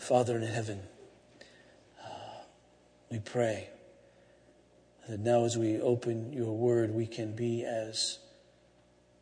Father 0.00 0.34
in 0.36 0.42
heaven, 0.42 0.80
uh, 2.02 2.08
we 3.10 3.18
pray 3.18 3.68
that 5.06 5.20
now 5.20 5.44
as 5.44 5.58
we 5.58 5.78
open 5.78 6.32
your 6.32 6.56
word, 6.56 6.94
we 6.94 7.06
can 7.06 7.36
be 7.36 7.64
as 7.64 8.18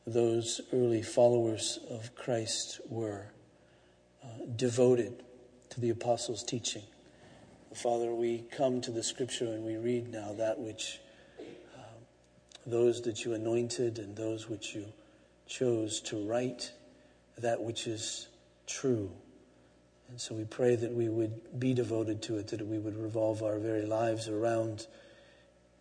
those 0.06 0.60
early 0.72 1.02
followers 1.02 1.80
of 1.90 2.14
Christ 2.14 2.80
were, 2.88 3.26
uh, 4.22 4.46
devoted 4.54 5.24
to 5.70 5.80
the 5.80 5.90
apostles' 5.90 6.44
teaching. 6.44 6.84
Father, 7.74 8.14
we 8.14 8.44
come 8.52 8.80
to 8.82 8.92
the 8.92 9.02
scripture 9.02 9.46
and 9.46 9.64
we 9.64 9.76
read 9.76 10.08
now 10.12 10.32
that 10.34 10.60
which 10.60 11.00
uh, 11.40 11.82
those 12.64 13.02
that 13.02 13.24
you 13.24 13.34
anointed 13.34 13.98
and 13.98 14.16
those 14.16 14.48
which 14.48 14.76
you 14.76 14.86
chose 15.48 16.00
to 16.02 16.24
write, 16.24 16.72
that 17.36 17.60
which 17.60 17.88
is 17.88 18.28
true. 18.68 19.10
And 20.08 20.20
so 20.20 20.34
we 20.34 20.44
pray 20.44 20.74
that 20.74 20.92
we 20.92 21.08
would 21.08 21.60
be 21.60 21.74
devoted 21.74 22.22
to 22.22 22.38
it, 22.38 22.48
that 22.48 22.66
we 22.66 22.78
would 22.78 22.96
revolve 22.96 23.42
our 23.42 23.58
very 23.58 23.84
lives 23.84 24.28
around 24.28 24.86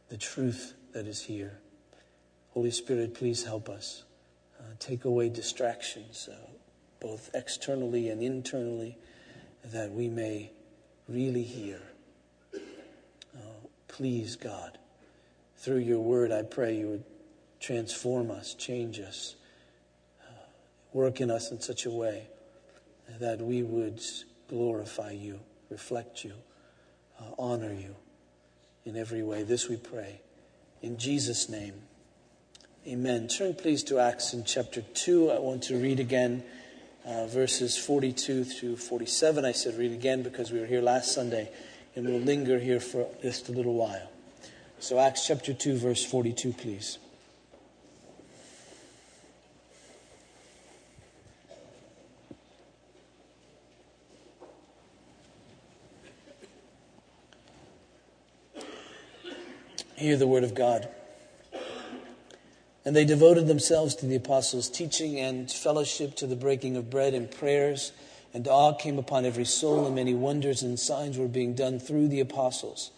the 0.10 0.18
truth 0.18 0.74
that 0.94 1.08
is 1.08 1.22
here. 1.22 1.60
Holy 2.54 2.72
Spirit, 2.72 3.14
please 3.14 3.46
help 3.46 3.70
us. 3.70 4.04
Uh, 4.60 4.64
take 4.80 5.06
away 5.06 5.30
distractions, 5.30 6.28
uh, 6.32 6.36
both 7.00 7.30
externally 7.34 8.10
and 8.10 8.22
internally, 8.22 8.98
that 9.64 9.92
we 9.92 10.10
may 10.10 10.52
really 11.08 11.44
hear. 11.44 11.80
Oh, 12.56 13.70
please, 13.88 14.36
God, 14.36 14.78
through 15.58 15.80
your 15.80 16.00
word, 16.00 16.32
I 16.32 16.42
pray 16.42 16.76
you 16.78 16.88
would 16.88 17.04
transform 17.60 18.32
us, 18.32 18.54
change 18.56 19.00
us, 19.00 19.36
uh, 20.22 20.32
work 20.92 21.22
in 21.22 21.30
us 21.30 21.52
in 21.52 21.62
such 21.62 21.86
a 21.86 21.92
way 21.92 22.28
that 23.20 23.40
we 23.40 23.64
would 23.64 24.02
glorify 24.48 25.12
you, 25.12 25.40
reflect 25.70 26.24
you, 26.24 26.34
uh, 27.20 27.24
honor 27.38 27.74
you 27.74 27.96
in 28.86 28.96
every 28.96 29.24
way. 29.24 29.44
This 29.44 29.68
we 29.68 29.78
pray. 29.78 30.22
In 30.82 30.98
Jesus' 30.98 31.50
name, 31.50 31.74
amen. 32.88 33.28
Turn 33.28 33.54
please 33.54 33.84
to 33.84 34.00
Acts 34.00 34.34
in 34.34 34.44
chapter 34.44 34.82
2. 34.82 35.32
I 35.32 35.40
want 35.40 35.64
to 35.64 35.78
read 35.78 36.00
again 36.00 36.44
uh, 37.06 37.26
verses 37.28 37.78
42 37.78 38.44
through 38.44 38.78
47. 38.78 39.46
I 39.46 39.52
said 39.52 39.78
read 39.78 39.92
again 39.92 40.24
because 40.24 40.52
we 40.52 40.60
were 40.60 40.66
here 40.66 40.82
last 40.82 41.14
Sunday 41.14 41.50
and 41.96 42.06
we'll 42.06 42.20
linger 42.20 42.60
here 42.60 42.80
for 42.80 43.08
just 43.22 43.50
a 43.50 43.52
little 43.52 43.74
while. 43.74 44.12
So, 44.80 45.00
Acts 45.00 45.26
chapter 45.26 45.54
2, 45.54 45.78
verse 45.78 46.06
42, 46.06 46.54
please. 46.54 47.00
Hear 59.98 60.16
the 60.16 60.28
word 60.28 60.44
of 60.44 60.54
God. 60.54 60.88
And 62.86 62.96
they 62.96 63.04
devoted 63.04 63.48
themselves 63.48 63.96
to 63.96 64.06
the 64.06 64.18
apostles' 64.18 64.70
teaching 64.70 65.20
and 65.20 65.52
fellowship, 65.52 66.14
to 66.18 66.28
the 66.28 66.36
breaking 66.36 66.78
of 66.78 66.92
bread 66.92 67.16
and 67.16 67.32
prayers. 67.32 67.94
And 68.32 68.48
awe 68.48 68.74
came 68.74 69.00
upon 69.00 69.26
every 69.26 69.44
soul, 69.44 69.88
and 69.88 69.96
many 69.96 70.14
wonders 70.14 70.62
and 70.62 70.80
signs 70.80 71.18
were 71.18 71.28
being 71.28 71.56
done 71.56 71.80
through 71.80 72.10
the 72.10 72.20
apostles. 72.20 72.92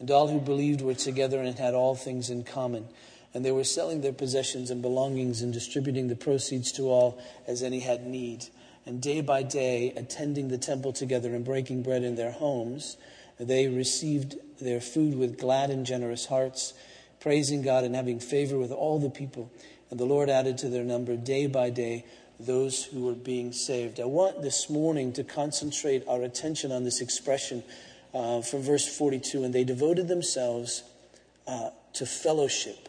And 0.00 0.10
all 0.10 0.28
who 0.28 0.40
believed 0.40 0.80
were 0.80 0.94
together 0.94 1.42
and 1.42 1.58
had 1.58 1.74
all 1.74 1.94
things 1.94 2.30
in 2.30 2.42
common. 2.42 2.88
And 3.34 3.44
they 3.44 3.52
were 3.52 3.62
selling 3.62 4.00
their 4.00 4.14
possessions 4.14 4.70
and 4.70 4.80
belongings 4.80 5.42
and 5.42 5.52
distributing 5.52 6.08
the 6.08 6.16
proceeds 6.16 6.72
to 6.72 6.84
all 6.84 7.22
as 7.46 7.62
any 7.62 7.80
had 7.80 8.06
need. 8.06 8.46
And 8.86 9.02
day 9.02 9.20
by 9.20 9.42
day, 9.42 9.92
attending 9.94 10.48
the 10.48 10.56
temple 10.56 10.94
together 10.94 11.34
and 11.34 11.44
breaking 11.44 11.82
bread 11.82 12.02
in 12.02 12.14
their 12.14 12.32
homes, 12.32 12.96
they 13.38 13.68
received 13.68 14.36
their 14.60 14.80
food 14.80 15.16
with 15.16 15.38
glad 15.38 15.70
and 15.70 15.86
generous 15.86 16.26
hearts, 16.26 16.74
praising 17.20 17.62
God 17.62 17.84
and 17.84 17.94
having 17.94 18.20
favor 18.20 18.58
with 18.58 18.72
all 18.72 18.98
the 18.98 19.10
people. 19.10 19.50
And 19.90 20.00
the 20.00 20.04
Lord 20.04 20.28
added 20.28 20.58
to 20.58 20.68
their 20.68 20.84
number 20.84 21.16
day 21.16 21.46
by 21.46 21.70
day 21.70 22.04
those 22.38 22.84
who 22.84 23.04
were 23.04 23.14
being 23.14 23.52
saved. 23.52 24.00
I 24.00 24.04
want 24.04 24.42
this 24.42 24.68
morning 24.68 25.12
to 25.14 25.24
concentrate 25.24 26.06
our 26.06 26.22
attention 26.22 26.72
on 26.72 26.84
this 26.84 27.00
expression 27.00 27.62
uh, 28.12 28.42
from 28.42 28.62
verse 28.62 28.86
42. 28.86 29.44
And 29.44 29.54
they 29.54 29.64
devoted 29.64 30.08
themselves 30.08 30.82
uh, 31.46 31.70
to 31.94 32.06
fellowship. 32.06 32.88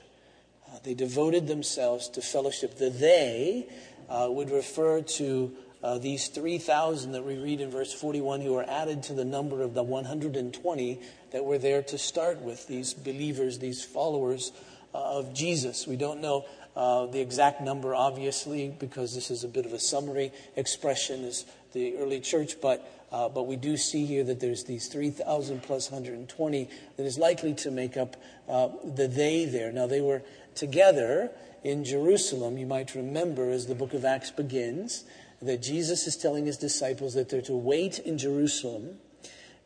Uh, 0.68 0.80
they 0.84 0.94
devoted 0.94 1.48
themselves 1.48 2.10
to 2.10 2.22
fellowship. 2.22 2.78
The 2.78 2.90
they 2.90 3.68
uh, 4.10 4.28
would 4.30 4.50
refer 4.50 5.02
to 5.02 5.56
uh, 5.88 5.98
these 5.98 6.28
3,000 6.28 7.14
that 7.14 7.24
we 7.24 7.38
read 7.38 7.62
in 7.62 7.72
verse 7.72 7.94
41 7.94 8.42
who 8.42 8.58
are 8.58 8.70
added 8.70 9.02
to 9.04 9.14
the 9.14 9.24
number 9.24 9.62
of 9.62 9.74
the 9.74 9.84
120 9.84 11.00
that 11.32 11.46
were 11.46 11.58
there 11.58 11.82
to 11.82 11.98
start 11.98 12.42
with, 12.42 12.68
these 12.68 12.94
believers, 12.94 13.60
these 13.60 13.86
followers 13.86 14.52
uh, 14.94 14.98
of 14.98 15.34
Jesus. 15.34 15.88
We 15.88 15.96
don't 15.96 16.20
know 16.20 16.44
uh, 16.76 17.06
the 17.06 17.22
exact 17.22 17.62
number, 17.62 17.96
obviously, 17.96 18.76
because 18.78 19.16
this 19.16 19.32
is 19.32 19.46
a 19.46 19.48
bit 19.48 19.66
of 19.66 19.72
a 19.72 19.80
summary 19.80 20.34
expression 20.58 21.24
as 21.24 21.46
the 21.72 21.96
early 21.96 22.20
church, 22.20 22.60
but, 22.62 22.86
uh, 23.14 23.30
but 23.30 23.44
we 23.44 23.56
do 23.56 23.78
see 23.78 24.06
here 24.06 24.26
that 24.26 24.42
there's 24.42 24.66
these 24.66 24.90
3,000 24.90 25.64
plus 25.64 25.90
120 25.90 26.70
that 26.98 27.06
is 27.06 27.18
likely 27.18 27.54
to 27.54 27.72
make 27.72 27.96
up 27.96 28.18
uh, 28.50 28.68
the 28.84 29.08
they 29.08 29.46
there. 29.46 29.72
Now, 29.72 29.88
they 29.88 30.02
were 30.02 30.22
together 30.54 31.32
in 31.64 31.86
Jerusalem, 31.86 32.58
you 32.58 32.66
might 32.66 32.94
remember, 32.94 33.50
as 33.50 33.68
the 33.68 33.76
book 33.76 33.94
of 33.94 34.04
Acts 34.04 34.32
begins 34.32 35.06
that 35.42 35.62
Jesus 35.62 36.08
is 36.08 36.18
telling 36.18 36.46
his 36.46 36.58
disciples 36.58 37.14
that 37.14 37.30
they're 37.30 37.42
to 37.44 37.56
wait 37.56 38.00
in 38.00 38.18
Jerusalem 38.18 38.98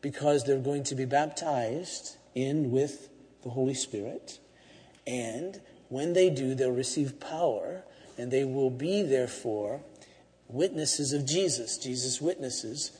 because 0.01 0.43
they're 0.43 0.59
going 0.59 0.83
to 0.83 0.95
be 0.95 1.05
baptized 1.05 2.17
in 2.35 2.71
with 2.71 3.09
the 3.43 3.49
Holy 3.49 3.73
Spirit. 3.73 4.39
And 5.07 5.61
when 5.89 6.13
they 6.13 6.29
do, 6.29 6.55
they'll 6.55 6.71
receive 6.71 7.19
power, 7.19 7.83
and 8.17 8.31
they 8.31 8.43
will 8.43 8.69
be, 8.69 9.01
therefore, 9.01 9.81
witnesses 10.47 11.13
of 11.13 11.25
Jesus, 11.25 11.77
Jesus' 11.77 12.21
witnesses, 12.21 12.91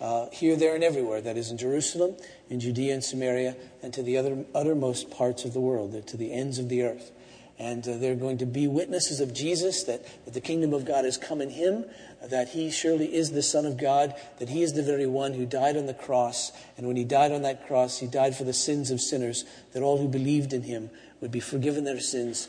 uh, 0.00 0.28
here, 0.30 0.56
there, 0.56 0.74
and 0.74 0.82
everywhere. 0.82 1.20
That 1.20 1.36
is 1.36 1.50
in 1.50 1.58
Jerusalem, 1.58 2.16
in 2.48 2.60
Judea 2.60 2.94
and 2.94 3.04
Samaria, 3.04 3.56
and 3.82 3.92
to 3.94 4.02
the 4.02 4.16
other, 4.16 4.44
uttermost 4.54 5.10
parts 5.10 5.44
of 5.44 5.52
the 5.52 5.60
world, 5.60 6.06
to 6.06 6.16
the 6.16 6.32
ends 6.32 6.58
of 6.58 6.68
the 6.68 6.82
earth. 6.82 7.12
And 7.60 7.86
uh, 7.86 7.98
they're 7.98 8.14
going 8.14 8.38
to 8.38 8.46
be 8.46 8.66
witnesses 8.66 9.20
of 9.20 9.34
Jesus, 9.34 9.84
that, 9.84 10.02
that 10.24 10.32
the 10.32 10.40
kingdom 10.40 10.72
of 10.72 10.86
God 10.86 11.04
has 11.04 11.18
come 11.18 11.42
in 11.42 11.50
him, 11.50 11.84
that 12.26 12.48
he 12.48 12.70
surely 12.70 13.14
is 13.14 13.32
the 13.32 13.42
Son 13.42 13.66
of 13.66 13.76
God, 13.76 14.14
that 14.38 14.48
he 14.48 14.62
is 14.62 14.72
the 14.72 14.82
very 14.82 15.04
one 15.04 15.34
who 15.34 15.44
died 15.44 15.76
on 15.76 15.84
the 15.84 15.92
cross. 15.92 16.52
And 16.78 16.86
when 16.86 16.96
he 16.96 17.04
died 17.04 17.32
on 17.32 17.42
that 17.42 17.66
cross, 17.66 17.98
he 17.98 18.06
died 18.06 18.34
for 18.34 18.44
the 18.44 18.54
sins 18.54 18.90
of 18.90 18.98
sinners, 18.98 19.44
that 19.74 19.82
all 19.82 19.98
who 19.98 20.08
believed 20.08 20.54
in 20.54 20.62
him 20.62 20.88
would 21.20 21.30
be 21.30 21.38
forgiven 21.38 21.84
their 21.84 22.00
sins, 22.00 22.48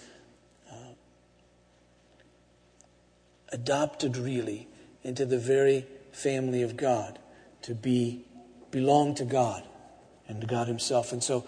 uh, 0.71 0.93
adopted 3.49 4.15
really 4.15 4.69
into 5.03 5.25
the 5.25 5.39
very 5.39 5.85
family 6.13 6.61
of 6.61 6.77
God, 6.77 7.19
to 7.63 7.75
be 7.75 8.23
belong 8.71 9.13
to 9.15 9.25
God 9.25 9.63
and 10.29 10.39
to 10.39 10.47
God 10.47 10.69
himself. 10.69 11.11
And 11.11 11.21
so 11.21 11.45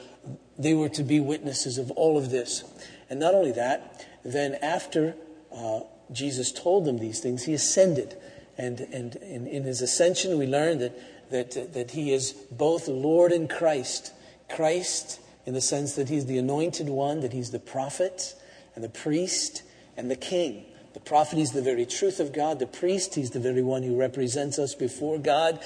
they 0.59 0.74
were 0.74 0.90
to 0.90 1.03
be 1.03 1.22
witnesses 1.22 1.78
of 1.78 1.91
all 1.91 2.18
of 2.18 2.30
this. 2.30 2.66
And 3.09 3.19
not 3.19 3.34
only 3.34 3.52
that, 3.53 4.06
then 4.24 4.56
after 4.56 5.16
uh, 5.56 5.81
Jesus 6.12 6.52
told 6.52 6.86
them 6.86 6.97
these 6.97 7.19
things, 7.19 7.44
he 7.44 7.53
ascended. 7.53 8.16
And, 8.58 8.80
and, 8.80 9.16
in 9.16 9.64
his 9.64 9.81
ascension, 9.81 10.38
we 10.38 10.46
learned 10.46 10.81
that, 10.81 11.30
that, 11.31 11.74
that 11.74 11.92
he 11.92 12.13
is 12.13 12.34
both 12.52 12.88
Lord 12.88 13.31
and 13.31 13.50
Christ. 13.50 14.13
Christ, 14.50 15.19
in 15.46 15.53
the 15.53 15.62
sense 15.62 15.96
that 15.96 16.09
he's 16.09 16.25
the 16.25 16.38
anointed 16.38 16.90
one, 16.90 17.22
that 17.22 17.34
he's 17.34 17.52
the 17.52 17.59
prophet 17.59 18.36
and 18.75 18.84
the 18.84 18.90
priest 18.90 19.63
and 19.97 20.09
the 20.09 20.16
king. 20.16 20.66
The 20.94 21.00
prophet, 21.00 21.38
he's 21.38 21.52
the 21.52 21.62
very 21.62 21.88
truth 21.88 22.19
of 22.19 22.34
God. 22.34 22.59
The 22.59 22.68
priest, 22.68 23.16
he's 23.16 23.31
the 23.31 23.40
very 23.40 23.63
one 23.63 23.81
who 23.81 23.97
represents 23.97 24.59
us 24.59 24.75
before 24.75 25.18
God, 25.18 25.59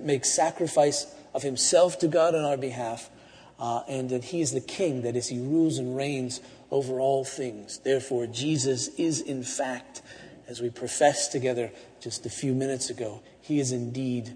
makes 0.00 0.30
sacrifice 0.30 1.12
of 1.34 1.42
himself 1.42 1.98
to 1.98 2.08
God 2.08 2.34
on 2.34 2.44
our 2.44 2.56
behalf. 2.56 3.10
Uh, 3.58 3.82
and 3.88 4.08
that 4.10 4.22
he 4.22 4.40
is 4.40 4.52
the 4.52 4.60
king, 4.60 5.02
that 5.02 5.16
is, 5.16 5.26
he 5.26 5.40
rules 5.40 5.78
and 5.78 5.96
reigns 5.96 6.40
over 6.70 7.00
all 7.00 7.24
things. 7.24 7.78
Therefore, 7.78 8.26
Jesus 8.26 8.88
is, 8.96 9.20
in 9.20 9.42
fact, 9.42 10.02
as 10.46 10.60
we 10.60 10.70
professed 10.70 11.32
together 11.32 11.70
just 12.00 12.26
a 12.26 12.30
few 12.30 12.54
minutes 12.54 12.90
ago, 12.90 13.22
he 13.40 13.60
is 13.60 13.72
indeed 13.72 14.34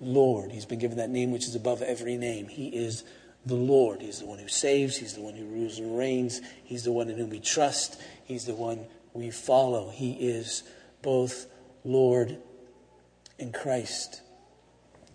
Lord. 0.00 0.50
He's 0.50 0.66
been 0.66 0.78
given 0.78 0.98
that 0.98 1.10
name 1.10 1.30
which 1.30 1.46
is 1.46 1.54
above 1.54 1.82
every 1.82 2.16
name. 2.16 2.48
He 2.48 2.68
is 2.68 3.04
the 3.46 3.54
Lord. 3.54 4.02
He's 4.02 4.20
the 4.20 4.26
one 4.26 4.38
who 4.38 4.48
saves, 4.48 4.96
He's 4.96 5.14
the 5.14 5.20
one 5.20 5.34
who 5.34 5.44
rules 5.44 5.78
and 5.78 5.96
reigns, 5.96 6.40
He's 6.64 6.84
the 6.84 6.92
one 6.92 7.08
in 7.08 7.18
whom 7.18 7.30
we 7.30 7.40
trust, 7.40 8.00
He's 8.24 8.44
the 8.44 8.54
one 8.54 8.86
we 9.12 9.30
follow. 9.30 9.90
He 9.90 10.12
is 10.12 10.62
both 11.02 11.46
Lord 11.84 12.38
and 13.38 13.52
Christ. 13.52 14.22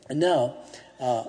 And 0.09 0.19
now, 0.19 0.57
uh, 0.99 1.25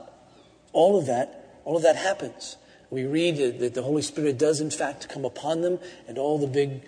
all 0.72 0.98
of 0.98 1.06
that, 1.06 1.60
all 1.64 1.76
of 1.76 1.82
that 1.82 1.96
happens. 1.96 2.56
We 2.90 3.04
read 3.04 3.60
that 3.60 3.74
the 3.74 3.82
Holy 3.82 4.02
Spirit 4.02 4.38
does, 4.38 4.60
in 4.60 4.70
fact, 4.70 5.08
come 5.08 5.24
upon 5.24 5.60
them, 5.60 5.78
and 6.06 6.18
all 6.18 6.38
the 6.38 6.46
big 6.46 6.82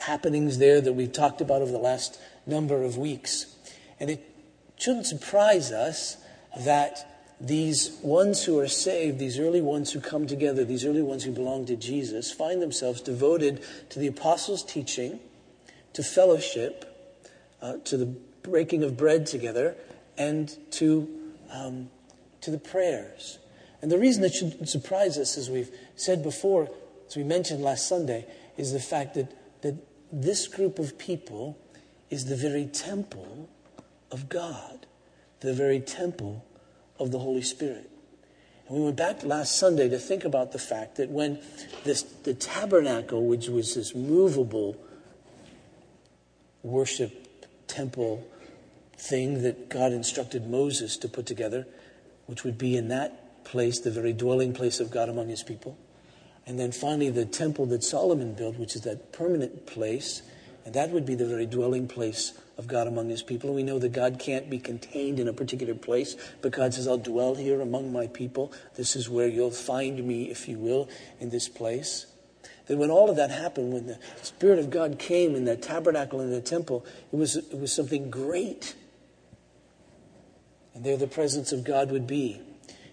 happenings 0.00 0.58
there 0.58 0.80
that 0.80 0.92
we've 0.92 1.12
talked 1.12 1.40
about 1.40 1.62
over 1.62 1.72
the 1.72 1.78
last 1.78 2.20
number 2.46 2.82
of 2.82 2.98
weeks. 2.98 3.46
And 3.98 4.10
it 4.10 4.22
shouldn't 4.76 5.06
surprise 5.06 5.72
us 5.72 6.18
that 6.58 7.16
these 7.40 7.98
ones 8.02 8.44
who 8.44 8.58
are 8.58 8.68
saved, 8.68 9.18
these 9.18 9.38
early 9.38 9.60
ones 9.60 9.92
who 9.92 10.00
come 10.00 10.26
together, 10.26 10.64
these 10.64 10.84
early 10.84 11.02
ones 11.02 11.24
who 11.24 11.32
belong 11.32 11.66
to 11.66 11.76
Jesus, 11.76 12.32
find 12.32 12.62
themselves 12.62 13.00
devoted 13.00 13.62
to 13.90 13.98
the 13.98 14.06
apostles' 14.06 14.62
teaching, 14.62 15.20
to 15.92 16.02
fellowship, 16.02 16.84
uh, 17.60 17.74
to 17.84 17.96
the 17.96 18.06
breaking 18.42 18.82
of 18.82 18.96
bread 18.96 19.26
together, 19.26 19.74
and 20.16 20.56
to, 20.72 21.08
um, 21.50 21.90
to 22.40 22.50
the 22.50 22.58
prayers. 22.58 23.38
And 23.82 23.90
the 23.90 23.98
reason 23.98 24.24
it 24.24 24.34
should 24.34 24.68
surprise 24.68 25.18
us, 25.18 25.36
as 25.36 25.50
we've 25.50 25.70
said 25.96 26.22
before, 26.22 26.70
as 27.08 27.16
we 27.16 27.24
mentioned 27.24 27.62
last 27.62 27.88
Sunday, 27.88 28.26
is 28.56 28.72
the 28.72 28.80
fact 28.80 29.14
that, 29.14 29.32
that 29.62 29.74
this 30.10 30.48
group 30.48 30.78
of 30.78 30.98
people 30.98 31.58
is 32.10 32.26
the 32.26 32.36
very 32.36 32.66
temple 32.66 33.48
of 34.10 34.28
God, 34.28 34.86
the 35.40 35.52
very 35.52 35.80
temple 35.80 36.44
of 36.98 37.10
the 37.10 37.18
Holy 37.18 37.42
Spirit. 37.42 37.90
And 38.68 38.78
we 38.78 38.84
went 38.84 38.96
back 38.96 39.22
last 39.22 39.56
Sunday 39.56 39.88
to 39.88 39.98
think 39.98 40.24
about 40.24 40.52
the 40.52 40.58
fact 40.58 40.96
that 40.96 41.10
when 41.10 41.38
this, 41.84 42.02
the 42.02 42.34
tabernacle, 42.34 43.26
which 43.26 43.48
was 43.48 43.74
this 43.74 43.94
movable 43.94 44.76
worship 46.62 47.28
temple 47.68 48.26
thing 48.96 49.42
that 49.42 49.68
God 49.68 49.92
instructed 49.92 50.48
Moses 50.48 50.96
to 50.98 51.08
put 51.08 51.26
together, 51.26 51.66
which 52.26 52.42
would 52.42 52.58
be 52.58 52.76
in 52.76 52.88
that 52.88 53.25
place, 53.46 53.80
the 53.80 53.90
very 53.90 54.12
dwelling 54.12 54.52
place 54.52 54.80
of 54.80 54.90
God 54.90 55.08
among 55.08 55.28
his 55.28 55.42
people. 55.42 55.78
And 56.46 56.58
then 56.58 56.72
finally, 56.72 57.10
the 57.10 57.24
temple 57.24 57.66
that 57.66 57.82
Solomon 57.82 58.34
built, 58.34 58.56
which 58.56 58.76
is 58.76 58.82
that 58.82 59.12
permanent 59.12 59.66
place, 59.66 60.22
and 60.64 60.74
that 60.74 60.90
would 60.90 61.06
be 61.06 61.14
the 61.14 61.26
very 61.26 61.46
dwelling 61.46 61.88
place 61.88 62.32
of 62.58 62.66
God 62.66 62.86
among 62.86 63.08
his 63.08 63.22
people. 63.22 63.54
We 63.54 63.62
know 63.62 63.78
that 63.78 63.92
God 63.92 64.18
can't 64.18 64.50
be 64.50 64.58
contained 64.58 65.20
in 65.20 65.28
a 65.28 65.32
particular 65.32 65.74
place, 65.74 66.16
but 66.42 66.52
God 66.52 66.74
says, 66.74 66.88
I'll 66.88 66.98
dwell 66.98 67.34
here 67.34 67.60
among 67.60 67.92
my 67.92 68.08
people. 68.08 68.52
This 68.74 68.96
is 68.96 69.08
where 69.08 69.28
you'll 69.28 69.50
find 69.50 70.04
me, 70.04 70.30
if 70.30 70.48
you 70.48 70.58
will, 70.58 70.88
in 71.20 71.30
this 71.30 71.48
place. 71.48 72.06
That 72.66 72.78
when 72.78 72.90
all 72.90 73.10
of 73.10 73.16
that 73.16 73.30
happened, 73.30 73.72
when 73.72 73.86
the 73.86 73.98
Spirit 74.22 74.58
of 74.58 74.70
God 74.70 74.98
came 74.98 75.36
in 75.36 75.44
that 75.44 75.62
tabernacle 75.62 76.20
in 76.20 76.30
the 76.30 76.40
temple, 76.40 76.84
it 77.12 77.16
was, 77.16 77.36
it 77.36 77.58
was 77.58 77.72
something 77.72 78.10
great. 78.10 78.74
And 80.74 80.84
there 80.84 80.96
the 80.96 81.06
presence 81.06 81.52
of 81.52 81.64
God 81.64 81.92
would 81.92 82.06
be. 82.06 82.40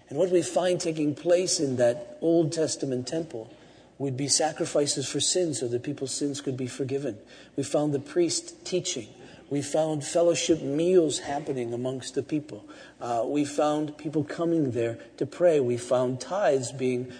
And 0.08 0.18
what 0.18 0.30
we 0.30 0.42
find 0.42 0.80
taking 0.80 1.14
place 1.14 1.60
in 1.60 1.76
that 1.76 2.18
Old 2.20 2.52
Testament 2.52 3.06
temple 3.06 3.50
would 3.98 4.16
be 4.16 4.28
sacrifices 4.28 5.08
for 5.08 5.20
sins 5.20 5.60
so 5.60 5.68
that 5.68 5.82
people's 5.82 6.14
sins 6.14 6.40
could 6.40 6.56
be 6.56 6.66
forgiven. 6.66 7.18
We 7.56 7.62
found 7.62 7.94
the 7.94 8.00
priest 8.00 8.64
teaching. 8.64 9.08
We 9.50 9.62
found 9.62 10.04
fellowship 10.04 10.62
meals 10.62 11.20
happening 11.20 11.72
amongst 11.72 12.14
the 12.14 12.22
people. 12.22 12.64
Uh, 13.00 13.22
we 13.26 13.44
found 13.44 13.96
people 13.98 14.24
coming 14.24 14.72
there 14.72 14.98
to 15.18 15.26
pray. 15.26 15.60
We 15.60 15.76
found 15.76 16.20
tithes 16.20 16.72
being 16.72 17.12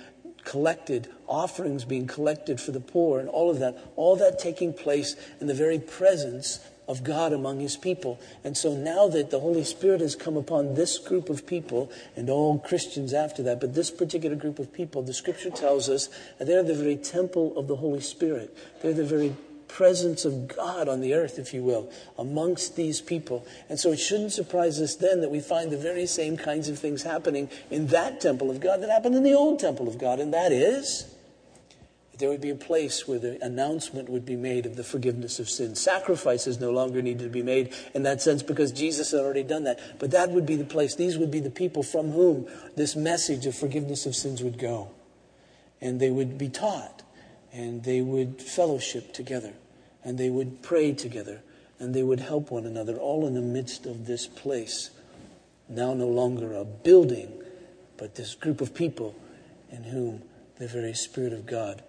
collected, 0.45 1.09
offerings 1.27 1.85
being 1.85 2.07
collected 2.07 2.61
for 2.61 2.73
the 2.73 2.81
poor, 2.81 3.21
and 3.21 3.29
all 3.29 3.51
of 3.51 3.61
that. 3.61 3.79
All 3.97 4.17
that 4.17 4.39
taking 4.39 4.73
place 4.73 5.17
in 5.41 5.47
the 5.47 5.55
very 5.55 5.79
presence 5.79 6.61
of 6.87 7.05
God 7.05 7.33
among 7.33 7.61
his 7.61 7.77
people. 7.77 8.21
And 8.43 8.57
so 8.57 8.75
now 8.75 9.09
that 9.09 9.31
the 9.31 9.41
Holy 9.41 9.65
Spirit 9.65 10.01
has 10.01 10.17
come 10.17 10.37
upon 10.37 10.75
this 10.75 10.99
group 10.99 11.31
of 11.31 11.47
people 11.47 11.91
and 12.17 12.29
all 12.29 12.59
Christians 12.59 13.13
after 13.13 13.43
that, 13.45 13.61
but 13.61 13.75
this 13.75 13.91
particular 13.91 14.37
group 14.37 14.59
of 14.59 14.73
people, 14.73 15.03
the 15.03 15.15
scripture 15.15 15.51
tells 15.51 15.89
us 15.89 16.09
they're 16.39 16.63
the 16.63 16.75
very 16.75 16.97
temple 16.97 17.57
of 17.57 17.69
the 17.69 17.77
Holy 17.77 18.01
Spirit. 18.01 18.57
They're 18.83 18.93
the 18.93 19.05
very 19.05 19.35
presence 19.67 20.25
of 20.25 20.47
God 20.47 20.89
on 20.89 21.01
the 21.01 21.15
earth, 21.15 21.39
if 21.39 21.53
you 21.53 21.63
will, 21.63 21.91
amongst 22.17 22.77
these 22.77 23.01
people. 23.01 23.45
And 23.69 23.79
so 23.79 23.91
it 23.91 23.99
shouldn't 23.99 24.33
surprise 24.33 24.81
us 24.81 24.95
then 24.95 25.21
that 25.21 25.31
we 25.31 25.41
find 25.41 25.73
the 25.73 25.77
very 25.77 26.07
same 26.07 26.37
kinds 26.37 26.69
of 26.69 26.79
things 26.79 27.03
happening 27.03 27.51
in 27.71 27.89
that 27.89 28.21
temple 28.21 28.51
of 28.51 28.61
God 28.61 28.83
that 28.83 28.91
happened 28.91 29.17
in 29.17 29.25
the 29.25 29.35
old 29.35 29.59
temple 29.59 29.89
of 29.89 29.99
God, 29.99 30.21
and 30.21 30.33
that 30.33 30.53
is 30.53 31.13
there 32.19 32.28
would 32.28 32.40
be 32.40 32.50
a 32.50 32.55
place 32.55 33.08
where 33.08 33.19
the 33.19 33.43
announcement 33.44 34.08
would 34.08 34.25
be 34.25 34.37
made 34.37 34.66
of 34.66 34.76
the 34.76 34.84
forgiveness 34.84 35.38
of 35.38 35.50
sins. 35.50 35.81
Sacrifices 35.81 36.61
no 36.61 36.70
longer 36.70 37.02
needed 37.02 37.25
to 37.25 37.28
be 37.28 37.43
made 37.43 37.72
in 37.93 38.05
that 38.05 38.22
sense 38.22 38.43
because 38.43 38.72
Jesus 38.72 39.11
had 39.11 39.20
already 39.20 39.43
done 39.43 39.64
that. 39.64 39.81
But 39.99 40.12
that 40.12 40.31
would 40.31 40.46
be 40.46 40.56
the 40.56 40.64
place. 40.64 40.94
These 40.94 41.19
would 41.19 41.31
be 41.31 41.40
the 41.40 41.50
people 41.50 41.82
from 41.82 42.12
whom 42.12 42.46
this 42.76 42.94
message 42.94 43.46
of 43.46 43.56
forgiveness 43.56 44.06
of 44.06 44.14
sins 44.14 44.43
would 44.43 44.58
go. 44.58 44.90
And 45.81 46.00
they 46.00 46.11
would 46.11 46.38
be 46.38 46.49
taught, 46.49 47.02
and 47.52 47.82
they 47.82 48.00
would 48.00 48.40
fellowship 48.40 49.12
together, 49.12 49.52
and 50.02 50.16
they 50.16 50.31
would 50.31 50.62
pray 50.62 50.93
together, 50.93 51.43
and 51.78 51.94
they 51.94 52.02
would 52.02 52.20
help 52.20 52.50
one 52.50 52.64
another, 52.64 52.96
all 52.96 53.26
in 53.26 53.34
the 53.34 53.43
midst 53.43 53.87
of 53.87 54.06
this 54.06 54.26
place. 54.26 54.90
Now 55.69 55.94
no 55.94 56.08
longer 56.08 56.55
a 56.55 56.64
building, 56.64 57.32
but 57.96 58.14
this 58.14 58.34
group 58.34 58.61
of 58.61 58.75
people 58.75 59.14
in 59.70 59.84
whom 59.84 60.22
the 60.58 60.69
very 60.69 60.94
Spirit 60.94 61.32
of 61.32 61.46
God 61.46 61.82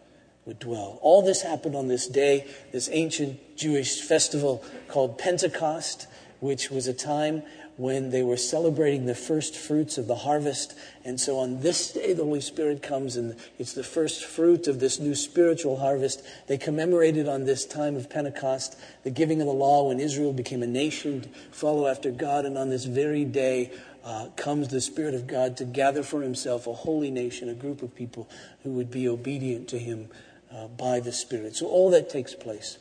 would 0.46 0.60
dwell. 0.60 1.00
All 1.02 1.22
this 1.22 1.42
happened 1.42 1.76
on 1.76 1.88
this 1.88 2.08
day, 2.08 2.46
this 2.72 2.90
ancient 2.92 3.58
Jewish 3.58 4.02
festival 4.02 4.64
called 4.88 5.18
Pentecost, 5.18 6.08
which 6.40 6.70
was 6.70 6.88
a 6.88 6.94
time 6.94 7.44
when 7.78 8.10
they 8.10 8.24
were 8.24 8.38
celebrating 8.38 9.06
the 9.06 9.16
first 9.16 9.56
fruits 9.56 9.98
of 9.98 10.08
the 10.08 10.16
harvest. 10.16 10.78
And 11.04 11.20
so 11.20 11.40
on 11.40 11.60
this 11.60 11.92
day, 11.92 12.14
the 12.14 12.24
Holy 12.24 12.40
Spirit 12.40 12.82
comes 12.82 13.18
and 13.18 13.36
it's 13.60 13.74
the 13.74 13.84
first 13.84 14.24
fruit 14.24 14.68
of 14.68 14.80
this 14.80 15.00
new 15.00 15.16
spiritual 15.16 15.78
harvest. 15.80 16.24
They 16.48 16.58
commemorated 16.58 17.28
on 17.28 17.44
this 17.44 17.66
time 17.66 17.96
of 17.96 18.10
Pentecost 18.10 18.78
the 19.04 19.10
giving 19.10 19.42
of 19.42 19.48
the 19.48 19.54
law 19.54 19.90
when 19.90 20.00
Israel 20.00 20.32
became 20.32 20.64
a 20.64 20.68
nation 20.68 21.22
to 21.22 21.30
follow 21.52 21.88
after 21.88 22.12
God. 22.12 22.46
And 22.46 22.58
on 22.58 22.70
this 22.70 22.86
very 22.86 23.26
day, 23.26 23.72
uh, 24.06 24.28
comes 24.36 24.68
the 24.68 24.80
Spirit 24.80 25.16
of 25.16 25.26
God 25.26 25.58
to 25.58 25.66
gather 25.66 26.04
for 26.04 26.22
himself 26.22 26.68
a 26.68 26.74
holy 26.74 27.10
nation, 27.10 27.50
a 27.50 27.56
group 27.56 27.82
of 27.82 27.96
people 27.96 28.30
who 28.62 28.70
would 28.74 28.92
be 28.92 29.08
obedient 29.08 29.68
to 29.70 29.80
him 29.80 30.10
uh, 30.54 30.68
by 30.68 31.00
the 31.00 31.12
Spirit. 31.12 31.56
So 31.56 31.68
all 31.68 31.90
that 31.92 32.10
takes 32.10 32.34
place. 32.34 32.78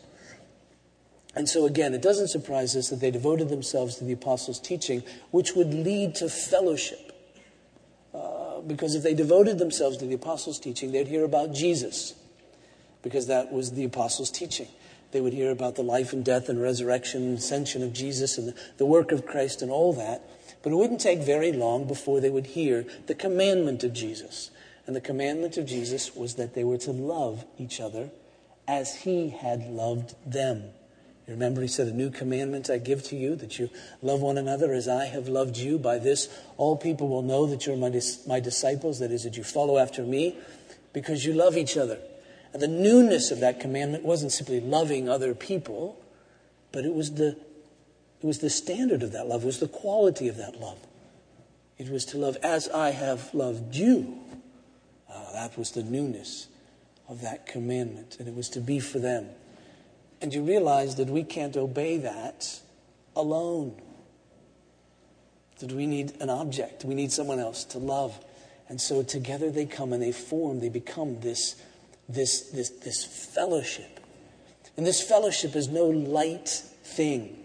And 1.37 1.49
so, 1.49 1.67
again, 1.67 1.95
it 1.95 2.03
doesn't 2.03 2.29
surprise 2.29 2.77
us 2.77 2.91
that 2.91 3.01
they 3.01 3.11
devoted 3.11 3.49
themselves 3.49 3.97
to 3.97 4.05
the 4.05 4.13
apostles' 4.13 4.61
teaching, 4.61 5.03
which 5.33 5.55
would 5.55 5.75
lead 5.75 6.15
to 6.17 6.29
fellowship. 6.29 7.13
Uh, 8.15 8.61
because 8.61 8.95
if 8.95 9.03
they 9.03 9.15
devoted 9.15 9.59
themselves 9.59 9.97
to 9.97 10.07
the 10.07 10.15
apostles' 10.15 10.61
teaching, 10.61 10.93
they'd 10.93 11.09
hear 11.09 11.25
about 11.25 11.53
Jesus, 11.53 12.15
because 13.03 13.27
that 13.27 13.53
was 13.53 13.73
the 13.73 13.85
apostles' 13.85 14.31
teaching. 14.31 14.69
They 15.11 15.21
would 15.21 15.33
hear 15.33 15.51
about 15.51 15.75
the 15.75 15.83
life 15.83 16.13
and 16.13 16.25
death 16.25 16.49
and 16.49 16.61
resurrection 16.61 17.23
and 17.23 17.39
ascension 17.39 17.83
of 17.83 17.93
Jesus 17.93 18.39
and 18.39 18.49
the, 18.49 18.55
the 18.79 18.87
work 18.87 19.11
of 19.11 19.27
Christ 19.27 19.63
and 19.63 19.71
all 19.71 19.93
that. 19.95 20.23
But 20.63 20.73
it 20.73 20.77
wouldn't 20.77 21.01
take 21.01 21.21
very 21.21 21.53
long 21.53 21.87
before 21.87 22.21
they 22.21 22.31
would 22.31 22.47
hear 22.47 22.85
the 23.07 23.15
commandment 23.15 23.85
of 23.85 23.93
Jesus. 23.93 24.51
And 24.87 24.95
the 24.95 25.01
commandment 25.01 25.57
of 25.57 25.67
Jesus 25.67 26.15
was 26.15 26.35
that 26.35 26.55
they 26.55 26.65
were 26.65 26.79
to 26.79 26.91
love 26.93 27.45
each 27.59 27.81
other 27.81 28.11
as 28.69 28.95
he 28.97 29.31
had 29.31 29.67
loved 29.67 30.15
them. 30.31 30.65
You 31.27 31.33
remember 31.33 31.63
he 31.63 31.69
said, 31.69 31.87
A 31.89 31.93
new 31.93 32.11
commandment 32.11 32.69
I 32.69 32.77
give 32.77 33.03
to 33.05 33.17
you, 33.17 33.35
that 33.37 33.59
you 33.59 33.71
love 34.03 34.21
one 34.21 34.37
another 34.37 34.75
as 34.75 34.87
I 34.89 35.07
have 35.07 35.27
loved 35.27 35.57
you. 35.57 35.79
By 35.79 35.99
this, 35.99 36.29
all 36.59 36.77
people 36.77 37.09
will 37.09 37.23
know 37.23 37.47
that 37.47 37.67
you're 37.67 37.77
my, 37.77 37.89
dis- 37.89 38.27
my 38.27 38.41
disciples, 38.41 38.99
that 38.99 39.11
is, 39.11 39.25
that 39.25 39.37
you 39.37 39.45
follow 39.45 39.79
after 39.79 40.03
me, 40.03 40.37
because 40.93 41.25
you 41.25 41.33
love 41.33 41.57
each 41.57 41.79
other. 41.79 41.99
And 42.53 42.61
the 42.61 42.69
newness 42.69 43.31
of 43.31 43.41
that 43.41 43.59
commandment 43.59 44.05
wasn't 44.05 44.33
simply 44.33 44.61
loving 44.61 45.09
other 45.09 45.35
people, 45.35 45.99
but 46.73 46.85
it 46.85 46.95
was 46.95 47.15
the, 47.15 47.29
it 47.29 48.27
was 48.27 48.41
the 48.41 48.51
standard 48.51 49.03
of 49.03 49.13
that 49.13 49.27
love, 49.27 49.45
it 49.45 49.47
was 49.47 49.61
the 49.61 49.69
quality 49.69 50.29
of 50.29 50.37
that 50.37 50.61
love. 50.61 50.79
It 51.79 51.89
was 51.89 52.05
to 52.07 52.19
love 52.19 52.37
as 52.43 52.69
I 52.69 52.91
have 52.91 53.35
loved 53.35 53.75
you. 53.75 54.19
Uh, 55.15 55.33
that 55.33 55.57
was 55.57 55.71
the 55.71 55.83
newness 55.83 56.49
of 57.09 57.21
that 57.21 57.47
commandment, 57.47 58.17
and 58.19 58.27
it 58.27 58.35
was 58.35 58.49
to 58.51 58.61
be 58.61 58.81
for 58.81 58.99
them. 58.99 59.29
And 60.21 60.33
you 60.33 60.43
realize 60.43 60.97
that 60.97 61.09
we 61.09 61.23
can't 61.23 61.57
obey 61.57 61.99
that 61.99 62.61
alone. 63.15 63.81
That 65.61 65.73
we 65.73 65.87
need 65.87 66.15
an 66.21 66.31
object, 66.31 66.85
we 66.85 66.95
need 66.95 67.13
someone 67.13 67.39
else 67.39 67.65
to 67.65 67.79
love. 67.79 68.19
And 68.69 68.81
so 68.81 69.03
together 69.03 69.51
they 69.51 69.67
come 69.67 69.93
and 69.93 70.03
they 70.03 70.13
form, 70.13 70.61
they 70.61 70.71
become 70.71 71.21
this, 71.21 71.57
this, 72.09 72.51
this, 72.51 72.71
this 72.71 73.05
fellowship. 73.05 74.01
And 74.77 74.87
this 74.87 75.01
fellowship 75.01 75.55
is 75.55 75.69
no 75.69 75.87
light 75.87 76.49
thing. 76.49 77.44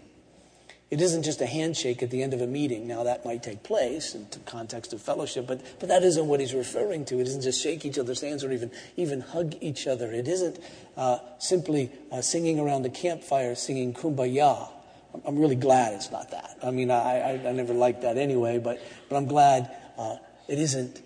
It 0.90 1.00
isn't 1.00 1.22
just 1.22 1.40
a 1.40 1.46
handshake 1.46 2.02
at 2.02 2.10
the 2.10 2.22
end 2.22 2.34
of 2.34 2.40
a 2.40 2.48
meeting. 2.48 2.88
Now, 2.88 3.04
that 3.04 3.24
might 3.24 3.44
take 3.44 3.62
place 3.62 4.14
in 4.14 4.26
the 4.30 4.40
context 4.40 4.92
of 4.92 5.00
fellowship, 5.00 5.46
but, 5.46 5.60
but 5.78 5.88
that 5.88 6.02
isn't 6.02 6.26
what 6.26 6.40
he's 6.40 6.52
referring 6.52 7.04
to. 7.06 7.20
It 7.20 7.28
isn't 7.28 7.42
just 7.42 7.62
shake 7.62 7.84
each 7.84 7.96
other's 7.96 8.20
hands 8.20 8.42
or 8.42 8.50
even, 8.50 8.72
even 8.96 9.20
hug 9.20 9.54
each 9.60 9.86
other. 9.86 10.10
It 10.12 10.26
isn't 10.26 10.58
uh, 10.96 11.18
simply 11.38 11.92
uh, 12.10 12.22
singing 12.22 12.58
around 12.58 12.82
the 12.82 12.90
campfire, 12.90 13.54
singing 13.54 13.94
kumbaya. 13.94 14.68
I'm 15.24 15.38
really 15.38 15.56
glad 15.56 15.94
it's 15.94 16.10
not 16.10 16.32
that. 16.32 16.58
I 16.62 16.72
mean, 16.72 16.90
I, 16.90 17.20
I, 17.20 17.48
I 17.48 17.52
never 17.52 17.72
liked 17.72 18.02
that 18.02 18.18
anyway, 18.18 18.58
but, 18.58 18.80
but 19.08 19.16
I'm 19.16 19.26
glad 19.26 19.70
uh, 19.96 20.16
it 20.48 20.58
isn't 20.58 21.02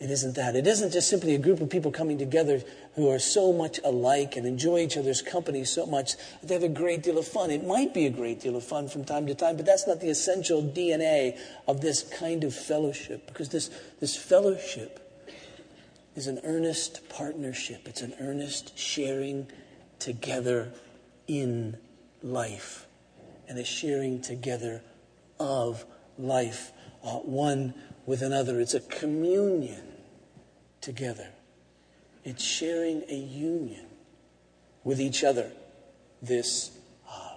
It 0.00 0.10
isn't 0.10 0.36
that. 0.36 0.54
It 0.54 0.66
isn't 0.68 0.92
just 0.92 1.10
simply 1.10 1.34
a 1.34 1.42
group 1.42 1.60
of 1.60 1.68
people 1.70 1.90
coming 1.90 2.18
together 2.18 2.62
who 2.98 3.08
are 3.08 3.20
so 3.20 3.52
much 3.52 3.78
alike 3.84 4.34
and 4.34 4.44
enjoy 4.44 4.80
each 4.80 4.96
other's 4.96 5.22
company 5.22 5.64
so 5.64 5.86
much 5.86 6.16
that 6.40 6.48
they 6.48 6.54
have 6.54 6.64
a 6.64 6.68
great 6.68 7.00
deal 7.00 7.16
of 7.16 7.28
fun. 7.28 7.48
It 7.48 7.64
might 7.64 7.94
be 7.94 8.06
a 8.06 8.10
great 8.10 8.40
deal 8.40 8.56
of 8.56 8.64
fun 8.64 8.88
from 8.88 9.04
time 9.04 9.24
to 9.28 9.36
time, 9.36 9.56
but 9.56 9.64
that's 9.64 9.86
not 9.86 10.00
the 10.00 10.10
essential 10.10 10.64
DNA 10.64 11.38
of 11.68 11.80
this 11.80 12.02
kind 12.02 12.42
of 12.42 12.52
fellowship 12.52 13.28
because 13.28 13.50
this, 13.50 13.70
this 14.00 14.16
fellowship 14.16 14.98
is 16.16 16.26
an 16.26 16.40
earnest 16.42 17.08
partnership, 17.08 17.86
it's 17.86 18.02
an 18.02 18.14
earnest 18.18 18.76
sharing 18.76 19.46
together 20.00 20.72
in 21.28 21.78
life 22.20 22.88
and 23.48 23.60
a 23.60 23.64
sharing 23.64 24.20
together 24.20 24.82
of 25.38 25.84
life, 26.18 26.72
uh, 27.04 27.10
one 27.18 27.74
with 28.06 28.22
another. 28.22 28.60
It's 28.60 28.74
a 28.74 28.80
communion 28.80 29.84
together. 30.80 31.28
It's 32.24 32.44
sharing 32.44 33.02
a 33.08 33.16
union 33.16 33.86
with 34.84 35.00
each 35.00 35.24
other, 35.24 35.50
this 36.22 36.70
uh, 37.10 37.36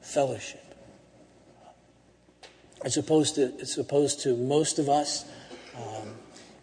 fellowship. 0.00 0.62
As 2.84 2.96
opposed 2.96 3.34
to, 3.36 3.52
as 3.60 3.76
opposed 3.78 4.20
to 4.20 4.36
most 4.36 4.78
of 4.78 4.88
us, 4.88 5.24
um, 5.76 6.08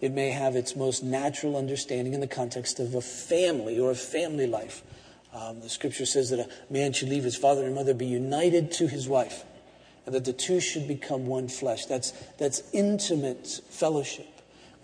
it 0.01 0.11
may 0.11 0.29
have 0.29 0.55
its 0.55 0.75
most 0.75 1.03
natural 1.03 1.57
understanding 1.57 2.13
in 2.13 2.19
the 2.19 2.27
context 2.27 2.79
of 2.79 2.95
a 2.95 3.01
family 3.01 3.79
or 3.79 3.91
a 3.91 3.95
family 3.95 4.47
life. 4.47 4.83
Um, 5.33 5.59
the 5.59 5.69
scripture 5.69 6.05
says 6.05 6.29
that 6.29 6.39
a 6.39 6.49
man 6.71 6.93
should 6.93 7.09
leave 7.09 7.23
his 7.23 7.35
father 7.35 7.65
and 7.65 7.75
mother, 7.75 7.93
be 7.93 8.05
united 8.05 8.71
to 8.73 8.87
his 8.87 9.07
wife, 9.07 9.43
and 10.05 10.15
that 10.15 10.23
the 10.23 10.33
two 10.33 10.59
should 10.59 10.87
become 10.87 11.25
one 11.25 11.47
flesh. 11.47 11.85
That's, 11.85 12.11
that's 12.37 12.63
intimate 12.71 13.47
fellowship. 13.69 14.27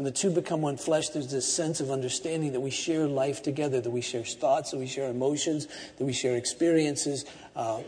When 0.01 0.05
the 0.05 0.19
two 0.19 0.31
become 0.31 0.63
one 0.63 0.77
flesh, 0.77 1.09
there's 1.09 1.29
this 1.29 1.45
sense 1.45 1.79
of 1.79 1.91
understanding 1.91 2.53
that 2.53 2.59
we 2.59 2.71
share 2.71 3.05
life 3.05 3.43
together, 3.43 3.79
that 3.81 3.91
we 3.91 4.01
share 4.01 4.23
thoughts, 4.23 4.71
that 4.71 4.79
we 4.79 4.87
share 4.87 5.07
emotions, 5.07 5.67
that 5.99 6.03
we 6.03 6.11
share 6.11 6.35
experiences, 6.37 7.23
uh, 7.55 7.81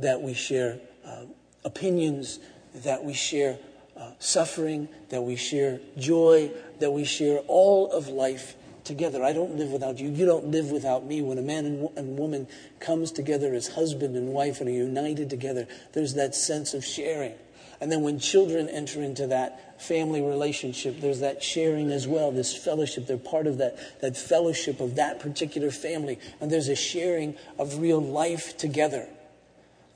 that 0.00 0.20
we 0.20 0.34
share 0.34 0.80
uh, 1.06 1.26
opinions, 1.64 2.40
that 2.74 3.04
we 3.04 3.12
share 3.12 3.60
uh, 3.96 4.10
suffering, 4.18 4.88
that 5.10 5.22
we 5.22 5.36
share 5.36 5.78
joy, 5.96 6.50
that 6.80 6.90
we 6.90 7.04
share 7.04 7.38
all 7.46 7.92
of 7.92 8.08
life 8.08 8.56
together. 8.82 9.22
I 9.22 9.32
don't 9.32 9.54
live 9.56 9.70
without 9.70 10.00
you. 10.00 10.10
You 10.10 10.26
don't 10.26 10.48
live 10.48 10.72
without 10.72 11.06
me. 11.06 11.22
When 11.22 11.38
a 11.38 11.42
man 11.42 11.64
and, 11.64 11.88
and 11.96 12.18
woman 12.18 12.48
comes 12.80 13.12
together 13.12 13.54
as 13.54 13.68
husband 13.68 14.16
and 14.16 14.30
wife 14.30 14.58
and 14.58 14.68
are 14.68 14.72
united 14.72 15.30
together, 15.30 15.68
there's 15.92 16.14
that 16.14 16.34
sense 16.34 16.74
of 16.74 16.84
sharing. 16.84 17.34
And 17.82 17.90
then 17.90 18.02
when 18.02 18.20
children 18.20 18.68
enter 18.68 19.02
into 19.02 19.26
that 19.26 19.82
family 19.82 20.22
relationship, 20.22 21.00
there's 21.00 21.18
that 21.18 21.42
sharing 21.42 21.90
as 21.90 22.06
well, 22.06 22.30
this 22.30 22.56
fellowship. 22.56 23.08
They're 23.08 23.18
part 23.18 23.48
of 23.48 23.58
that, 23.58 24.00
that 24.00 24.16
fellowship 24.16 24.78
of 24.78 24.94
that 24.94 25.18
particular 25.18 25.72
family. 25.72 26.20
And 26.40 26.48
there's 26.48 26.68
a 26.68 26.76
sharing 26.76 27.34
of 27.58 27.80
real 27.80 28.00
life 28.00 28.56
together. 28.56 29.08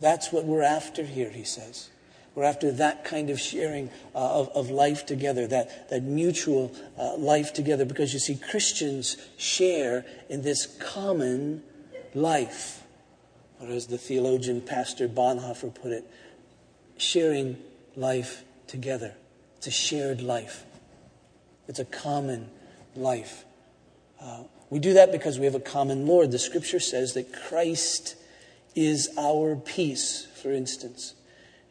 That's 0.01 0.33
what 0.33 0.47
we're 0.47 0.65
after 0.65 1.05
here, 1.05 1.31
he 1.31 1.45
says. 1.45 1.89
We're 2.35 2.43
after 2.43 2.73
that 2.73 3.05
kind 3.05 3.31
of 3.31 3.39
sharing 3.39 3.91
uh, 4.17 4.41
of, 4.41 4.49
of 4.49 4.69
life 4.69 5.07
together, 5.07 5.47
that, 5.47 5.89
that 5.91 6.03
mutual 6.03 6.75
uh, 6.99 7.17
life 7.17 7.53
together, 7.53 7.85
because 7.85 8.13
you 8.13 8.19
see, 8.19 8.35
Christians 8.35 9.17
share 9.37 10.05
in 10.29 10.43
this 10.43 10.67
common 10.81 11.63
life. 12.15 12.83
Or 13.61 13.69
as 13.69 13.87
the 13.87 13.97
theologian 13.97 14.61
Pastor 14.61 15.09
Bonhoeffer 15.09 15.73
put 15.73 15.93
it, 15.93 16.05
sharing 16.99 17.57
life 17.97 18.45
together. 18.67 19.15
It's 19.59 19.67
a 19.67 19.71
shared 19.71 20.21
life, 20.21 20.65
it's 21.69 21.79
a 21.79 21.85
common 21.85 22.51
life. 22.95 23.45
Uh, 24.21 24.45
we 24.71 24.79
do 24.79 24.95
that 24.95 25.13
because 25.13 25.39
we 25.39 25.45
have 25.45 25.55
a 25.55 25.61
common 25.61 26.07
Lord. 26.07 26.31
The 26.31 26.39
scripture 26.39 26.81
says 26.81 27.13
that 27.15 27.33
Christ 27.33 28.17
is 28.75 29.11
our 29.17 29.57
peace, 29.57 30.27
for 30.43 30.51
instance 30.51 31.15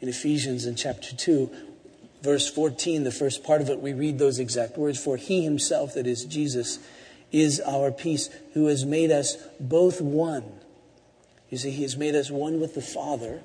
in 0.02 0.10
Ephesians 0.10 0.66
in 0.66 0.76
chapter 0.76 1.16
2, 1.16 1.50
verse 2.22 2.50
14, 2.50 3.04
the 3.04 3.12
first 3.12 3.44
part 3.44 3.62
of 3.62 3.70
it, 3.70 3.80
we 3.80 3.94
read 3.94 4.20
those 4.20 4.40
exact 4.40 4.78
words 4.78 5.04
For 5.04 5.18
he 5.18 5.44
himself, 5.44 5.94
that 5.94 6.08
is 6.08 6.26
Jesus, 6.26 6.80
is 7.32 7.60
our 7.62 7.92
peace, 7.92 8.30
who 8.54 8.68
has 8.68 8.86
made 8.86 9.12
us 9.12 9.36
both 9.60 10.02
one. 10.02 10.44
You 11.50 11.58
see, 11.58 11.72
he 11.72 11.84
has 11.84 11.98
made 11.98 12.16
us 12.16 12.30
one 12.30 12.60
with 12.60 12.76
the 12.76 12.82
Father, 12.82 13.42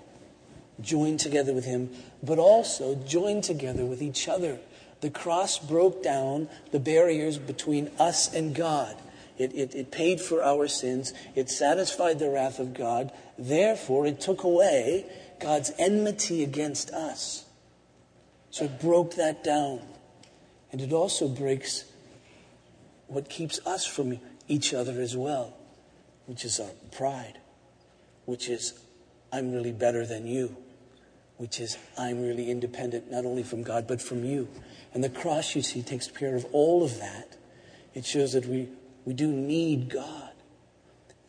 joined 0.82 1.20
together 1.20 1.52
with 1.52 1.64
him, 1.64 1.90
but 2.22 2.38
also 2.38 2.94
joined 2.94 3.44
together 3.44 3.84
with 3.84 4.02
each 4.02 4.28
other. 4.28 4.58
The 5.00 5.10
cross 5.10 5.58
broke 5.58 6.02
down 6.02 6.48
the 6.72 6.80
barriers 6.80 7.38
between 7.38 7.90
us 7.98 8.32
and 8.34 8.54
God. 8.54 8.96
It, 9.38 9.54
it, 9.54 9.74
it, 9.74 9.90
paid 9.90 10.20
for 10.20 10.42
our 10.42 10.68
sins. 10.68 11.14
It 11.34 11.48
satisfied 11.48 12.18
the 12.18 12.28
wrath 12.28 12.58
of 12.58 12.74
God. 12.74 13.10
Therefore, 13.38 14.06
it 14.06 14.20
took 14.20 14.42
away 14.42 15.06
God's 15.40 15.72
enmity 15.78 16.42
against 16.44 16.90
us. 16.90 17.46
So 18.50 18.66
it 18.66 18.80
broke 18.80 19.14
that 19.14 19.42
down. 19.42 19.80
And 20.70 20.82
it 20.82 20.92
also 20.92 21.26
breaks 21.26 21.84
what 23.06 23.30
keeps 23.30 23.58
us 23.66 23.86
from 23.86 24.20
each 24.46 24.74
other 24.74 25.00
as 25.00 25.16
well, 25.16 25.56
which 26.26 26.44
is 26.44 26.60
our 26.60 26.70
pride, 26.92 27.38
which 28.26 28.48
is, 28.48 28.78
I'm 29.32 29.52
really 29.52 29.72
better 29.72 30.04
than 30.04 30.26
you, 30.26 30.56
which 31.40 31.58
is, 31.58 31.78
I'm 31.96 32.20
really 32.20 32.50
independent 32.50 33.10
not 33.10 33.24
only 33.24 33.42
from 33.42 33.62
God, 33.62 33.86
but 33.88 34.02
from 34.02 34.24
you. 34.24 34.46
And 34.92 35.02
the 35.02 35.08
cross, 35.08 35.56
you 35.56 35.62
see, 35.62 35.80
takes 35.80 36.06
care 36.06 36.36
of 36.36 36.44
all 36.52 36.84
of 36.84 36.98
that. 36.98 37.38
It 37.94 38.04
shows 38.04 38.34
that 38.34 38.44
we, 38.44 38.68
we 39.06 39.14
do 39.14 39.28
need 39.28 39.88
God, 39.88 40.32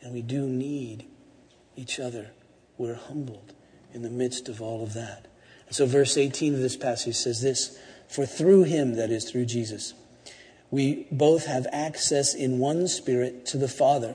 and 0.02 0.12
we 0.12 0.20
do 0.20 0.46
need 0.46 1.06
each 1.76 1.98
other. 1.98 2.32
We're 2.76 2.94
humbled 2.94 3.54
in 3.94 4.02
the 4.02 4.10
midst 4.10 4.50
of 4.50 4.60
all 4.60 4.82
of 4.82 4.92
that. 4.92 5.28
And 5.66 5.74
so, 5.74 5.86
verse 5.86 6.18
18 6.18 6.52
of 6.52 6.60
this 6.60 6.76
passage 6.76 7.16
says 7.16 7.40
this 7.40 7.78
For 8.06 8.26
through 8.26 8.64
him, 8.64 8.96
that 8.96 9.10
is, 9.10 9.30
through 9.30 9.46
Jesus, 9.46 9.94
we 10.70 11.06
both 11.10 11.46
have 11.46 11.66
access 11.72 12.34
in 12.34 12.58
one 12.58 12.86
spirit 12.86 13.46
to 13.46 13.56
the 13.56 13.66
Father. 13.66 14.14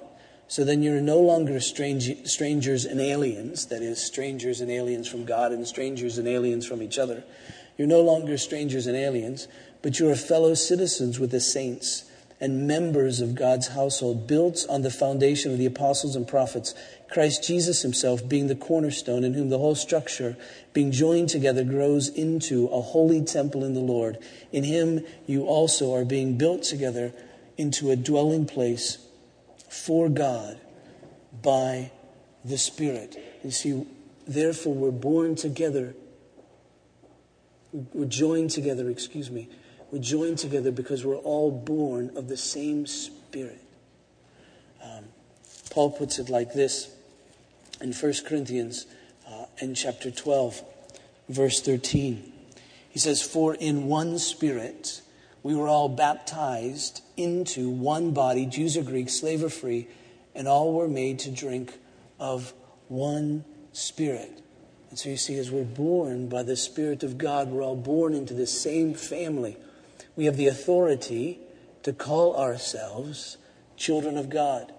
So 0.50 0.63
then 0.63 0.82
you're 0.82 1.01
no 1.01 1.20
longer 1.20 1.60
strange, 1.60 2.25
strangers 2.25 2.86
and 2.86 3.01
aliens, 3.01 3.66
that 3.66 3.82
is, 3.82 4.01
strangers 4.01 4.62
and 4.62 4.72
aliens 4.72 5.08
from 5.08 5.25
God 5.25 5.51
and 5.51 5.68
strangers 5.68 6.18
and 6.18 6.27
aliens 6.27 6.66
from 6.66 6.82
each 6.82 6.98
other. 6.98 7.24
You're 7.77 7.88
no 7.88 8.01
longer 8.01 8.38
strangers 8.38 8.88
and 8.88 8.96
aliens, 8.96 9.48
but 9.82 10.00
you're 10.00 10.16
fellow 10.16 10.54
citizens 10.54 11.20
with 11.20 11.32
the 11.32 11.42
saints 11.42 12.06
and 12.39 12.68
members 12.68 13.20
of 13.20 13.36
God's 13.36 13.70
household, 13.70 14.27
built 14.27 14.66
on 14.70 14.84
the 14.84 14.92
foundation 14.92 15.51
of 15.51 15.58
the 15.58 15.66
apostles 15.66 16.16
and 16.16 16.27
prophets, 16.27 16.75
Christ 17.10 17.44
Jesus 17.44 17.82
himself 17.82 18.27
being 18.27 18.48
the 18.48 18.56
cornerstone, 18.56 19.24
in 19.24 19.34
whom 19.34 19.50
the 19.50 19.58
whole 19.58 19.75
structure, 19.75 20.38
being 20.72 20.92
joined 20.92 21.30
together, 21.30 21.63
grows 21.63 22.10
into 22.10 22.68
a 22.68 22.80
holy 22.80 23.24
temple 23.24 23.66
in 23.66 23.74
the 23.74 23.80
Lord. 23.80 24.20
In 24.51 24.63
him 24.63 25.04
you 25.25 25.46
also 25.46 25.94
are 25.96 26.06
being 26.06 26.38
built 26.38 26.62
together 26.63 27.12
into 27.58 27.89
a 27.89 27.96
dwelling 27.96 28.46
place 28.46 29.00
for 29.70 30.10
God 30.10 30.60
by 31.42 31.92
the 32.44 32.58
Spirit. 32.58 33.18
You 33.44 33.52
see, 33.52 33.86
therefore, 34.28 34.74
we're 34.74 34.92
born 34.92 35.36
together. 35.36 35.96
We're 37.72 38.06
joined 38.06 38.52
together, 38.52 38.90
excuse 38.90 39.30
me 39.30 39.50
we're 39.92 40.00
joined 40.00 40.38
together 40.38 40.72
because 40.72 41.06
we're 41.06 41.16
all 41.16 41.52
born 41.52 42.12
of 42.18 42.28
the 42.28 42.38
same 42.38 42.86
Spirit. 42.86 43.62
Um, 44.84 45.06
Paul 45.70 45.92
puts 45.92 46.20
it 46.20 46.30
like 46.30 46.54
this 46.54 46.94
in 47.82 47.94
1 47.94 48.14
Corinthians 48.26 48.86
uh, 49.30 49.46
in 49.60 49.76
chapter 49.76 50.12
12, 50.12 50.62
verse 51.30 51.62
13. 51.62 52.34
He 52.90 53.00
says, 53.00 53.22
For 53.22 53.56
in 53.56 53.86
one 53.86 54.20
Spirit 54.20 55.02
we 55.48 55.56
were 55.56 55.68
all 55.68 55.89
baptized 55.89 57.01
into 57.16 57.70
one 57.70 58.12
body, 58.12 58.46
Jews 58.46 58.75
or 58.75 58.84
Greeks, 58.84 59.13
slave 59.13 59.44
or 59.44 59.50
free, 59.50 59.88
and 60.36 60.48
all 60.48 60.74
were 60.74 60.88
made 60.88 61.20
to 61.20 61.32
drink 61.32 61.77
of 62.20 62.54
one 62.89 63.46
Spirit. 63.72 64.42
And 64.89 65.00
so 65.00 65.10
you 65.10 65.18
see, 65.18 65.38
as 65.38 65.51
we're 65.51 65.63
born 65.63 66.30
by 66.30 66.44
the 66.44 66.56
Spirit 66.56 67.04
of 67.04 67.18
God, 67.18 67.50
we're 67.50 67.63
all 67.63 67.75
born 67.75 68.13
into 68.13 68.34
the 68.34 68.48
same 68.48 68.94
family 68.94 69.58
we 70.18 70.25
have 70.25 70.36
the 70.36 70.48
authority 70.48 71.39
to 71.84 71.94
call 71.94 72.36
ourselves 72.36 73.38
children 73.77 74.18
of 74.18 74.30
God. 74.30 74.74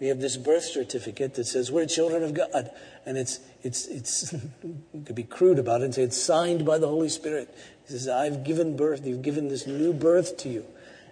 We 0.00 0.06
have 0.06 0.20
this 0.20 0.36
birth 0.36 0.64
certificate 0.64 1.34
that 1.34 1.46
says 1.46 1.72
we're 1.72 1.84
children 1.86 2.22
of 2.22 2.32
God. 2.32 2.70
And 3.04 3.18
it's, 3.18 3.40
it's, 3.62 3.86
it's, 3.88 4.30
could 5.04 5.16
be 5.16 5.24
crude 5.24 5.58
about 5.58 5.82
it 5.82 5.86
and 5.86 5.94
say 5.94 6.02
it's 6.02 6.16
signed 6.16 6.64
by 6.64 6.78
the 6.78 6.86
Holy 6.86 7.08
Spirit. 7.08 7.52
He 7.88 7.94
says, 7.94 8.08
I've 8.08 8.44
given 8.44 8.76
birth, 8.76 9.06
you've 9.06 9.22
given 9.22 9.48
this 9.48 9.66
new 9.66 9.94
birth 9.94 10.36
to 10.38 10.50
you. 10.50 10.66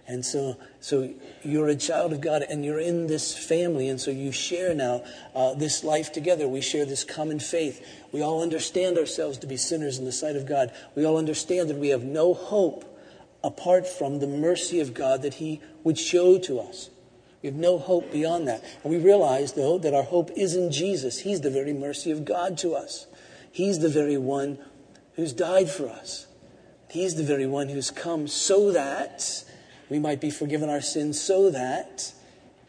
And 0.06 0.24
so, 0.24 0.56
so 0.78 1.12
you're 1.42 1.68
a 1.68 1.74
child 1.74 2.12
of 2.12 2.20
God 2.20 2.42
and 2.48 2.64
you're 2.64 2.78
in 2.78 3.06
this 3.08 3.36
family. 3.36 3.88
And 3.88 4.00
so 4.00 4.10
you 4.10 4.30
share 4.30 4.74
now 4.74 5.02
uh, 5.34 5.54
this 5.54 5.82
life 5.82 6.12
together. 6.12 6.46
We 6.46 6.60
share 6.60 6.84
this 6.84 7.02
common 7.02 7.40
faith. 7.40 7.84
We 8.12 8.22
all 8.22 8.42
understand 8.42 8.98
ourselves 8.98 9.38
to 9.38 9.46
be 9.46 9.56
sinners 9.56 9.98
in 9.98 10.04
the 10.04 10.12
sight 10.12 10.36
of 10.36 10.46
God. 10.46 10.70
We 10.94 11.04
all 11.04 11.16
understand 11.16 11.70
that 11.70 11.78
we 11.78 11.88
have 11.88 12.04
no 12.04 12.34
hope 12.34 12.84
apart 13.42 13.86
from 13.86 14.20
the 14.20 14.28
mercy 14.28 14.78
of 14.78 14.94
God 14.94 15.22
that 15.22 15.34
He 15.34 15.60
would 15.82 15.98
show 15.98 16.38
to 16.38 16.60
us. 16.60 16.90
We 17.42 17.48
have 17.48 17.56
no 17.56 17.78
hope 17.78 18.12
beyond 18.12 18.46
that. 18.48 18.62
And 18.84 18.92
we 18.92 18.98
realize, 18.98 19.54
though, 19.54 19.78
that 19.78 19.94
our 19.94 20.02
hope 20.02 20.30
is 20.36 20.54
in 20.54 20.70
Jesus. 20.70 21.20
He's 21.20 21.40
the 21.40 21.50
very 21.50 21.72
mercy 21.72 22.10
of 22.10 22.24
God 22.24 22.58
to 22.58 22.74
us. 22.74 23.06
He's 23.50 23.80
the 23.80 23.88
very 23.88 24.18
one 24.18 24.58
who's 25.14 25.32
died 25.32 25.68
for 25.68 25.88
us. 25.88 26.25
He's 26.96 27.14
the 27.14 27.24
very 27.24 27.46
one 27.46 27.68
who's 27.68 27.90
come 27.90 28.26
so 28.26 28.72
that 28.72 29.44
we 29.90 29.98
might 29.98 30.18
be 30.18 30.30
forgiven 30.30 30.70
our 30.70 30.80
sins, 30.80 31.20
so 31.20 31.50
that 31.50 32.10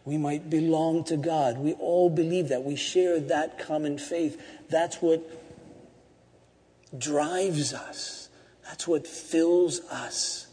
we 0.04 0.18
might 0.18 0.50
belong 0.50 1.06
to 1.06 1.16
God. 1.16 1.58
We 1.58 1.72
all 1.76 2.10
believe 2.10 2.50
that. 2.50 2.66
We 2.66 2.76
share 2.76 3.22
that 3.22 3.58
common 3.58 3.98
faith. 3.98 4.38
That's 4.70 4.98
what 4.98 5.24
drives 6.98 7.74
us, 7.74 8.28
that's 8.66 8.86
what 8.86 9.08
fills 9.08 9.80
us. 9.90 10.48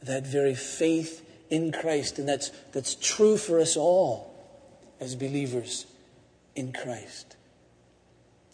That 0.00 0.26
very 0.26 0.54
faith 0.54 1.22
in 1.50 1.72
Christ. 1.72 2.18
And 2.18 2.26
that's, 2.26 2.50
that's 2.72 2.94
true 2.94 3.36
for 3.36 3.60
us 3.60 3.76
all 3.76 4.34
as 5.00 5.16
believers 5.16 5.84
in 6.54 6.72
Christ. 6.72 7.36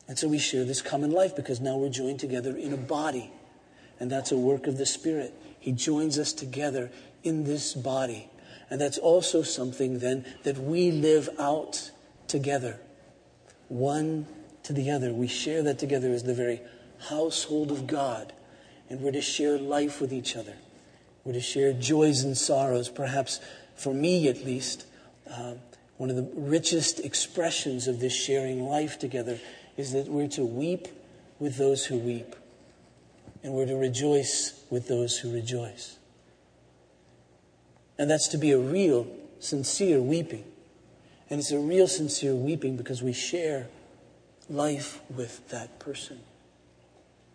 And 0.08 0.18
so 0.18 0.26
we 0.26 0.38
share 0.38 0.64
this 0.64 0.82
common 0.82 1.12
life 1.12 1.37
because 1.37 1.61
now 1.61 1.76
we're 1.76 1.90
joined 1.90 2.18
together 2.18 2.56
in 2.56 2.72
a 2.72 2.76
body. 2.76 3.30
And 4.02 4.11
that's 4.11 4.32
a 4.32 4.37
work 4.37 4.66
of 4.66 4.78
the 4.78 4.85
Spirit. 4.85 5.32
He 5.61 5.71
joins 5.71 6.18
us 6.18 6.32
together 6.32 6.90
in 7.23 7.44
this 7.44 7.73
body. 7.73 8.28
And 8.68 8.80
that's 8.80 8.99
also 8.99 9.42
something 9.42 10.00
then 10.00 10.25
that 10.42 10.59
we 10.59 10.90
live 10.90 11.28
out 11.38 11.92
together, 12.26 12.80
one 13.68 14.26
to 14.64 14.73
the 14.73 14.90
other. 14.90 15.12
We 15.12 15.28
share 15.28 15.62
that 15.62 15.78
together 15.78 16.12
as 16.12 16.25
the 16.25 16.35
very 16.35 16.62
household 17.11 17.71
of 17.71 17.87
God. 17.87 18.32
And 18.90 19.02
we're 19.02 19.12
to 19.12 19.21
share 19.21 19.56
life 19.56 20.00
with 20.00 20.12
each 20.12 20.35
other. 20.35 20.56
We're 21.23 21.35
to 21.35 21.40
share 21.40 21.73
joys 21.73 22.25
and 22.25 22.37
sorrows. 22.37 22.88
Perhaps, 22.88 23.38
for 23.76 23.94
me 23.94 24.26
at 24.26 24.44
least, 24.44 24.85
uh, 25.30 25.54
one 25.97 26.11
of 26.11 26.16
the 26.16 26.28
richest 26.35 26.99
expressions 26.99 27.87
of 27.87 28.00
this 28.00 28.12
sharing 28.12 28.64
life 28.64 28.99
together 28.99 29.38
is 29.76 29.92
that 29.92 30.09
we're 30.09 30.26
to 30.26 30.44
weep 30.44 30.88
with 31.38 31.56
those 31.56 31.87
who 31.87 31.99
weep, 31.99 32.35
and 33.42 33.52
we're 33.52 33.66
to 33.66 33.76
rejoice 33.76 34.64
with 34.70 34.88
those 34.88 35.18
who 35.18 35.32
rejoice. 35.32 35.99
And 37.99 38.11
that's 38.11 38.28
to 38.28 38.38
be 38.38 38.52
a 38.52 38.58
real, 38.58 39.06
sincere 39.40 40.00
weeping. 40.00 40.44
And 41.28 41.40
it's 41.40 41.50
a 41.50 41.58
real, 41.58 41.88
sincere 41.88 42.34
weeping 42.34 42.76
because 42.76 43.02
we 43.02 43.12
share 43.12 43.68
life 44.49 45.00
with 45.08 45.49
that 45.49 45.78
person. 45.78 46.20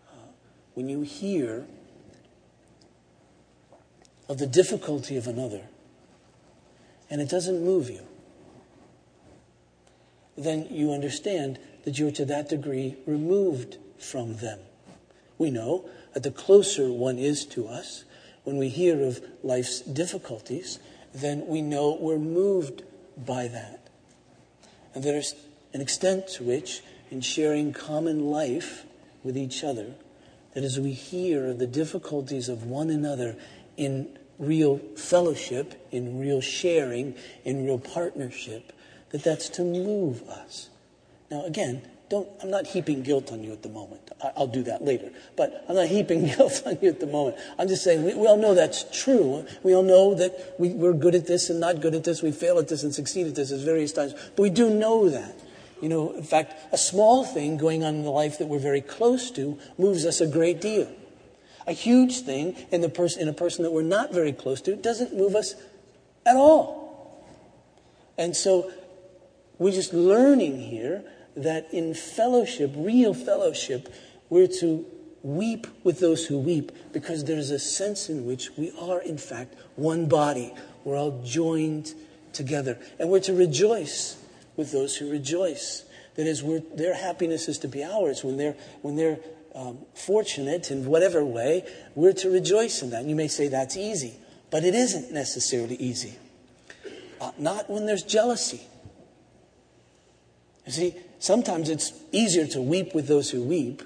Uh, 0.09 0.15
when 0.73 0.89
you 0.89 1.01
hear 1.01 1.65
of 4.29 4.37
the 4.37 4.47
difficulty 4.47 5.17
of 5.17 5.27
another 5.27 5.63
and 7.09 7.21
it 7.21 7.29
doesn't 7.29 7.63
move 7.63 7.89
you, 7.89 8.01
then 10.37 10.67
you 10.69 10.91
understand 10.91 11.57
that 11.83 11.97
you're 11.97 12.11
to 12.11 12.25
that 12.25 12.49
degree 12.49 12.95
removed 13.05 13.77
from 13.97 14.37
them. 14.37 14.59
We 15.37 15.49
know 15.49 15.89
the 16.23 16.31
closer 16.31 16.91
one 16.91 17.17
is 17.17 17.45
to 17.47 17.67
us, 17.67 18.03
when 18.43 18.57
we 18.57 18.69
hear 18.69 19.03
of 19.03 19.21
life's 19.43 19.81
difficulties, 19.81 20.79
then 21.13 21.47
we 21.47 21.61
know 21.61 21.97
we're 21.99 22.17
moved 22.17 22.83
by 23.17 23.47
that. 23.47 23.87
And 24.95 25.03
there's 25.03 25.35
an 25.73 25.81
extent 25.81 26.27
to 26.29 26.43
which, 26.43 26.81
in 27.11 27.21
sharing 27.21 27.73
common 27.73 28.31
life 28.31 28.85
with 29.23 29.37
each 29.37 29.63
other, 29.63 29.95
that 30.53 30.63
as 30.63 30.79
we 30.79 30.91
hear 30.93 31.47
of 31.47 31.59
the 31.59 31.67
difficulties 31.67 32.49
of 32.49 32.63
one 32.63 32.89
another 32.89 33.35
in 33.75 34.17
real 34.39 34.77
fellowship, 34.95 35.87
in 35.91 36.19
real 36.19 36.41
sharing, 36.41 37.15
in 37.43 37.65
real 37.65 37.79
partnership, 37.79 38.71
that 39.09 39.23
that's 39.23 39.49
to 39.49 39.63
move 39.63 40.23
us. 40.29 40.69
Now, 41.29 41.45
again, 41.45 41.81
don't, 42.09 42.27
I'm 42.41 42.49
not 42.49 42.67
heaping 42.67 43.03
guilt 43.03 43.31
on 43.31 43.43
you 43.43 43.51
at 43.51 43.63
the 43.63 43.69
moment. 43.69 44.01
I, 44.23 44.31
will 44.39 44.47
do 44.47 44.63
that 44.63 44.83
later. 44.83 45.11
But 45.35 45.65
I'm 45.67 45.75
not 45.75 45.87
heaping 45.87 46.25
guilt 46.35 46.63
on 46.65 46.77
you 46.81 46.89
at 46.89 46.99
the 46.99 47.07
moment. 47.07 47.37
I'm 47.59 47.67
just 47.67 47.83
saying 47.83 48.03
we, 48.03 48.13
we 48.13 48.27
all 48.27 48.37
know 48.37 48.53
that's 48.53 48.85
true. 48.97 49.45
We 49.63 49.75
all 49.75 49.83
know 49.83 50.13
that 50.15 50.55
we, 50.57 50.69
we're 50.69 50.93
good 50.93 51.15
at 51.15 51.27
this 51.27 51.49
and 51.49 51.59
not 51.59 51.81
good 51.81 51.95
at 51.95 52.03
this. 52.03 52.21
We 52.21 52.31
fail 52.31 52.59
at 52.59 52.69
this 52.69 52.83
and 52.83 52.93
succeed 52.95 53.27
at 53.27 53.35
this 53.35 53.51
at 53.51 53.59
various 53.59 53.91
times. 53.91 54.13
But 54.35 54.41
we 54.41 54.49
do 54.49 54.69
know 54.69 55.09
that. 55.09 55.35
You 55.81 55.89
know, 55.89 56.13
in 56.13 56.23
fact, 56.23 56.55
a 56.71 56.77
small 56.77 57.23
thing 57.23 57.57
going 57.57 57.83
on 57.83 57.95
in 57.95 58.03
the 58.03 58.09
life 58.09 58.39
that 58.39 58.47
we're 58.47 58.57
very 58.57 58.81
close 58.81 59.29
to 59.31 59.59
moves 59.77 60.05
us 60.05 60.21
a 60.21 60.27
great 60.27 60.61
deal. 60.61 60.91
A 61.67 61.73
huge 61.73 62.21
thing 62.21 62.55
in, 62.71 62.81
the 62.81 62.89
pers- 62.89 63.17
in 63.17 63.27
a 63.27 63.33
person 63.33 63.63
that 63.63 63.71
we're 63.71 63.83
not 63.83 64.13
very 64.13 64.31
close 64.31 64.61
to 64.61 64.75
doesn't 64.75 65.15
move 65.15 65.35
us 65.35 65.55
at 66.25 66.35
all. 66.35 66.87
And 68.17 68.35
so 68.35 68.71
we're 69.59 69.73
just 69.73 69.93
learning 69.93 70.59
here 70.61 71.03
that 71.37 71.73
in 71.73 71.93
fellowship, 71.93 72.73
real 72.75 73.13
fellowship, 73.13 73.93
we're 74.29 74.47
to 74.59 74.85
weep 75.23 75.67
with 75.83 75.99
those 75.99 76.25
who 76.25 76.37
weep 76.37 76.71
because 76.93 77.25
there's 77.25 77.51
a 77.51 77.59
sense 77.59 78.09
in 78.09 78.25
which 78.25 78.55
we 78.57 78.71
are, 78.79 79.01
in 79.01 79.17
fact, 79.17 79.55
one 79.75 80.07
body. 80.07 80.53
We're 80.83 80.97
all 80.97 81.21
joined 81.23 81.93
together. 82.33 82.77
And 82.99 83.09
we're 83.09 83.19
to 83.21 83.33
rejoice 83.33 84.17
with 84.55 84.71
those 84.71 84.95
who 84.95 85.11
rejoice. 85.11 85.83
That 86.15 86.27
is, 86.27 86.43
their 86.73 86.95
happiness 86.95 87.47
is 87.47 87.59
to 87.59 87.67
be 87.67 87.83
ours. 87.83 88.23
When 88.23 88.37
they're, 88.37 88.55
when 88.81 88.95
they're 88.95 89.19
um, 89.53 89.79
fortunate 89.93 90.71
in 90.71 90.85
whatever 90.85 91.23
way, 91.23 91.65
we're 91.95 92.13
to 92.13 92.29
rejoice 92.29 92.81
in 92.81 92.89
that. 92.91 93.01
And 93.01 93.09
you 93.09 93.15
may 93.15 93.27
say 93.27 93.47
that's 93.47 93.77
easy, 93.77 94.15
but 94.49 94.63
it 94.63 94.73
isn't 94.73 95.11
necessarily 95.11 95.75
easy. 95.75 96.15
Uh, 97.19 97.31
not 97.37 97.69
when 97.69 97.85
there's 97.85 98.03
jealousy. 98.03 98.61
You 100.65 100.71
see, 100.71 100.95
sometimes 101.19 101.69
it's 101.69 101.93
easier 102.11 102.47
to 102.47 102.61
weep 102.61 102.93
with 102.93 103.07
those 103.07 103.29
who 103.31 103.43
weep 103.43 103.83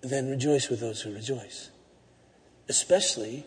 than 0.00 0.30
rejoice 0.30 0.68
with 0.68 0.80
those 0.80 1.00
who 1.02 1.12
rejoice. 1.12 1.70
Especially 2.68 3.44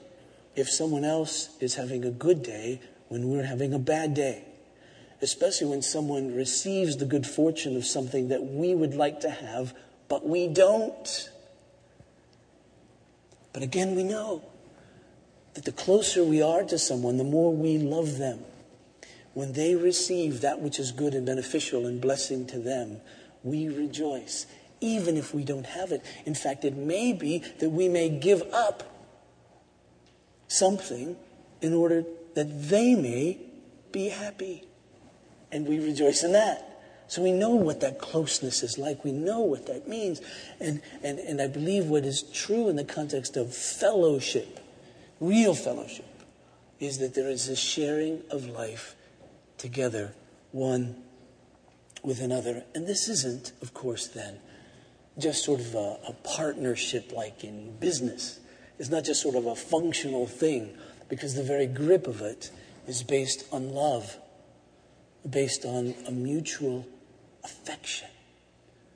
if 0.56 0.69
someone 0.69 1.04
else 1.04 1.56
is 1.60 1.76
having 1.76 2.04
a 2.04 2.12
good 2.12 2.43
day 2.43 2.82
when 3.08 3.30
we're 3.30 3.45
having 3.45 3.74
a 3.74 3.80
bad 3.80 4.13
day. 4.13 4.43
Especially 5.21 5.67
when 5.67 5.82
someone 5.82 6.36
receives 6.36 6.97
the 6.97 7.06
good 7.06 7.26
fortune 7.26 7.78
of 7.78 7.86
something 7.86 8.30
that 8.30 8.43
we 8.43 8.74
would 8.74 8.95
like 8.95 9.19
to 9.21 9.30
have, 9.30 9.74
but 10.08 10.28
we 10.28 10.47
don't. 10.47 11.30
But 13.54 13.63
again, 13.63 13.95
we 13.95 14.04
know 14.04 14.43
that 15.54 15.65
the 15.65 15.71
closer 15.71 16.24
we 16.24 16.41
are 16.41 16.63
to 16.63 16.80
someone, 16.80 17.17
the 17.17 17.24
more 17.24 17.54
we 17.54 17.78
love 17.78 18.17
them 18.17 18.39
when 19.34 19.54
they 19.54 19.76
receive 19.76 20.41
that 20.41 20.60
which 20.60 20.80
is 20.80 20.91
good 20.91 21.13
and 21.13 21.26
beneficial 21.26 21.86
and 21.86 22.02
blessing 22.02 22.46
to 22.48 22.60
them, 22.60 23.00
we 23.44 23.70
rejoice, 23.70 24.46
even 24.82 25.17
if 25.17 25.34
we 25.34 25.44
don't 25.44 25.65
have 25.65 25.91
it. 25.91 26.04
In 26.26 26.36
fact, 26.36 26.65
it 26.65 26.76
may 26.76 27.13
be 27.13 27.44
that 27.60 27.70
we 27.70 27.88
may 27.88 28.10
give 28.10 28.41
up 28.54 28.84
something 30.48 31.15
in 31.62 31.74
order 31.74 32.04
that 32.36 32.70
they 32.70 32.96
may 32.96 33.39
be 33.91 34.10
happy. 34.10 34.63
And 35.52 35.67
we 35.67 35.80
rejoice 35.80 36.24
in 36.24 36.34
that. 36.34 36.67
So 37.08 37.22
we 37.22 37.34
know 37.34 37.50
what 37.50 37.82
that 37.82 38.00
closeness 38.00 38.63
is 38.63 38.78
like. 38.78 39.04
We 39.04 39.12
know 39.12 39.41
what 39.41 39.67
that 39.67 39.88
means. 39.88 40.22
And, 40.62 40.82
and, 41.04 41.20
and 41.20 41.41
I 41.41 41.48
believe 41.48 41.88
what 41.88 42.06
is 42.06 42.24
true 42.24 42.70
in 42.70 42.78
the 42.78 42.86
context 42.86 43.36
of 43.36 43.54
fellowship, 43.54 44.60
real 45.20 45.54
fellowship, 45.54 46.06
is 46.80 47.00
that 47.00 47.13
there 47.13 47.30
is 47.30 47.50
a 47.50 47.56
sharing 47.56 48.22
of 48.32 48.46
life 48.48 48.96
together, 49.62 50.13
one 50.52 50.95
with 52.04 52.19
another. 52.19 52.63
And 52.74 52.88
this 52.88 53.08
isn't, 53.08 53.54
of 53.62 53.74
course, 53.74 54.08
then, 54.08 54.39
just 55.19 55.45
sort 55.45 55.60
of 55.60 55.76
a, 55.76 55.97
a 56.10 56.15
partnership 56.24 57.12
like 57.12 57.43
in 57.43 57.78
business. 57.78 58.39
It's 58.80 58.89
not 58.89 59.04
just 59.04 59.21
sort 59.21 59.36
of 59.36 59.45
a 59.45 59.56
functional 59.56 60.26
thing, 60.26 60.76
because 61.10 61.36
the 61.36 61.43
very 61.43 61.67
grip 61.67 62.08
of 62.08 62.21
it 62.21 62.50
is 62.88 63.04
based 63.04 63.45
on 63.52 63.69
love, 63.69 64.17
based 65.30 65.65
on 65.65 65.93
a 66.08 66.12
mutual 66.12 66.88
affection 67.43 68.08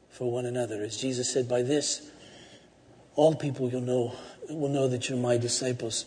for 0.10 0.32
one 0.32 0.46
another. 0.46 0.82
As 0.82 0.98
Jesus 0.98 1.32
said, 1.32 1.48
by 1.48 1.62
this, 1.62 2.10
all 3.16 3.36
people 3.36 3.70
you'll 3.70 3.82
know, 3.82 4.16
will 4.50 4.70
know 4.70 4.88
that 4.88 5.10
you're 5.10 5.20
my 5.20 5.38
disciples 5.38 6.06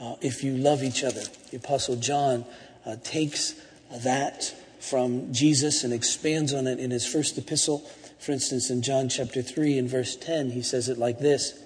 uh, 0.00 0.14
if 0.22 0.42
you 0.42 0.56
love 0.56 0.82
each 0.82 1.04
other. 1.04 1.22
The 1.50 1.58
Apostle 1.58 1.96
John 1.96 2.46
uh, 2.86 2.96
takes 3.02 3.54
that 3.90 4.54
from 4.80 5.32
Jesus 5.32 5.84
and 5.84 5.92
expands 5.92 6.52
on 6.52 6.66
it 6.66 6.78
in 6.78 6.90
his 6.90 7.06
first 7.06 7.36
epistle. 7.38 7.78
For 8.18 8.32
instance, 8.32 8.70
in 8.70 8.82
John 8.82 9.08
chapter 9.08 9.42
3 9.42 9.78
and 9.78 9.88
verse 9.88 10.16
10, 10.16 10.50
he 10.50 10.62
says 10.62 10.88
it 10.88 10.98
like 10.98 11.18
this. 11.18 11.58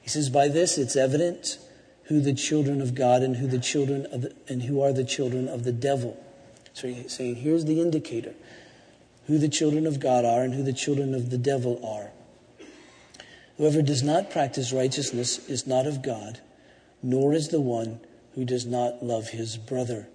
He 0.00 0.08
says, 0.08 0.30
By 0.30 0.48
this 0.48 0.78
it's 0.78 0.96
evident 0.96 1.58
who 2.04 2.20
the 2.20 2.34
children 2.34 2.80
of 2.80 2.94
God 2.94 3.22
and 3.22 3.36
who 3.36 3.46
the 3.46 3.58
children 3.58 4.06
of 4.06 4.22
the, 4.22 4.34
and 4.48 4.64
who 4.64 4.82
are 4.82 4.92
the 4.92 5.04
children 5.04 5.48
of 5.48 5.64
the 5.64 5.72
devil. 5.72 6.22
So 6.74 6.88
he's 6.88 7.12
saying, 7.12 7.36
here's 7.36 7.64
the 7.64 7.80
indicator 7.80 8.34
who 9.26 9.38
the 9.38 9.48
children 9.48 9.86
of 9.86 10.00
God 10.00 10.24
are 10.24 10.42
and 10.42 10.54
who 10.54 10.62
the 10.62 10.72
children 10.72 11.14
of 11.14 11.30
the 11.30 11.38
devil 11.38 11.80
are. 11.84 12.10
Whoever 13.56 13.82
does 13.82 14.02
not 14.02 14.30
practice 14.30 14.72
righteousness 14.72 15.48
is 15.48 15.66
not 15.66 15.86
of 15.86 16.02
God, 16.02 16.40
nor 17.02 17.32
is 17.32 17.48
the 17.48 17.60
one 17.60 18.00
who 18.34 18.44
does 18.44 18.66
not 18.66 19.02
love 19.04 19.28
his 19.28 19.56
brother. 19.56 20.08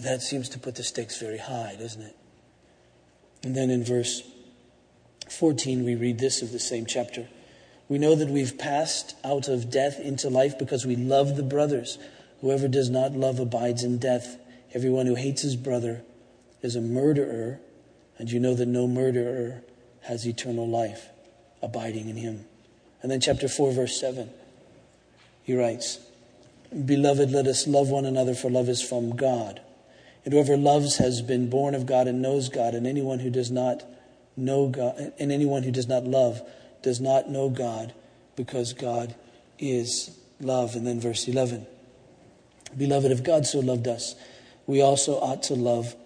That 0.00 0.22
seems 0.22 0.48
to 0.50 0.58
put 0.58 0.76
the 0.76 0.82
stakes 0.82 1.20
very 1.20 1.38
high, 1.38 1.76
doesn't 1.78 2.00
it? 2.00 2.16
And 3.42 3.54
then 3.54 3.70
in 3.70 3.84
verse 3.84 4.22
14, 5.28 5.84
we 5.84 5.94
read 5.94 6.18
this 6.18 6.40
of 6.40 6.52
the 6.52 6.58
same 6.58 6.86
chapter. 6.86 7.28
We 7.88 7.98
know 7.98 8.14
that 8.14 8.28
we've 8.28 8.56
passed 8.56 9.14
out 9.24 9.48
of 9.48 9.70
death 9.70 10.00
into 10.00 10.30
life 10.30 10.58
because 10.58 10.86
we 10.86 10.96
love 10.96 11.36
the 11.36 11.42
brothers. 11.42 11.98
Whoever 12.40 12.66
does 12.66 12.88
not 12.88 13.12
love 13.12 13.38
abides 13.40 13.84
in 13.84 13.98
death. 13.98 14.38
Everyone 14.72 15.06
who 15.06 15.16
hates 15.16 15.42
his 15.42 15.56
brother 15.56 16.02
is 16.62 16.76
a 16.76 16.80
murderer, 16.80 17.60
and 18.18 18.30
you 18.30 18.40
know 18.40 18.54
that 18.54 18.66
no 18.66 18.86
murderer 18.86 19.62
has 20.02 20.26
eternal 20.26 20.66
life 20.66 21.08
abiding 21.62 22.08
in 22.08 22.16
him. 22.16 22.46
And 23.02 23.10
then, 23.10 23.20
chapter 23.20 23.48
4, 23.48 23.72
verse 23.72 24.00
7, 24.00 24.30
he 25.42 25.54
writes, 25.54 25.98
Beloved, 26.86 27.30
let 27.30 27.46
us 27.46 27.66
love 27.66 27.88
one 27.88 28.06
another, 28.06 28.34
for 28.34 28.50
love 28.50 28.68
is 28.68 28.80
from 28.80 29.16
God. 29.16 29.60
And 30.24 30.34
whoever 30.34 30.56
loves 30.56 30.96
has 30.98 31.22
been 31.22 31.48
born 31.48 31.74
of 31.74 31.86
God 31.86 32.06
and 32.06 32.20
knows 32.20 32.48
God, 32.48 32.74
and 32.74 32.86
anyone 32.86 33.20
who 33.20 33.30
does 33.30 33.50
not 33.50 33.84
know 34.36 34.68
God, 34.68 35.12
and 35.18 35.32
anyone 35.32 35.62
who 35.62 35.70
does 35.70 35.88
not 35.88 36.04
love 36.04 36.42
does 36.82 37.00
not 37.00 37.30
know 37.30 37.48
God, 37.48 37.94
because 38.36 38.72
God 38.72 39.14
is 39.58 40.16
love. 40.40 40.74
And 40.74 40.86
then 40.86 41.00
verse 41.00 41.26
11 41.28 41.66
Beloved, 42.76 43.10
if 43.10 43.22
God 43.22 43.46
so 43.46 43.60
loved 43.60 43.88
us, 43.88 44.14
we 44.66 44.80
also 44.80 45.18
ought 45.18 45.42
to 45.44 45.54
love 45.54 45.96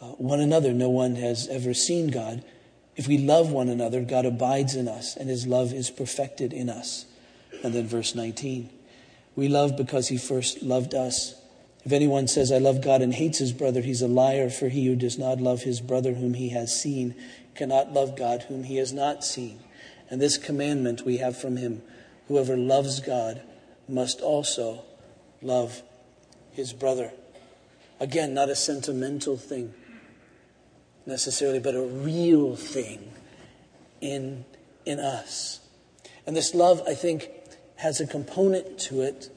uh, 0.00 0.06
one 0.06 0.40
another. 0.40 0.72
No 0.72 0.88
one 0.88 1.16
has 1.16 1.48
ever 1.48 1.74
seen 1.74 2.08
God. 2.08 2.42
If 2.96 3.06
we 3.06 3.18
love 3.18 3.52
one 3.52 3.68
another, 3.68 4.00
God 4.02 4.26
abides 4.26 4.74
in 4.74 4.88
us, 4.88 5.16
and 5.16 5.28
his 5.28 5.46
love 5.46 5.72
is 5.72 5.90
perfected 5.90 6.52
in 6.52 6.68
us. 6.68 7.06
And 7.62 7.74
then 7.74 7.86
verse 7.86 8.14
19 8.14 8.70
We 9.36 9.48
love 9.48 9.76
because 9.76 10.08
he 10.08 10.18
first 10.18 10.62
loved 10.62 10.94
us. 10.94 11.34
If 11.88 11.92
anyone 11.94 12.28
says, 12.28 12.52
I 12.52 12.58
love 12.58 12.82
God 12.82 13.00
and 13.00 13.14
hates 13.14 13.38
his 13.38 13.54
brother, 13.54 13.80
he's 13.80 14.02
a 14.02 14.08
liar, 14.08 14.50
for 14.50 14.68
he 14.68 14.84
who 14.84 14.94
does 14.94 15.16
not 15.16 15.40
love 15.40 15.62
his 15.62 15.80
brother 15.80 16.12
whom 16.12 16.34
he 16.34 16.50
has 16.50 16.78
seen 16.78 17.14
cannot 17.54 17.94
love 17.94 18.14
God 18.14 18.42
whom 18.42 18.64
he 18.64 18.76
has 18.76 18.92
not 18.92 19.24
seen. 19.24 19.60
And 20.10 20.20
this 20.20 20.36
commandment 20.36 21.06
we 21.06 21.16
have 21.16 21.40
from 21.40 21.56
him 21.56 21.80
whoever 22.26 22.58
loves 22.58 23.00
God 23.00 23.40
must 23.88 24.20
also 24.20 24.84
love 25.40 25.80
his 26.52 26.74
brother. 26.74 27.10
Again, 27.98 28.34
not 28.34 28.50
a 28.50 28.54
sentimental 28.54 29.38
thing 29.38 29.72
necessarily, 31.06 31.58
but 31.58 31.74
a 31.74 31.80
real 31.80 32.54
thing 32.54 33.12
in, 34.02 34.44
in 34.84 35.00
us. 35.00 35.60
And 36.26 36.36
this 36.36 36.54
love, 36.54 36.82
I 36.86 36.92
think, 36.92 37.30
has 37.76 37.98
a 37.98 38.06
component 38.06 38.78
to 38.80 39.00
it 39.00 39.30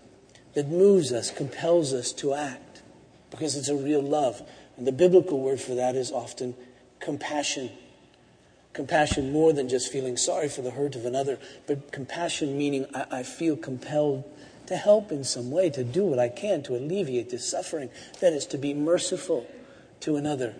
that 0.53 0.67
moves 0.67 1.11
us, 1.11 1.31
compels 1.31 1.93
us 1.93 2.11
to 2.13 2.33
act, 2.33 2.81
because 3.29 3.55
it's 3.55 3.69
a 3.69 3.75
real 3.75 4.01
love. 4.01 4.41
And 4.77 4.85
the 4.85 4.91
biblical 4.91 5.39
word 5.39 5.61
for 5.61 5.75
that 5.75 5.95
is 5.95 6.11
often 6.11 6.55
compassion. 6.99 7.71
Compassion 8.73 9.31
more 9.31 9.53
than 9.53 9.67
just 9.67 9.91
feeling 9.91 10.17
sorry 10.17 10.47
for 10.47 10.61
the 10.61 10.71
hurt 10.71 10.95
of 10.95 11.05
another, 11.05 11.39
but 11.67 11.91
compassion 11.91 12.57
meaning 12.57 12.85
I, 12.93 13.19
I 13.19 13.23
feel 13.23 13.55
compelled 13.57 14.23
to 14.67 14.77
help 14.77 15.11
in 15.11 15.23
some 15.23 15.51
way, 15.51 15.69
to 15.69 15.83
do 15.83 16.05
what 16.05 16.19
I 16.19 16.29
can 16.29 16.63
to 16.63 16.75
alleviate 16.75 17.29
this 17.29 17.49
suffering. 17.49 17.89
That 18.21 18.31
is, 18.31 18.45
to 18.47 18.57
be 18.57 18.73
merciful 18.73 19.45
to 20.01 20.15
another. 20.15 20.55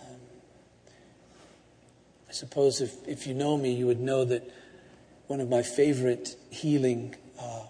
Um, 0.00 0.16
I 2.28 2.32
suppose 2.32 2.80
if, 2.80 3.06
if 3.06 3.26
you 3.26 3.34
know 3.34 3.58
me, 3.58 3.74
you 3.74 3.86
would 3.86 4.00
know 4.00 4.24
that 4.24 4.50
one 5.26 5.40
of 5.40 5.50
my 5.50 5.62
favorite 5.62 6.36
healing 6.50 7.14
uh, 7.38 7.64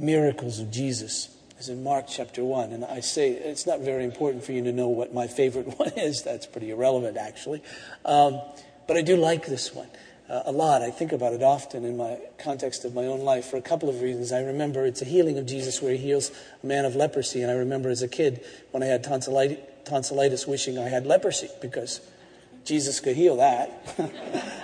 miracles 0.00 0.58
of 0.60 0.70
Jesus 0.70 1.28
is 1.58 1.68
in 1.68 1.84
Mark 1.84 2.06
chapter 2.08 2.42
1. 2.42 2.72
And 2.72 2.84
I 2.84 3.00
say 3.00 3.32
it's 3.32 3.66
not 3.66 3.80
very 3.80 4.04
important 4.04 4.42
for 4.42 4.52
you 4.52 4.64
to 4.64 4.72
know 4.72 4.88
what 4.88 5.12
my 5.12 5.26
favorite 5.26 5.66
one 5.78 5.90
is. 5.90 6.22
That's 6.22 6.46
pretty 6.46 6.70
irrelevant, 6.70 7.16
actually. 7.16 7.62
Um, 8.04 8.40
but 8.88 8.96
I 8.96 9.02
do 9.02 9.16
like 9.16 9.46
this 9.46 9.74
one 9.74 9.88
uh, 10.28 10.42
a 10.46 10.52
lot. 10.52 10.82
I 10.82 10.90
think 10.90 11.12
about 11.12 11.34
it 11.34 11.42
often 11.42 11.84
in 11.84 11.96
my 11.96 12.18
context 12.38 12.84
of 12.84 12.94
my 12.94 13.04
own 13.04 13.20
life 13.20 13.46
for 13.46 13.56
a 13.56 13.62
couple 13.62 13.88
of 13.88 14.00
reasons. 14.00 14.32
I 14.32 14.40
remember 14.40 14.86
it's 14.86 15.02
a 15.02 15.04
healing 15.04 15.38
of 15.38 15.46
Jesus 15.46 15.82
where 15.82 15.92
he 15.92 15.98
heals 15.98 16.32
a 16.62 16.66
man 16.66 16.86
of 16.86 16.96
leprosy. 16.96 17.42
And 17.42 17.50
I 17.50 17.54
remember 17.54 17.90
as 17.90 18.02
a 18.02 18.08
kid 18.08 18.44
when 18.70 18.82
I 18.82 18.86
had 18.86 19.04
tonsillitis, 19.04 19.58
tonsillitis 19.84 20.46
wishing 20.46 20.78
I 20.78 20.88
had 20.88 21.06
leprosy 21.06 21.48
because 21.60 22.00
Jesus 22.64 23.00
could 23.00 23.16
heal 23.16 23.36
that. 23.36 24.56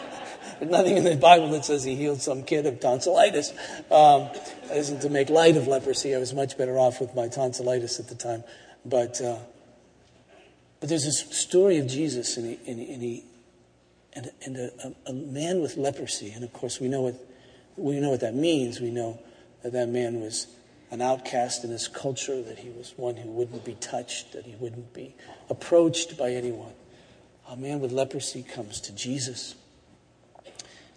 There's 0.59 0.71
nothing 0.71 0.97
in 0.97 1.05
the 1.05 1.17
Bible 1.17 1.51
that 1.51 1.65
says 1.65 1.85
he 1.85 1.95
healed 1.95 2.23
some 2.23 2.43
kid 2.43 2.67
of 2.67 2.81
tonsillitis. 2.81 3.53
Um, 3.91 4.29
isn't 4.73 5.01
to 5.01 5.11
make 5.11 5.29
light 5.29 5.57
of 5.57 5.67
leprosy. 5.67 6.15
I 6.15 6.19
was 6.19 6.33
much 6.33 6.57
better 6.57 6.79
off 6.79 7.01
with 7.01 7.15
my 7.15 7.29
tonsillitis 7.29 8.01
at 8.01 8.09
the 8.09 8.15
time. 8.15 8.43
But, 8.85 9.21
uh, 9.21 9.39
but 10.81 10.89
there's 10.89 11.05
this 11.05 11.21
story 11.37 11.79
of 11.79 11.87
Jesus, 11.87 12.37
and, 12.37 12.47
he, 12.47 12.71
and, 12.71 12.79
he, 12.79 12.93
and, 12.93 13.03
he, 13.03 13.25
and, 14.15 14.31
and 14.45 14.57
a, 14.57 15.11
a, 15.11 15.13
man 15.13 15.61
with 15.61 15.77
leprosy. 15.77 16.31
And 16.31 16.45
of 16.45 16.53
course, 16.53 16.81
we 16.81 16.89
know, 16.89 17.03
what, 17.03 17.15
we 17.77 18.01
know 18.01 18.11
what 18.11 18.21
that 18.21 18.35
means. 18.35 18.81
We 18.81 18.91
know 18.91 19.21
that 19.63 19.73
that 19.73 19.89
man 19.89 20.21
was 20.21 20.47
an 20.91 21.03
outcast 21.03 21.65
in 21.65 21.71
his 21.71 21.89
culture, 21.89 22.43
that 22.43 22.59
he 22.59 22.71
was 22.71 22.95
one 22.97 23.17
who 23.17 23.29
wouldn't 23.29 23.65
be 23.65 23.75
touched, 23.75 24.33
that 24.33 24.45
he 24.45 24.55
wouldn't 24.55 24.95
be 24.95 25.15
approached 25.51 26.17
by 26.17 26.31
anyone. 26.31 26.73
A 27.49 27.57
man 27.57 27.81
with 27.81 27.93
leprosy 27.93 28.43
comes 28.43 28.81
to 28.83 28.95
Jesus. 28.95 29.55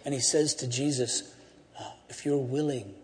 And 0.04 0.14
he 0.14 0.20
says 0.20 0.54
to 0.56 0.66
Jesus, 0.66 1.34
uh, 1.78 1.90
If 2.08 2.24
you're 2.24 2.38
willing, 2.38 2.94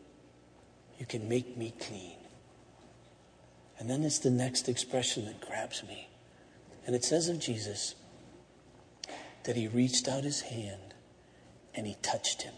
you 0.99 1.07
can 1.07 1.29
make 1.29 1.57
me 1.57 1.75
clean. 1.79 2.17
And 3.79 3.91
then 3.91 4.03
it's 4.05 4.19
the 4.19 4.31
next 4.31 4.69
expression 4.69 5.27
that 5.27 5.41
grabs 5.41 5.83
me. 5.83 6.09
And 6.87 6.95
it 6.95 7.05
says 7.05 7.29
of 7.29 7.39
Jesus 7.39 7.95
that 9.45 9.57
he 9.57 9.69
reached 9.69 10.09
out 10.09 10.25
his 10.25 10.41
hand 10.43 10.95
and 11.75 11.87
he 11.87 11.97
touched 12.03 12.43
him. 12.43 12.55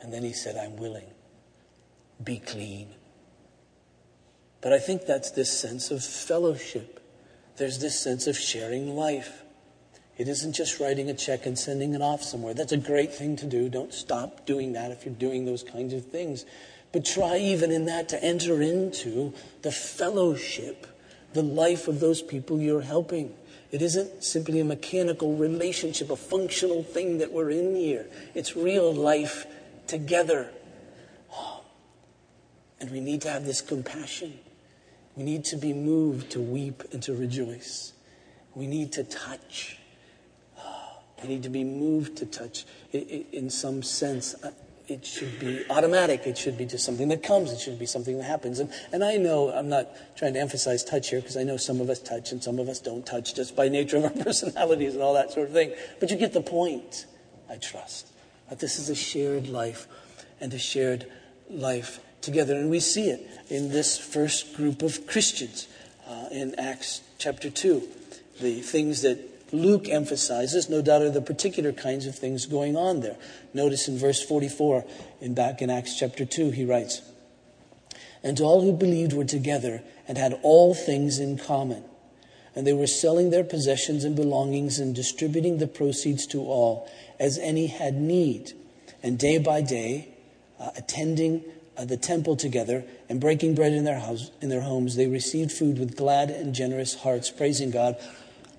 And 0.00 0.12
then 0.12 0.22
he 0.22 0.32
said, 0.32 0.56
I'm 0.56 0.76
willing. 0.76 1.10
Be 2.22 2.38
clean. 2.38 2.94
But 4.60 4.72
I 4.72 4.78
think 4.78 5.06
that's 5.06 5.30
this 5.32 5.52
sense 5.52 5.90
of 5.90 6.02
fellowship. 6.02 7.00
There's 7.58 7.78
this 7.80 7.98
sense 7.98 8.26
of 8.26 8.36
sharing 8.36 8.94
life. 8.94 9.42
It 10.16 10.26
isn't 10.28 10.54
just 10.54 10.80
writing 10.80 11.10
a 11.10 11.14
check 11.14 11.46
and 11.46 11.58
sending 11.58 11.94
it 11.94 12.02
off 12.02 12.22
somewhere. 12.22 12.54
That's 12.54 12.72
a 12.72 12.76
great 12.76 13.12
thing 13.12 13.36
to 13.36 13.46
do. 13.46 13.68
Don't 13.68 13.94
stop 13.94 14.46
doing 14.46 14.72
that 14.72 14.90
if 14.90 15.04
you're 15.04 15.14
doing 15.14 15.44
those 15.44 15.62
kinds 15.62 15.92
of 15.94 16.06
things. 16.06 16.44
But 16.92 17.04
try 17.04 17.36
even 17.38 17.70
in 17.70 17.84
that 17.84 18.08
to 18.10 18.22
enter 18.22 18.60
into 18.62 19.32
the 19.62 19.70
fellowship, 19.70 20.86
the 21.34 21.42
life 21.42 21.86
of 21.86 22.00
those 22.00 22.22
people 22.22 22.60
you're 22.60 22.80
helping. 22.80 23.34
It 23.70 23.82
isn't 23.82 24.24
simply 24.24 24.60
a 24.60 24.64
mechanical 24.64 25.36
relationship, 25.36 26.10
a 26.10 26.16
functional 26.16 26.82
thing 26.82 27.18
that 27.18 27.32
we're 27.32 27.50
in 27.50 27.76
here. 27.76 28.06
It's 28.34 28.56
real 28.56 28.92
life 28.92 29.46
together. 29.86 30.50
Ah. 31.32 31.60
And 32.80 32.90
we 32.90 33.00
need 33.00 33.22
to 33.22 33.30
have 33.30 33.44
this 33.44 33.60
compassion. 33.60 34.38
We 35.18 35.24
need 35.24 35.44
to 35.46 35.56
be 35.56 35.72
moved 35.72 36.30
to 36.30 36.40
weep 36.40 36.84
and 36.92 37.02
to 37.02 37.12
rejoice. 37.12 37.92
We 38.54 38.68
need 38.68 38.92
to 38.92 39.02
touch. 39.02 39.76
We 41.20 41.28
need 41.28 41.42
to 41.42 41.48
be 41.48 41.64
moved 41.64 42.18
to 42.18 42.26
touch. 42.26 42.64
in 42.92 43.50
some 43.50 43.82
sense, 43.82 44.36
uh, 44.44 44.52
it 44.86 45.04
should 45.04 45.40
be 45.40 45.64
automatic. 45.68 46.24
It 46.28 46.38
should 46.38 46.56
be 46.56 46.64
just 46.64 46.84
something 46.84 47.08
that 47.08 47.24
comes. 47.24 47.50
It 47.50 47.58
should 47.58 47.80
be 47.80 47.84
something 47.84 48.16
that 48.18 48.24
happens. 48.24 48.60
And, 48.60 48.70
and 48.92 49.02
I 49.02 49.16
know, 49.16 49.52
I'm 49.52 49.68
not 49.68 49.88
trying 50.16 50.34
to 50.34 50.40
emphasize 50.40 50.84
touch 50.84 51.10
here 51.10 51.20
because 51.20 51.36
I 51.36 51.42
know 51.42 51.56
some 51.56 51.80
of 51.80 51.90
us 51.90 51.98
touch 51.98 52.30
and 52.30 52.42
some 52.42 52.60
of 52.60 52.68
us 52.68 52.78
don't 52.78 53.04
touch 53.04 53.34
just 53.34 53.56
by 53.56 53.68
nature 53.68 53.96
of 53.96 54.04
our 54.04 54.10
personalities 54.24 54.94
and 54.94 55.02
all 55.02 55.14
that 55.14 55.32
sort 55.32 55.48
of 55.48 55.52
thing. 55.52 55.74
But 55.98 56.12
you 56.12 56.16
get 56.16 56.32
the 56.32 56.40
point, 56.40 57.06
I 57.50 57.56
trust. 57.56 58.06
That 58.50 58.60
this 58.60 58.78
is 58.78 58.88
a 58.88 58.94
shared 58.94 59.48
life 59.48 59.88
and 60.40 60.54
a 60.54 60.58
shared 60.58 61.10
life 61.50 61.98
together. 62.22 62.54
And 62.54 62.70
we 62.70 62.80
see 62.80 63.10
it 63.10 63.26
in 63.48 63.70
this 63.70 63.98
first 63.98 64.54
group 64.56 64.82
of 64.82 65.06
Christians 65.06 65.68
uh, 66.06 66.28
in 66.30 66.54
Acts 66.58 67.02
chapter 67.18 67.50
2. 67.50 67.82
The 68.40 68.60
things 68.60 69.02
that 69.02 69.18
Luke 69.52 69.88
emphasizes, 69.88 70.68
no 70.68 70.82
doubt, 70.82 71.02
are 71.02 71.10
the 71.10 71.22
particular 71.22 71.72
kinds 71.72 72.06
of 72.06 72.14
things 72.14 72.46
going 72.46 72.76
on 72.76 73.00
there. 73.00 73.16
Notice 73.54 73.88
in 73.88 73.98
verse 73.98 74.22
44, 74.22 74.84
in 75.20 75.34
back 75.34 75.62
in 75.62 75.70
Acts 75.70 75.98
chapter 75.98 76.24
2, 76.24 76.50
he 76.50 76.64
writes, 76.64 77.02
And 78.22 78.40
all 78.40 78.60
who 78.60 78.72
believed 78.72 79.12
were 79.12 79.24
together 79.24 79.82
and 80.06 80.18
had 80.18 80.38
all 80.42 80.74
things 80.74 81.18
in 81.18 81.38
common. 81.38 81.84
And 82.54 82.66
they 82.66 82.72
were 82.72 82.86
selling 82.86 83.30
their 83.30 83.44
possessions 83.44 84.04
and 84.04 84.16
belongings 84.16 84.78
and 84.78 84.94
distributing 84.94 85.58
the 85.58 85.66
proceeds 85.66 86.26
to 86.28 86.40
all 86.40 86.90
as 87.18 87.38
any 87.38 87.68
had 87.68 87.94
need. 87.94 88.52
And 89.02 89.18
day 89.18 89.38
by 89.38 89.62
day, 89.62 90.08
uh, 90.58 90.70
attending 90.76 91.44
the 91.84 91.96
temple 91.96 92.36
together 92.36 92.84
and 93.08 93.20
breaking 93.20 93.54
bread 93.54 93.72
in 93.72 93.84
their, 93.84 94.00
house, 94.00 94.30
in 94.40 94.48
their 94.48 94.62
homes, 94.62 94.96
they 94.96 95.06
received 95.06 95.52
food 95.52 95.78
with 95.78 95.96
glad 95.96 96.30
and 96.30 96.54
generous 96.54 96.94
hearts, 96.94 97.30
praising 97.30 97.70
God 97.70 97.96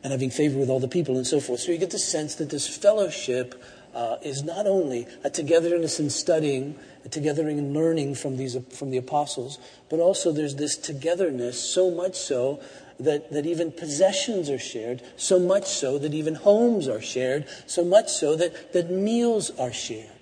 and 0.03 0.11
having 0.11 0.29
favor 0.29 0.57
with 0.57 0.69
all 0.69 0.79
the 0.79 0.87
people 0.87 1.17
and 1.17 1.27
so 1.27 1.39
forth. 1.39 1.59
So 1.59 1.71
you 1.71 1.77
get 1.77 1.91
the 1.91 1.99
sense 1.99 2.35
that 2.35 2.49
this 2.49 2.67
fellowship 2.67 3.61
uh, 3.93 4.17
is 4.21 4.43
not 4.43 4.67
only 4.67 5.07
a 5.23 5.29
togetherness 5.29 5.99
in 5.99 6.09
studying, 6.09 6.75
a 7.03 7.09
togetherness 7.09 7.57
in 7.57 7.73
learning 7.73 8.15
from, 8.15 8.37
these, 8.37 8.55
from 8.69 8.91
the 8.91 8.97
apostles, 8.97 9.59
but 9.89 9.99
also 9.99 10.31
there's 10.31 10.55
this 10.55 10.77
togetherness, 10.77 11.61
so 11.61 11.91
much 11.91 12.15
so 12.15 12.61
that, 12.99 13.31
that 13.31 13.45
even 13.45 13.71
possessions 13.71 14.49
are 14.49 14.59
shared, 14.59 15.01
so 15.17 15.39
much 15.39 15.65
so 15.65 15.97
that 15.97 16.13
even 16.13 16.35
homes 16.35 16.87
are 16.87 17.01
shared, 17.01 17.45
so 17.65 17.83
much 17.83 18.09
so 18.09 18.35
that, 18.35 18.73
that 18.73 18.91
meals 18.91 19.51
are 19.51 19.73
shared. 19.73 20.18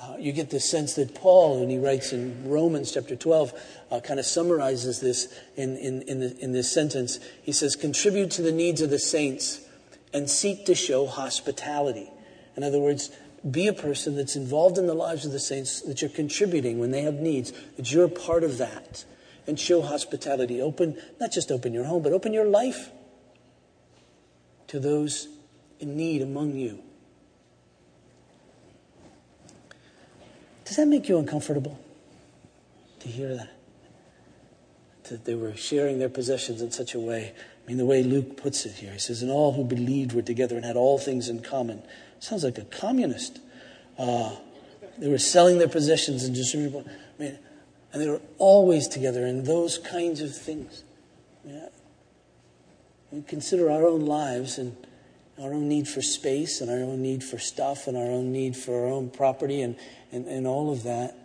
Uh, 0.00 0.16
you 0.18 0.32
get 0.32 0.50
the 0.50 0.60
sense 0.60 0.94
that 0.94 1.14
Paul, 1.14 1.60
when 1.60 1.70
he 1.70 1.78
writes 1.78 2.12
in 2.12 2.48
Romans 2.48 2.92
chapter 2.92 3.14
12, 3.14 3.52
uh, 3.90 4.00
kind 4.00 4.18
of 4.18 4.26
summarizes 4.26 5.00
this 5.00 5.32
in, 5.56 5.76
in, 5.76 6.02
in, 6.02 6.20
the, 6.20 6.36
in 6.38 6.52
this 6.52 6.70
sentence. 6.70 7.20
He 7.42 7.52
says, 7.52 7.76
Contribute 7.76 8.30
to 8.32 8.42
the 8.42 8.52
needs 8.52 8.80
of 8.80 8.90
the 8.90 8.98
saints 8.98 9.60
and 10.12 10.28
seek 10.28 10.66
to 10.66 10.74
show 10.74 11.06
hospitality. 11.06 12.10
In 12.56 12.62
other 12.62 12.80
words, 12.80 13.10
be 13.48 13.66
a 13.68 13.72
person 13.72 14.16
that's 14.16 14.36
involved 14.36 14.78
in 14.78 14.86
the 14.86 14.94
lives 14.94 15.24
of 15.24 15.32
the 15.32 15.40
saints, 15.40 15.80
that 15.82 16.00
you're 16.00 16.10
contributing 16.10 16.78
when 16.78 16.90
they 16.90 17.02
have 17.02 17.14
needs, 17.14 17.52
that 17.76 17.92
you're 17.92 18.04
a 18.04 18.08
part 18.08 18.42
of 18.42 18.58
that. 18.58 19.04
And 19.46 19.60
show 19.60 19.82
hospitality. 19.82 20.62
Open, 20.62 20.96
not 21.20 21.30
just 21.30 21.50
open 21.52 21.74
your 21.74 21.84
home, 21.84 22.02
but 22.02 22.14
open 22.14 22.32
your 22.32 22.46
life 22.46 22.90
to 24.68 24.80
those 24.80 25.28
in 25.80 25.98
need 25.98 26.22
among 26.22 26.54
you. 26.54 26.82
Does 30.64 30.76
that 30.76 30.88
make 30.88 31.08
you 31.08 31.18
uncomfortable 31.18 31.78
to 33.00 33.08
hear 33.08 33.34
that? 33.34 33.50
That 35.10 35.24
they 35.24 35.34
were 35.34 35.54
sharing 35.54 35.98
their 35.98 36.08
possessions 36.08 36.62
in 36.62 36.70
such 36.70 36.94
a 36.94 37.00
way. 37.00 37.34
I 37.36 37.68
mean, 37.68 37.76
the 37.76 37.84
way 37.84 38.02
Luke 38.02 38.36
puts 38.36 38.64
it 38.64 38.72
here, 38.72 38.92
he 38.92 38.98
says, 38.98 39.22
And 39.22 39.30
all 39.30 39.52
who 39.52 39.64
believed 39.64 40.12
were 40.12 40.22
together 40.22 40.56
and 40.56 40.64
had 40.64 40.76
all 40.76 40.98
things 40.98 41.28
in 41.28 41.40
common. 41.40 41.82
Sounds 42.20 42.44
like 42.44 42.58
a 42.58 42.64
communist. 42.64 43.40
Uh, 43.98 44.36
they 44.98 45.08
were 45.08 45.18
selling 45.18 45.58
their 45.58 45.68
possessions 45.68 46.24
and 46.24 46.34
distributing. 46.34 46.88
I 46.88 47.22
mean, 47.22 47.38
and 47.92 48.02
they 48.02 48.08
were 48.08 48.20
always 48.38 48.88
together 48.88 49.26
in 49.26 49.44
those 49.44 49.78
kinds 49.78 50.20
of 50.20 50.36
things. 50.36 50.82
Yeah. 51.46 51.68
We 53.10 53.22
consider 53.22 53.70
our 53.70 53.86
own 53.86 54.06
lives 54.06 54.58
and 54.58 54.76
our 55.40 55.52
own 55.52 55.68
need 55.68 55.88
for 55.88 56.02
space 56.02 56.60
and 56.60 56.70
our 56.70 56.76
own 56.76 57.02
need 57.02 57.24
for 57.24 57.38
stuff 57.38 57.86
and 57.86 57.96
our 57.96 58.04
own 58.04 58.32
need 58.32 58.56
for 58.56 58.84
our 58.84 58.92
own 58.92 59.10
property 59.10 59.62
and, 59.62 59.76
and, 60.12 60.26
and 60.26 60.46
all 60.46 60.72
of 60.72 60.84
that. 60.84 61.16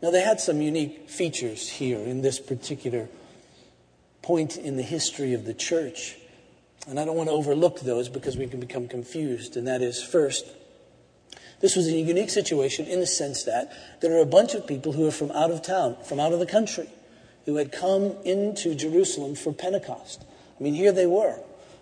Now, 0.00 0.10
they 0.10 0.20
had 0.20 0.40
some 0.40 0.60
unique 0.60 1.10
features 1.10 1.68
here 1.68 1.98
in 1.98 2.22
this 2.22 2.38
particular 2.38 3.08
point 4.22 4.56
in 4.56 4.76
the 4.76 4.82
history 4.82 5.34
of 5.34 5.44
the 5.44 5.54
church. 5.54 6.16
And 6.86 7.00
I 7.00 7.04
don't 7.04 7.16
want 7.16 7.28
to 7.28 7.34
overlook 7.34 7.80
those 7.80 8.08
because 8.08 8.36
we 8.36 8.46
can 8.46 8.60
become 8.60 8.86
confused. 8.86 9.56
And 9.56 9.66
that 9.66 9.82
is, 9.82 10.00
first, 10.02 10.46
this 11.60 11.74
was 11.74 11.88
a 11.88 11.92
unique 11.92 12.30
situation 12.30 12.86
in 12.86 13.00
the 13.00 13.06
sense 13.06 13.42
that 13.44 13.72
there 14.00 14.16
are 14.16 14.22
a 14.22 14.26
bunch 14.26 14.54
of 14.54 14.66
people 14.66 14.92
who 14.92 15.06
are 15.08 15.10
from 15.10 15.32
out 15.32 15.50
of 15.50 15.62
town, 15.62 15.96
from 16.04 16.20
out 16.20 16.32
of 16.32 16.38
the 16.38 16.46
country, 16.46 16.88
who 17.48 17.56
had 17.56 17.72
come 17.72 18.14
into 18.26 18.74
Jerusalem 18.74 19.34
for 19.34 19.54
Pentecost. 19.54 20.22
I 20.60 20.62
mean, 20.62 20.74
here 20.74 20.92
they 20.92 21.06
were. 21.06 21.40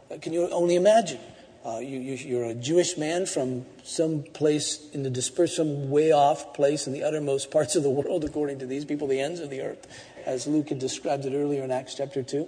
Uh, 0.09 0.16
can 0.22 0.33
you 0.33 0.48
only 0.50 0.76
imagine? 0.76 1.18
Uh, 1.64 1.79
you, 1.79 2.38
are 2.38 2.44
a 2.44 2.55
Jewish 2.55 2.96
man 2.96 3.26
from 3.26 3.66
some 3.83 4.22
place 4.22 4.88
in 4.92 5.02
the 5.02 5.11
dispersed, 5.11 5.57
some 5.57 5.90
way 5.90 6.12
off 6.12 6.55
place 6.55 6.87
in 6.87 6.92
the 6.92 7.02
uttermost 7.02 7.50
parts 7.50 7.74
of 7.74 7.83
the 7.83 7.90
world, 7.90 8.22
according 8.22 8.61
to 8.61 8.66
these 8.66 8.85
people, 8.85 9.09
the 9.09 9.18
ends 9.18 9.40
of 9.40 9.50
the 9.50 9.61
earth, 9.61 9.88
as 10.24 10.46
Luke 10.46 10.68
had 10.68 10.79
described 10.79 11.26
it 11.26 11.35
earlier 11.35 11.64
in 11.64 11.72
Acts 11.72 11.96
chapter 11.96 12.22
2. 12.22 12.46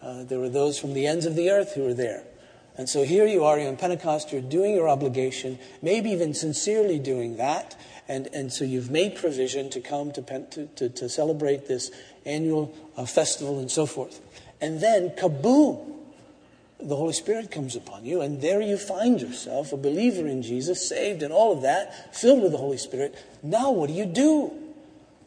Uh, 0.00 0.22
there 0.22 0.38
were 0.38 0.48
those 0.48 0.78
from 0.78 0.94
the 0.94 1.04
ends 1.04 1.26
of 1.26 1.34
the 1.34 1.50
earth 1.50 1.74
who 1.74 1.82
were 1.82 1.94
there. 1.94 2.22
And 2.78 2.88
so 2.88 3.02
here 3.02 3.26
you 3.26 3.42
are, 3.42 3.58
you're 3.58 3.70
in 3.70 3.76
Pentecost, 3.76 4.30
you're 4.30 4.40
doing 4.40 4.76
your 4.76 4.88
obligation, 4.88 5.58
maybe 5.82 6.10
even 6.10 6.32
sincerely 6.32 7.00
doing 7.00 7.38
that. 7.38 7.74
And, 8.08 8.28
and 8.32 8.52
so 8.52 8.64
you've 8.64 8.90
made 8.90 9.14
provision 9.14 9.70
to 9.70 9.80
come 9.80 10.12
to, 10.12 10.22
to, 10.22 10.66
to, 10.66 10.88
to 10.88 11.08
celebrate 11.08 11.66
this 11.68 11.90
annual 12.26 12.74
uh, 12.96 13.06
festival 13.06 13.58
and 13.58 13.70
so 13.70 13.86
forth. 13.86 14.20
And 14.60 14.80
then, 14.80 15.10
kaboom! 15.10 15.88
The 16.80 16.96
Holy 16.96 17.12
Spirit 17.12 17.52
comes 17.52 17.76
upon 17.76 18.04
you, 18.04 18.20
and 18.20 18.40
there 18.40 18.60
you 18.60 18.76
find 18.76 19.20
yourself, 19.20 19.72
a 19.72 19.76
believer 19.76 20.26
in 20.26 20.42
Jesus, 20.42 20.88
saved 20.88 21.22
and 21.22 21.32
all 21.32 21.52
of 21.52 21.62
that, 21.62 22.14
filled 22.14 22.42
with 22.42 22.50
the 22.50 22.58
Holy 22.58 22.76
Spirit. 22.76 23.16
Now, 23.40 23.70
what 23.70 23.86
do 23.86 23.92
you 23.92 24.04
do? 24.04 24.52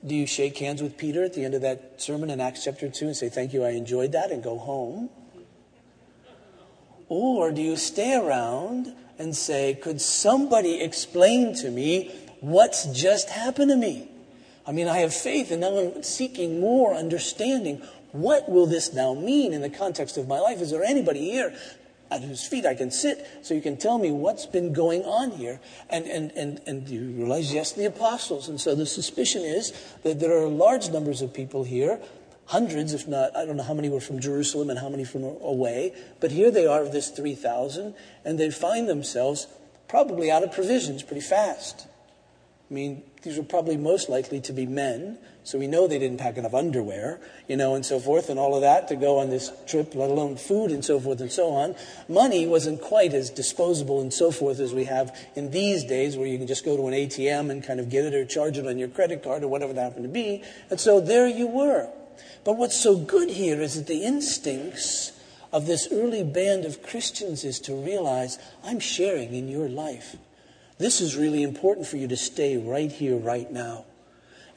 Do 0.06 0.14
you 0.14 0.28
shake 0.28 0.58
hands 0.58 0.84
with 0.84 0.98
Peter 0.98 1.24
at 1.24 1.34
the 1.34 1.46
end 1.46 1.54
of 1.54 1.62
that 1.62 2.02
sermon 2.02 2.30
in 2.30 2.42
Acts 2.42 2.66
chapter 2.66 2.90
2 2.90 3.08
and 3.08 3.16
say, 3.16 3.30
Thank 3.30 3.54
you, 3.54 3.64
I 3.64 3.70
enjoyed 3.70 4.12
that, 4.12 4.32
and 4.32 4.44
go 4.44 4.58
home? 4.58 5.10
Or 7.08 7.52
do 7.52 7.62
you 7.62 7.78
stay 7.78 8.16
around 8.16 8.94
and 9.18 9.36
say, 9.36 9.76
Could 9.76 10.02
somebody 10.02 10.82
explain 10.82 11.56
to 11.56 11.72
me 11.72 12.14
what's 12.42 12.86
just 12.86 13.30
happened 13.30 13.72
to 13.72 13.78
me? 13.78 14.10
I 14.68 14.72
mean, 14.72 14.88
I 14.88 15.00
have 15.00 15.14
faith, 15.14 15.52
and 15.52 15.62
now 15.62 15.78
I'm 15.78 16.04
seeking 16.04 16.60
more 16.60 16.94
understanding. 16.94 17.82
What 18.12 18.50
will 18.50 18.66
this 18.66 18.94
now 18.94 19.14
mean 19.14 19.54
in 19.54 19.62
the 19.62 19.70
context 19.70 20.18
of 20.18 20.28
my 20.28 20.40
life? 20.40 20.62
Is 20.62 20.72
there 20.72 20.84
anybody 20.84 21.32
here 21.32 21.56
at 22.12 22.22
whose 22.22 22.46
feet 22.46 22.66
I 22.66 22.76
can 22.76 22.92
sit 22.92 23.28
so 23.42 23.54
you 23.54 23.62
can 23.62 23.78
tell 23.78 23.98
me 23.98 24.12
what's 24.12 24.46
been 24.46 24.74
going 24.74 25.04
on 25.04 25.32
here. 25.32 25.60
And, 25.90 26.06
and, 26.06 26.32
and, 26.32 26.62
and 26.68 26.88
you 26.88 27.02
realize, 27.02 27.54
yes, 27.54 27.72
the 27.72 27.86
apostles. 27.86 28.48
And 28.48 28.60
so 28.60 28.76
the 28.76 28.86
suspicion 28.86 29.42
is 29.42 29.74
that 30.04 30.20
there 30.20 30.38
are 30.38 30.48
large 30.48 30.90
numbers 30.90 31.22
of 31.22 31.34
people 31.34 31.64
here, 31.64 32.00
hundreds, 32.46 32.94
if 32.94 33.08
not, 33.08 33.36
I 33.36 33.46
don't 33.46 33.58
know 33.58 33.64
how 33.64 33.74
many 33.74 33.90
were 33.90 34.02
from 34.02 34.20
Jerusalem 34.20 34.70
and 34.70 34.80
how 34.80 34.90
many 34.90 35.04
from 35.04 35.24
away, 35.24 35.94
but 36.20 36.32
here 36.32 36.52
they 36.52 36.68
are 36.68 36.82
of 36.82 36.92
this 36.92 37.10
3,000, 37.10 37.96
and 38.24 38.40
they 38.40 38.52
find 38.52 38.88
themselves 38.88 39.48
probably 39.88 40.30
out 40.30 40.44
of 40.44 40.52
provisions 40.52 41.02
pretty 41.02 41.22
fast. 41.22 41.88
I 42.70 42.74
mean, 42.74 43.04
these 43.22 43.38
were 43.38 43.44
probably 43.44 43.78
most 43.78 44.10
likely 44.10 44.42
to 44.42 44.54
be 44.54 44.66
men, 44.66 45.20
so 45.44 45.60
we 45.60 45.68
know 45.68 45.88
they 45.88 46.00
didn't 46.00 46.18
pack 46.18 46.38
enough 46.38 46.56
underwear, 46.56 47.20
you 47.48 47.56
know, 47.56 47.76
and 47.76 47.86
so 47.86 48.00
forth, 48.00 48.30
and 48.30 48.40
all 48.40 48.56
of 48.56 48.62
that 48.62 48.88
to 48.88 48.96
go 48.96 49.20
on 49.20 49.30
this 49.30 49.52
trip, 49.68 49.94
let 49.94 50.10
alone 50.10 50.36
food 50.36 50.72
and 50.72 50.84
so 50.84 51.00
forth 51.00 51.22
and 51.22 51.32
so 51.32 51.50
on. 51.50 51.76
Money 52.10 52.48
wasn't 52.48 52.82
quite 52.82 53.14
as 53.14 53.30
disposable 53.30 54.02
and 54.02 54.12
so 54.12 54.32
forth 54.32 54.60
as 54.60 54.74
we 54.74 54.86
have 54.86 55.16
in 55.36 55.52
these 55.52 55.84
days, 55.84 56.18
where 56.18 56.26
you 56.26 56.40
can 56.40 56.48
just 56.48 56.66
go 56.66 56.76
to 56.76 56.88
an 56.88 56.94
ATM 56.94 57.52
and 57.52 57.64
kind 57.64 57.80
of 57.80 57.90
get 57.90 58.04
it 58.04 58.16
or 58.16 58.26
charge 58.26 58.58
it 58.58 58.66
on 58.66 58.80
your 58.80 58.88
credit 58.88 59.22
card 59.24 59.44
or 59.44 59.48
whatever 59.48 59.74
that 59.74 59.84
happened 59.84 60.06
to 60.06 60.10
be. 60.10 60.42
And 60.72 60.80
so 60.80 61.00
there 61.00 61.28
you 61.28 61.46
were. 61.46 61.88
But 62.44 62.58
what's 62.58 62.82
so 62.82 62.98
good 62.98 63.30
here 63.30 63.62
is 63.62 63.76
that 63.76 63.86
the 63.86 64.04
instincts 64.04 65.12
of 65.54 65.68
this 65.68 65.88
early 65.92 66.24
band 66.24 66.66
of 66.66 66.82
Christians 66.82 67.44
is 67.44 67.60
to 67.62 67.76
realize 67.76 68.40
I'm 68.64 68.80
sharing 68.80 69.36
in 69.36 69.48
your 69.48 69.70
life. 69.70 70.16
This 70.78 71.02
is 71.02 71.16
really 71.16 71.44
important 71.44 71.88
for 71.88 71.98
you 71.98 72.08
to 72.08 72.18
stay 72.18 72.58
right 72.58 72.92
here, 72.92 73.16
right 73.16 73.50
now. 73.52 73.86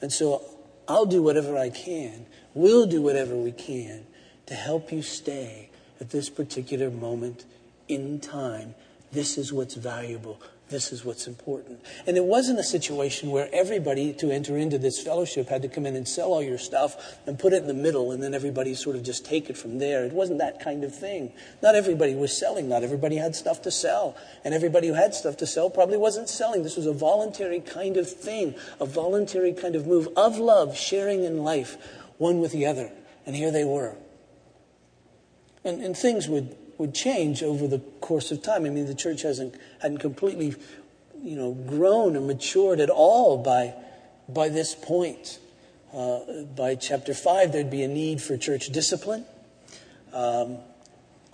And 0.01 0.11
so 0.11 0.43
I'll 0.87 1.05
do 1.05 1.21
whatever 1.21 1.57
I 1.57 1.69
can, 1.69 2.25
we'll 2.53 2.87
do 2.87 3.01
whatever 3.01 3.35
we 3.35 3.51
can 3.51 4.05
to 4.47 4.53
help 4.53 4.91
you 4.91 5.01
stay 5.01 5.69
at 6.01 6.09
this 6.09 6.29
particular 6.29 6.89
moment 6.89 7.45
in 7.87 8.19
time. 8.19 8.75
This 9.11 9.37
is 9.37 9.51
what's 9.51 9.75
valuable. 9.75 10.39
This 10.69 10.91
is 10.91 11.03
what's 11.03 11.25
important. 11.25 11.83
And 12.05 12.15
it 12.15 12.23
wasn't 12.23 12.59
a 12.59 12.63
situation 12.63 13.31
where 13.31 13.49
everybody 13.51 14.13
to 14.13 14.29
enter 14.31 14.55
into 14.55 14.77
this 14.77 15.01
fellowship 15.01 15.49
had 15.49 15.63
to 15.63 15.67
come 15.67 15.87
in 15.87 15.95
and 15.95 16.07
sell 16.07 16.31
all 16.31 16.43
your 16.43 16.59
stuff 16.59 17.17
and 17.25 17.39
put 17.39 17.53
it 17.53 17.63
in 17.63 17.67
the 17.67 17.73
middle 17.73 18.11
and 18.11 18.21
then 18.21 18.35
everybody 18.35 18.75
sort 18.75 18.95
of 18.95 19.01
just 19.01 19.25
take 19.25 19.49
it 19.49 19.57
from 19.57 19.79
there. 19.79 20.05
It 20.05 20.13
wasn't 20.13 20.37
that 20.39 20.59
kind 20.59 20.83
of 20.83 20.95
thing. 20.95 21.33
Not 21.63 21.73
everybody 21.73 22.13
was 22.13 22.37
selling. 22.37 22.69
Not 22.69 22.83
everybody 22.83 23.15
had 23.15 23.35
stuff 23.35 23.63
to 23.63 23.71
sell. 23.71 24.15
And 24.45 24.53
everybody 24.53 24.87
who 24.89 24.93
had 24.93 25.15
stuff 25.15 25.37
to 25.37 25.47
sell 25.47 25.71
probably 25.71 25.97
wasn't 25.97 26.29
selling. 26.29 26.61
This 26.61 26.77
was 26.77 26.85
a 26.85 26.93
voluntary 26.93 27.61
kind 27.61 27.97
of 27.97 28.07
thing, 28.07 28.53
a 28.79 28.85
voluntary 28.85 29.53
kind 29.53 29.75
of 29.75 29.87
move 29.87 30.07
of 30.15 30.37
love, 30.37 30.77
sharing 30.77 31.23
in 31.23 31.43
life, 31.43 31.77
one 32.19 32.39
with 32.41 32.51
the 32.51 32.67
other. 32.67 32.91
And 33.25 33.35
here 33.35 33.49
they 33.49 33.65
were. 33.65 33.95
And, 35.63 35.81
and 35.81 35.97
things 35.97 36.27
would 36.27 36.55
would 36.79 36.95
change 36.95 37.43
over 37.43 37.67
the 37.67 37.79
course 37.99 38.31
of 38.31 38.41
time. 38.41 38.65
I 38.65 38.69
mean, 38.69 38.87
the 38.87 38.95
church 38.95 39.21
hasn't 39.21 39.53
hadn't 39.81 39.99
completely, 39.99 40.55
you 41.21 41.35
know, 41.35 41.51
grown 41.51 42.15
and 42.15 42.25
matured 42.25 42.79
at 42.79 42.89
all 42.89 43.37
by 43.37 43.75
by 44.27 44.49
this 44.49 44.73
point. 44.73 45.37
Uh, 45.93 46.43
by 46.55 46.75
chapter 46.75 47.13
five, 47.13 47.51
there'd 47.51 47.69
be 47.69 47.83
a 47.83 47.87
need 47.87 48.21
for 48.21 48.37
church 48.37 48.67
discipline. 48.67 49.25
Um, 50.13 50.57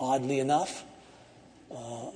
oddly 0.00 0.40
enough, 0.40 0.84
uh, 1.70 2.10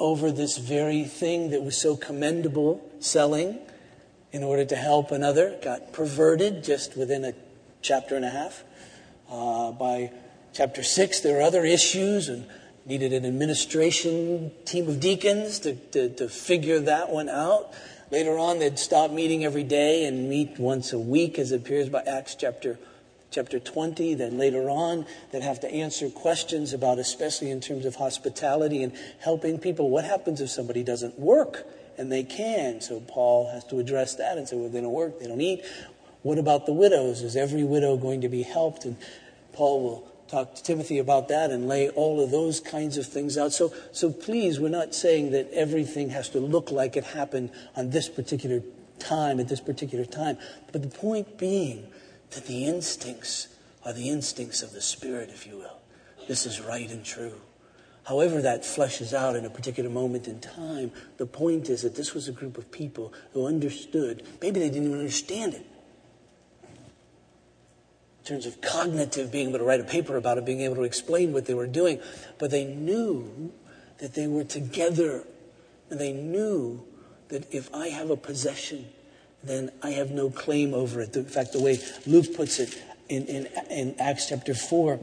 over 0.00 0.32
this 0.32 0.58
very 0.58 1.04
thing 1.04 1.50
that 1.50 1.62
was 1.62 1.76
so 1.76 1.96
commendable, 1.96 2.82
selling 3.00 3.58
in 4.32 4.42
order 4.42 4.64
to 4.64 4.76
help 4.76 5.12
another, 5.12 5.58
got 5.62 5.92
perverted 5.92 6.64
just 6.64 6.96
within 6.96 7.24
a 7.24 7.34
chapter 7.82 8.16
and 8.16 8.24
a 8.24 8.30
half 8.30 8.64
uh, 9.30 9.70
by 9.72 10.10
chapter 10.52 10.82
6, 10.82 11.20
there 11.20 11.38
are 11.38 11.42
other 11.42 11.64
issues 11.64 12.28
and 12.28 12.46
needed 12.84 13.12
an 13.12 13.24
administration 13.24 14.52
team 14.64 14.88
of 14.88 15.00
deacons 15.00 15.60
to, 15.60 15.74
to, 15.74 16.08
to 16.10 16.28
figure 16.28 16.80
that 16.80 17.10
one 17.10 17.28
out. 17.28 17.72
Later 18.10 18.38
on, 18.38 18.58
they'd 18.58 18.78
stop 18.78 19.10
meeting 19.10 19.44
every 19.44 19.62
day 19.62 20.04
and 20.04 20.28
meet 20.28 20.58
once 20.58 20.92
a 20.92 20.98
week, 20.98 21.38
as 21.38 21.52
appears 21.52 21.88
by 21.88 22.02
Acts 22.02 22.34
chapter 22.34 22.78
chapter 23.30 23.58
20. 23.58 24.14
Then 24.14 24.36
later 24.36 24.68
on, 24.68 25.06
they'd 25.30 25.42
have 25.42 25.60
to 25.60 25.70
answer 25.70 26.10
questions 26.10 26.74
about, 26.74 26.98
especially 26.98 27.50
in 27.50 27.62
terms 27.62 27.86
of 27.86 27.96
hospitality 27.96 28.82
and 28.82 28.92
helping 29.20 29.58
people. 29.58 29.88
What 29.88 30.04
happens 30.04 30.42
if 30.42 30.50
somebody 30.50 30.82
doesn't 30.82 31.18
work? 31.18 31.66
And 31.96 32.12
they 32.12 32.24
can. 32.24 32.80
So 32.82 33.00
Paul 33.00 33.50
has 33.50 33.64
to 33.64 33.78
address 33.78 34.16
that 34.16 34.36
and 34.36 34.46
say, 34.46 34.56
well, 34.56 34.68
they 34.68 34.80
don't 34.80 34.92
work, 34.92 35.18
they 35.18 35.26
don't 35.26 35.40
eat. 35.40 35.64
What 36.22 36.38
about 36.38 36.66
the 36.66 36.72
widows? 36.72 37.22
Is 37.22 37.36
every 37.36 37.64
widow 37.64 37.96
going 37.96 38.20
to 38.20 38.28
be 38.28 38.42
helped? 38.42 38.84
And 38.84 38.96
Paul 39.52 39.82
will 39.82 40.11
talk 40.32 40.54
to 40.54 40.62
Timothy 40.62 40.98
about 40.98 41.28
that 41.28 41.50
and 41.50 41.68
lay 41.68 41.90
all 41.90 42.24
of 42.24 42.30
those 42.30 42.58
kinds 42.58 42.96
of 42.96 43.06
things 43.06 43.36
out. 43.36 43.52
So, 43.52 43.72
so 43.92 44.10
please, 44.10 44.58
we're 44.58 44.70
not 44.70 44.94
saying 44.94 45.32
that 45.32 45.50
everything 45.52 46.08
has 46.10 46.30
to 46.30 46.40
look 46.40 46.70
like 46.70 46.96
it 46.96 47.04
happened 47.04 47.50
on 47.76 47.90
this 47.90 48.08
particular 48.08 48.62
time, 48.98 49.38
at 49.40 49.48
this 49.48 49.60
particular 49.60 50.06
time. 50.06 50.38
But 50.72 50.82
the 50.82 50.88
point 50.88 51.36
being 51.36 51.86
that 52.30 52.46
the 52.46 52.64
instincts 52.64 53.48
are 53.84 53.92
the 53.92 54.08
instincts 54.08 54.62
of 54.62 54.72
the 54.72 54.80
Spirit, 54.80 55.28
if 55.28 55.46
you 55.46 55.58
will. 55.58 55.78
This 56.28 56.46
is 56.46 56.60
right 56.62 56.90
and 56.90 57.04
true. 57.04 57.34
However, 58.04 58.40
that 58.40 58.62
fleshes 58.62 59.12
out 59.12 59.36
in 59.36 59.44
a 59.44 59.50
particular 59.50 59.90
moment 59.90 60.26
in 60.26 60.40
time, 60.40 60.92
the 61.18 61.26
point 61.26 61.68
is 61.68 61.82
that 61.82 61.94
this 61.94 62.14
was 62.14 62.26
a 62.26 62.32
group 62.32 62.56
of 62.56 62.72
people 62.72 63.12
who 63.34 63.46
understood. 63.46 64.22
Maybe 64.40 64.60
they 64.60 64.70
didn't 64.70 64.88
even 64.88 64.98
understand 64.98 65.54
it. 65.54 65.66
Terms 68.32 68.46
of 68.46 68.62
cognitive, 68.62 69.30
being 69.30 69.50
able 69.50 69.58
to 69.58 69.64
write 69.66 69.80
a 69.80 69.84
paper 69.84 70.16
about 70.16 70.38
it, 70.38 70.46
being 70.46 70.62
able 70.62 70.76
to 70.76 70.84
explain 70.84 71.34
what 71.34 71.44
they 71.44 71.52
were 71.52 71.66
doing. 71.66 72.00
But 72.38 72.50
they 72.50 72.64
knew 72.64 73.52
that 73.98 74.14
they 74.14 74.26
were 74.26 74.42
together. 74.42 75.24
And 75.90 76.00
they 76.00 76.14
knew 76.14 76.82
that 77.28 77.52
if 77.52 77.68
I 77.74 77.88
have 77.88 78.08
a 78.08 78.16
possession, 78.16 78.86
then 79.44 79.70
I 79.82 79.90
have 79.90 80.12
no 80.12 80.30
claim 80.30 80.72
over 80.72 81.02
it. 81.02 81.14
In 81.14 81.26
fact, 81.26 81.52
the 81.52 81.60
way 81.60 81.78
Luke 82.06 82.34
puts 82.34 82.58
it 82.58 82.82
in, 83.10 83.26
in, 83.26 83.48
in 83.68 83.96
Acts 84.00 84.30
chapter 84.30 84.54
4 84.54 84.98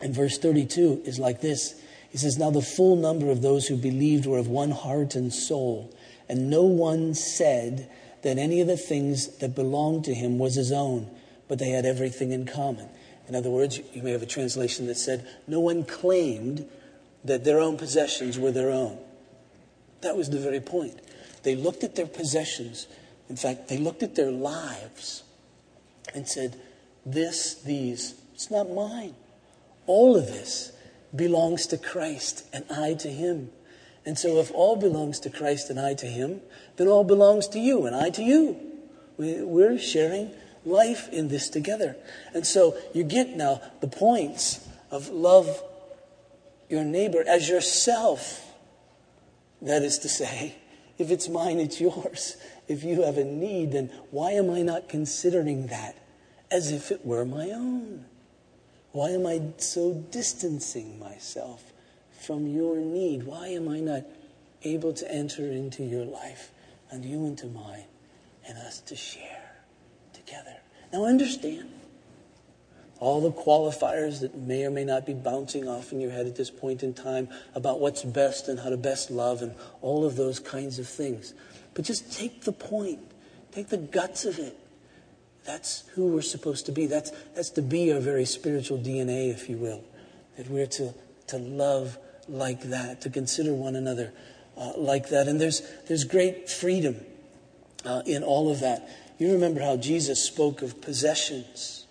and 0.00 0.14
verse 0.14 0.38
32 0.38 1.02
is 1.04 1.18
like 1.18 1.42
this. 1.42 1.78
He 2.08 2.16
says, 2.16 2.38
Now 2.38 2.50
the 2.50 2.62
full 2.62 2.96
number 2.96 3.30
of 3.30 3.42
those 3.42 3.66
who 3.66 3.76
believed 3.76 4.24
were 4.24 4.38
of 4.38 4.48
one 4.48 4.70
heart 4.70 5.14
and 5.14 5.30
soul, 5.30 5.94
and 6.26 6.48
no 6.48 6.62
one 6.62 7.12
said 7.12 7.90
that 8.22 8.38
any 8.38 8.62
of 8.62 8.66
the 8.66 8.78
things 8.78 9.26
that 9.40 9.54
belonged 9.54 10.06
to 10.06 10.14
him 10.14 10.38
was 10.38 10.54
his 10.54 10.72
own, 10.72 11.10
but 11.50 11.58
they 11.58 11.68
had 11.68 11.84
everything 11.84 12.32
in 12.32 12.46
common. 12.46 12.88
In 13.28 13.34
other 13.34 13.50
words, 13.50 13.78
you 13.92 14.02
may 14.02 14.12
have 14.12 14.22
a 14.22 14.26
translation 14.26 14.86
that 14.86 14.96
said, 14.96 15.28
No 15.46 15.60
one 15.60 15.84
claimed 15.84 16.66
that 17.24 17.44
their 17.44 17.60
own 17.60 17.76
possessions 17.76 18.38
were 18.38 18.50
their 18.50 18.70
own. 18.70 18.98
That 20.00 20.16
was 20.16 20.30
the 20.30 20.38
very 20.38 20.60
point. 20.60 20.98
They 21.42 21.54
looked 21.54 21.84
at 21.84 21.94
their 21.94 22.06
possessions 22.06 22.86
in 23.30 23.36
fact, 23.36 23.68
they 23.68 23.78
looked 23.78 24.02
at 24.02 24.16
their 24.16 24.32
lives 24.32 25.22
and 26.12 26.26
said, 26.26 26.60
This, 27.06 27.54
these, 27.54 28.16
it's 28.34 28.50
not 28.50 28.68
mine. 28.68 29.14
All 29.86 30.16
of 30.16 30.26
this 30.26 30.72
belongs 31.14 31.68
to 31.68 31.78
Christ 31.78 32.44
and 32.52 32.64
I 32.68 32.94
to 32.94 33.08
Him. 33.08 33.50
And 34.04 34.18
so, 34.18 34.38
if 34.38 34.50
all 34.52 34.74
belongs 34.74 35.20
to 35.20 35.30
Christ 35.30 35.70
and 35.70 35.78
I 35.78 35.94
to 35.94 36.06
Him, 36.06 36.40
then 36.76 36.88
all 36.88 37.04
belongs 37.04 37.46
to 37.48 37.60
you 37.60 37.86
and 37.86 37.94
I 37.94 38.10
to 38.10 38.22
you. 38.22 38.58
We're 39.16 39.78
sharing 39.78 40.32
life 40.64 41.08
in 41.10 41.28
this 41.28 41.48
together. 41.48 41.96
And 42.34 42.46
so, 42.46 42.76
you 42.94 43.04
get 43.04 43.36
now 43.36 43.60
the 43.80 43.88
points 43.88 44.66
of 44.90 45.08
love 45.08 45.62
your 46.68 46.84
neighbor 46.84 47.24
as 47.26 47.48
yourself. 47.48 48.46
That 49.62 49.82
is 49.82 49.98
to 49.98 50.08
say, 50.08 50.54
if 50.98 51.10
it's 51.10 51.28
mine, 51.28 51.60
it's 51.60 51.80
yours 51.80 52.36
if 52.70 52.84
you 52.84 53.02
have 53.02 53.18
a 53.18 53.24
need, 53.24 53.72
then 53.72 53.90
why 54.12 54.30
am 54.30 54.48
I 54.48 54.62
not 54.62 54.88
considering 54.88 55.66
that 55.66 55.96
as 56.52 56.70
if 56.70 56.92
it 56.92 57.04
were 57.04 57.24
my 57.24 57.50
own? 57.50 58.04
Why 58.92 59.10
am 59.10 59.26
I 59.26 59.42
so 59.56 59.94
distancing 60.12 60.96
myself 61.00 61.72
from 62.20 62.46
your 62.46 62.76
need? 62.76 63.24
Why 63.24 63.48
am 63.48 63.68
I 63.68 63.80
not 63.80 64.04
able 64.62 64.92
to 64.92 65.12
enter 65.12 65.50
into 65.50 65.82
your 65.82 66.04
life 66.04 66.52
and 66.92 67.04
you 67.04 67.26
into 67.26 67.48
mine 67.48 67.86
and 68.46 68.56
us 68.56 68.78
to 68.82 68.94
share? 68.94 69.39
Now, 70.92 71.04
understand 71.04 71.70
all 72.98 73.22
the 73.22 73.32
qualifiers 73.32 74.20
that 74.20 74.36
may 74.36 74.64
or 74.64 74.70
may 74.70 74.84
not 74.84 75.06
be 75.06 75.14
bouncing 75.14 75.66
off 75.66 75.90
in 75.90 76.00
your 76.00 76.10
head 76.10 76.26
at 76.26 76.36
this 76.36 76.50
point 76.50 76.82
in 76.82 76.92
time 76.92 77.28
about 77.54 77.80
what's 77.80 78.04
best 78.04 78.48
and 78.48 78.60
how 78.60 78.68
to 78.68 78.76
best 78.76 79.10
love 79.10 79.40
and 79.40 79.54
all 79.80 80.04
of 80.04 80.16
those 80.16 80.38
kinds 80.38 80.78
of 80.78 80.86
things. 80.86 81.32
But 81.72 81.86
just 81.86 82.12
take 82.12 82.42
the 82.42 82.52
point, 82.52 83.00
take 83.52 83.68
the 83.68 83.78
guts 83.78 84.26
of 84.26 84.38
it. 84.38 84.56
That's 85.44 85.84
who 85.94 86.08
we're 86.08 86.20
supposed 86.20 86.66
to 86.66 86.72
be. 86.72 86.86
That's, 86.86 87.10
that's 87.34 87.50
to 87.50 87.62
be 87.62 87.92
our 87.92 88.00
very 88.00 88.26
spiritual 88.26 88.78
DNA, 88.78 89.30
if 89.30 89.48
you 89.48 89.56
will. 89.56 89.82
That 90.36 90.48
we're 90.50 90.66
to, 90.66 90.92
to 91.28 91.38
love 91.38 91.96
like 92.28 92.62
that, 92.64 93.00
to 93.02 93.10
consider 93.10 93.54
one 93.54 93.76
another 93.76 94.12
uh, 94.58 94.72
like 94.76 95.08
that. 95.08 95.26
And 95.26 95.40
there's, 95.40 95.62
there's 95.88 96.04
great 96.04 96.50
freedom 96.50 96.96
uh, 97.86 98.02
in 98.04 98.22
all 98.22 98.50
of 98.50 98.60
that. 98.60 98.88
You 99.20 99.32
remember 99.32 99.60
how 99.60 99.76
Jesus 99.76 100.24
spoke 100.24 100.62
of 100.62 100.80
possessions. 100.80 101.84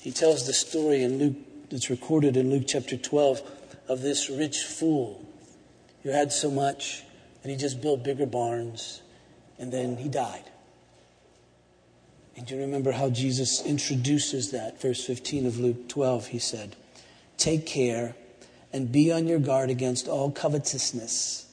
He 0.00 0.10
tells 0.10 0.46
the 0.46 0.54
story 0.54 1.02
in 1.02 1.18
Luke, 1.18 1.36
that's 1.68 1.90
recorded 1.90 2.38
in 2.38 2.48
Luke 2.48 2.64
chapter 2.66 2.96
12, 2.96 3.42
of 3.86 4.00
this 4.00 4.30
rich 4.30 4.62
fool 4.62 5.22
who 6.02 6.08
had 6.08 6.32
so 6.32 6.50
much 6.50 7.02
and 7.42 7.50
he 7.50 7.56
just 7.58 7.82
built 7.82 8.02
bigger 8.02 8.24
barns, 8.24 9.02
and 9.58 9.70
then 9.70 9.98
he 9.98 10.08
died. 10.08 10.44
And 12.34 12.46
do 12.46 12.54
you 12.54 12.62
remember 12.62 12.92
how 12.92 13.10
Jesus 13.10 13.62
introduces 13.62 14.52
that? 14.52 14.80
Verse 14.80 15.04
15 15.04 15.46
of 15.46 15.58
Luke 15.60 15.86
12, 15.86 16.28
he 16.28 16.38
said, 16.38 16.76
Take 17.36 17.66
care 17.66 18.16
and 18.72 18.90
be 18.90 19.12
on 19.12 19.26
your 19.26 19.38
guard 19.38 19.68
against 19.68 20.08
all 20.08 20.30
covetousness, 20.30 21.46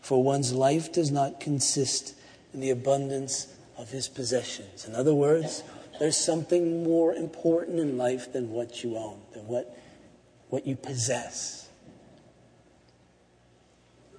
for 0.00 0.22
one's 0.22 0.54
life 0.54 0.90
does 0.90 1.10
not 1.10 1.38
consist 1.38 2.14
in 2.54 2.60
the 2.60 2.70
abundance 2.70 3.48
of 3.76 3.90
his 3.90 4.08
possessions. 4.08 4.86
In 4.86 4.94
other 4.94 5.14
words, 5.14 5.62
there's 5.98 6.16
something 6.16 6.84
more 6.84 7.14
important 7.14 7.78
in 7.78 7.96
life 7.96 8.32
than 8.32 8.50
what 8.50 8.82
you 8.82 8.96
own, 8.96 9.20
than 9.32 9.46
what, 9.46 9.78
what 10.48 10.66
you 10.66 10.76
possess. 10.76 11.68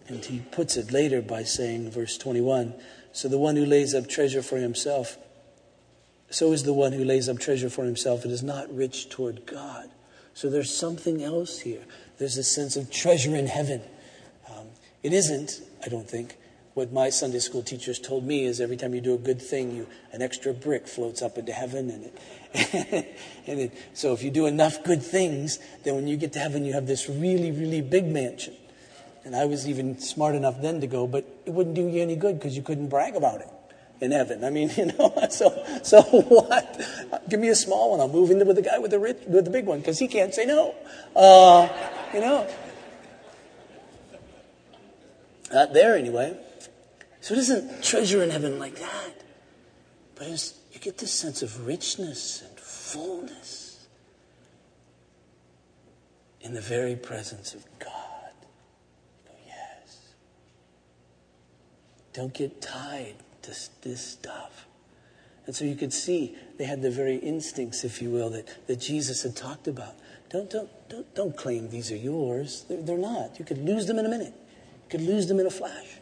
And 0.08 0.24
he 0.24 0.40
puts 0.40 0.78
it 0.78 0.92
later 0.92 1.22
by 1.22 1.44
saying, 1.44 1.92
verse 1.92 2.18
21 2.18 2.74
So 3.12 3.28
the 3.28 3.38
one 3.38 3.56
who 3.56 3.66
lays 3.66 3.94
up 3.94 4.08
treasure 4.08 4.42
for 4.42 4.58
himself, 4.58 5.18
so 6.30 6.52
is 6.52 6.64
the 6.64 6.74
one 6.74 6.94
who 6.94 7.04
lays 7.04 7.30
up 7.30 7.40
treasure 7.40 7.70
for 7.70 7.86
himself 7.86 8.24
and 8.24 8.32
is 8.32 8.44
not 8.44 8.74
rich 8.74 9.10
toward 9.10 9.46
God. 9.46 9.90
So 10.34 10.50
there's 10.50 10.76
something 10.76 11.24
else 11.24 11.60
here. 11.60 11.84
There's 12.20 12.38
a 12.38 12.44
sense 12.44 12.76
of 12.76 12.92
treasure 12.92 13.36
in 13.36 13.48
heaven. 13.48 13.82
Um, 14.50 14.68
it 15.04 15.14
isn't, 15.14 15.62
I 15.86 15.90
don't 15.90 16.10
think, 16.10 16.38
what 16.78 16.94
my 16.94 17.10
Sunday 17.10 17.40
school 17.40 17.64
teachers 17.64 17.98
told 17.98 18.24
me 18.24 18.46
is 18.46 18.62
every 18.62 18.78
time 18.78 18.94
you 18.94 19.02
do 19.02 19.16
a 19.16 19.18
good 19.18 19.42
thing, 19.42 19.76
you, 19.76 19.88
an 20.14 20.22
extra 20.22 20.54
brick 20.54 20.88
floats 20.88 21.24
up 21.24 21.36
into 21.36 21.52
heaven. 21.52 21.90
And, 21.90 22.12
it, 22.54 23.18
and 23.48 23.60
it, 23.60 23.74
so 23.96 24.14
if 24.14 24.22
you 24.22 24.30
do 24.30 24.46
enough 24.46 24.84
good 24.84 25.02
things, 25.02 25.58
then 25.84 25.96
when 25.96 26.08
you 26.08 26.18
get 26.18 26.34
to 26.34 26.40
heaven, 26.40 26.64
you 26.66 26.74
have 26.74 26.86
this 26.86 27.10
really, 27.10 27.50
really 27.50 27.82
big 27.82 28.06
mansion. 28.06 28.54
And 29.26 29.36
I 29.36 29.46
was 29.46 29.68
even 29.68 29.98
smart 29.98 30.36
enough 30.36 30.62
then 30.62 30.80
to 30.82 30.88
go, 30.88 31.08
but 31.08 31.26
it 31.48 31.50
wouldn't 31.52 31.76
do 31.76 31.88
you 31.88 32.00
any 32.00 32.16
good 32.16 32.38
because 32.38 32.56
you 32.56 32.62
couldn't 32.62 32.90
brag 32.90 33.16
about 33.16 33.42
it 33.42 33.50
in 34.00 34.12
heaven. 34.12 34.44
I 34.44 34.52
mean, 34.52 34.70
you 34.78 34.86
know, 34.86 35.28
so 35.32 35.66
so 35.82 36.04
what? 36.04 36.80
Give 37.28 37.40
me 37.40 37.50
a 37.50 37.56
small 37.56 37.90
one. 37.90 38.02
I'll 38.02 38.08
move 38.08 38.30
in 38.30 38.46
with 38.46 38.56
the 38.56 38.62
guy 38.62 38.78
with 38.78 38.92
the 38.92 39.00
rich, 39.00 39.18
with 39.28 39.46
the 39.46 39.52
big 39.52 39.66
one 39.66 39.80
because 39.80 39.98
he 39.98 40.08
can't 40.08 40.32
say 40.32 40.46
no. 40.46 40.76
Uh, 41.16 41.68
you 42.14 42.20
know, 42.20 42.48
not 45.52 45.74
there 45.74 45.98
anyway. 45.98 46.38
So 47.28 47.34
it 47.34 47.40
isn't 47.40 47.84
treasure 47.84 48.24
in 48.24 48.30
heaven 48.30 48.58
like 48.58 48.76
that, 48.76 49.22
but 50.16 50.30
you 50.72 50.80
get 50.80 50.98
this 50.98 51.12
sense 51.12 51.44
of 51.44 51.68
richness 51.68 52.42
and 52.42 52.58
fullness 52.58 53.86
in 56.40 56.54
the 56.54 56.62
very 56.62 56.96
presence 56.96 57.54
of 57.54 57.66
God. 57.80 58.32
Oh, 59.30 59.36
yes. 59.46 60.14
Don't 62.14 62.34
get 62.34 62.62
tied 62.62 63.16
to 63.42 63.54
this 63.82 64.00
stuff. 64.00 64.66
And 65.48 65.54
so 65.54 65.66
you 65.66 65.76
could 65.76 65.92
see 65.92 66.34
they 66.58 66.64
had 66.64 66.82
the 66.82 66.92
very 66.92 67.18
instincts, 67.18 67.84
if 67.84 68.02
you 68.02 68.10
will, 68.10 68.30
that, 68.30 68.68
that 68.68 68.80
Jesus 68.80 69.24
had 69.24 69.36
talked 69.36 69.68
about. 69.68 69.96
Don't, 70.30 70.50
don't, 70.50 70.70
don't, 70.88 71.14
don't 71.14 71.36
claim 71.36 71.72
these 71.72 71.92
are 71.92 71.98
yours. 71.98 72.64
They're, 72.70 72.82
they're 72.82 72.98
not. 72.98 73.38
You 73.38 73.44
could 73.44 73.58
lose 73.58 73.86
them 73.86 74.00
in 74.00 74.06
a 74.06 74.10
minute, 74.10 74.34
you 74.34 74.90
could 74.90 75.02
lose 75.02 75.28
them 75.28 75.42
in 75.42 75.46
a 75.46 75.52
flash. 75.52 75.98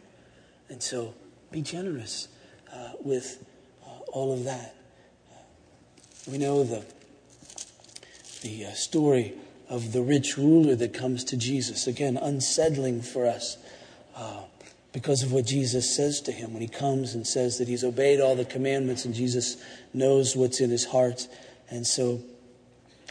And 0.70 0.82
so 0.82 1.14
be 1.52 1.62
generous 1.62 2.28
uh, 2.74 2.92
with 3.02 3.46
uh, 3.86 3.90
all 4.12 4.34
of 4.34 4.44
that. 4.46 4.76
Uh, 5.32 5.38
we 6.32 6.38
know 6.38 6.64
the, 6.64 6.84
the 8.42 8.66
uh, 8.66 8.72
story 8.72 9.34
of 9.70 9.94
the 9.94 10.02
rich 10.02 10.38
ruler 10.38 10.76
that 10.76 10.94
comes 10.94 11.24
to 11.26 11.38
Jesus. 11.38 11.88
Again, 11.88 12.18
unsettling 12.18 13.02
for 13.02 13.26
us 13.26 13.58
uh, 14.16 14.42
because 14.92 15.24
of 15.24 15.32
what 15.32 15.46
Jesus 15.46 15.96
says 15.96 16.22
to 16.22 16.32
him 16.32 16.54
when 16.54 16.62
he 16.62 16.68
comes 16.68 17.16
and 17.16 17.26
says 17.26 17.58
that 17.58 17.68
he's 17.68 17.84
obeyed 17.84 18.20
all 18.20 18.36
the 18.36 18.46
commandments 18.46 19.06
and 19.06 19.14
Jesus 19.14 19.58
knows 19.94 20.36
what's 20.36 20.62
in 20.62 20.70
his 20.70 20.86
heart. 20.86 21.28
And 21.70 21.86
so 21.86 22.22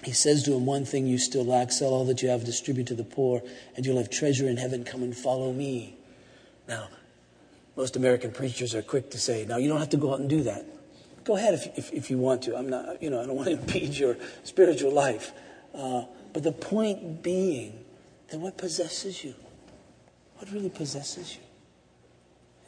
he 0.02 0.12
says 0.12 0.42
to 0.44 0.54
him, 0.54 0.66
One 0.66 0.84
thing 0.84 1.06
you 1.06 1.18
still 1.18 1.44
lack, 1.44 1.72
sell 1.72 1.90
all 1.90 2.04
that 2.06 2.22
you 2.22 2.28
have, 2.28 2.44
distribute 2.44 2.86
to 2.88 2.94
the 2.94 3.04
poor, 3.04 3.42
and 3.76 3.84
you'll 3.84 3.98
have 3.98 4.10
treasure 4.10 4.48
in 4.48 4.56
heaven. 4.56 4.84
Come 4.84 5.02
and 5.02 5.16
follow 5.16 5.52
me. 5.52 5.96
Now, 6.68 6.88
most 7.76 7.96
American 7.96 8.30
preachers 8.30 8.74
are 8.74 8.82
quick 8.82 9.10
to 9.10 9.18
say, 9.18 9.44
Now, 9.46 9.56
you 9.56 9.68
don't 9.68 9.80
have 9.80 9.90
to 9.90 9.96
go 9.96 10.12
out 10.12 10.20
and 10.20 10.28
do 10.28 10.42
that. 10.44 10.64
Go 11.24 11.36
ahead 11.36 11.54
if, 11.54 11.78
if, 11.78 11.92
if 11.92 12.10
you 12.10 12.18
want 12.18 12.42
to. 12.42 12.56
I'm 12.56 12.68
not, 12.68 13.02
you 13.02 13.10
know, 13.10 13.20
I 13.20 13.26
don't 13.26 13.36
want 13.36 13.48
to 13.48 13.54
impede 13.60 13.96
your 13.96 14.16
spiritual 14.44 14.92
life. 14.92 15.32
Uh, 15.74 16.04
but 16.32 16.42
the 16.42 16.52
point 16.52 17.22
being 17.22 17.84
that 18.30 18.38
what 18.38 18.56
possesses 18.56 19.24
you? 19.24 19.34
What 20.36 20.50
really 20.50 20.70
possesses 20.70 21.36
you? 21.36 21.42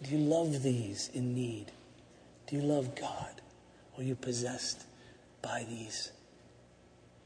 Do 0.02 0.16
you 0.16 0.24
love 0.24 0.62
these 0.62 1.10
in 1.14 1.34
need? 1.34 1.72
Do 2.46 2.56
you 2.56 2.62
love 2.62 2.94
God? 2.94 3.40
Or 3.94 4.00
are 4.00 4.04
you 4.04 4.14
possessed 4.14 4.84
by 5.42 5.64
these? 5.68 6.12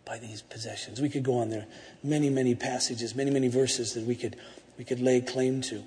By 0.04 0.18
these 0.18 0.42
possessions. 0.42 1.00
We 1.00 1.08
could 1.08 1.22
go 1.22 1.38
on 1.38 1.50
there. 1.50 1.66
Many, 2.02 2.30
many 2.30 2.54
passages, 2.54 3.14
many, 3.14 3.30
many 3.30 3.48
verses 3.48 3.94
that 3.94 4.04
we 4.04 4.14
could, 4.14 4.36
we 4.78 4.84
could 4.84 5.00
lay 5.00 5.20
claim 5.20 5.60
to. 5.62 5.82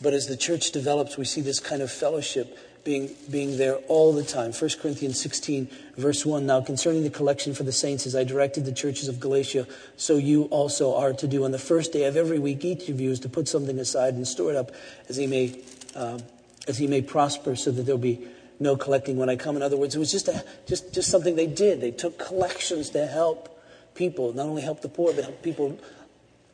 But 0.00 0.12
as 0.12 0.26
the 0.26 0.36
church 0.36 0.72
develops, 0.72 1.16
we 1.16 1.24
see 1.24 1.40
this 1.40 1.60
kind 1.60 1.80
of 1.80 1.90
fellowship 1.90 2.58
being, 2.84 3.10
being 3.30 3.56
there 3.56 3.76
all 3.88 4.12
the 4.12 4.22
time. 4.22 4.52
1 4.52 4.70
Corinthians 4.80 5.20
16, 5.20 5.68
verse 5.96 6.24
1. 6.24 6.46
Now, 6.46 6.60
concerning 6.60 7.02
the 7.02 7.10
collection 7.10 7.54
for 7.54 7.64
the 7.64 7.72
saints, 7.72 8.06
as 8.06 8.14
I 8.14 8.22
directed 8.22 8.64
the 8.64 8.72
churches 8.72 9.08
of 9.08 9.18
Galatia, 9.18 9.66
so 9.96 10.16
you 10.16 10.44
also 10.44 10.94
are 10.94 11.12
to 11.14 11.26
do. 11.26 11.44
On 11.44 11.50
the 11.50 11.58
first 11.58 11.92
day 11.92 12.04
of 12.04 12.16
every 12.16 12.38
week, 12.38 12.64
each 12.64 12.88
of 12.88 13.00
you 13.00 13.10
is 13.10 13.20
to 13.20 13.28
put 13.28 13.48
something 13.48 13.78
aside 13.78 14.14
and 14.14 14.26
store 14.26 14.50
it 14.50 14.56
up 14.56 14.70
as 15.08 15.16
he 15.16 15.26
may, 15.26 15.58
uh, 15.94 16.18
as 16.68 16.78
he 16.78 16.86
may 16.86 17.02
prosper, 17.02 17.56
so 17.56 17.72
that 17.72 17.82
there'll 17.82 17.98
be 17.98 18.28
no 18.60 18.76
collecting 18.76 19.16
when 19.16 19.28
I 19.28 19.36
come. 19.36 19.56
In 19.56 19.62
other 19.62 19.76
words, 19.76 19.96
it 19.96 19.98
was 19.98 20.12
just, 20.12 20.28
a, 20.28 20.44
just, 20.66 20.94
just 20.94 21.10
something 21.10 21.36
they 21.36 21.46
did. 21.46 21.80
They 21.80 21.90
took 21.90 22.18
collections 22.18 22.90
to 22.90 23.06
help 23.06 23.60
people, 23.94 24.32
not 24.32 24.46
only 24.46 24.62
help 24.62 24.82
the 24.82 24.88
poor, 24.88 25.12
but 25.12 25.24
help 25.24 25.42
people 25.42 25.78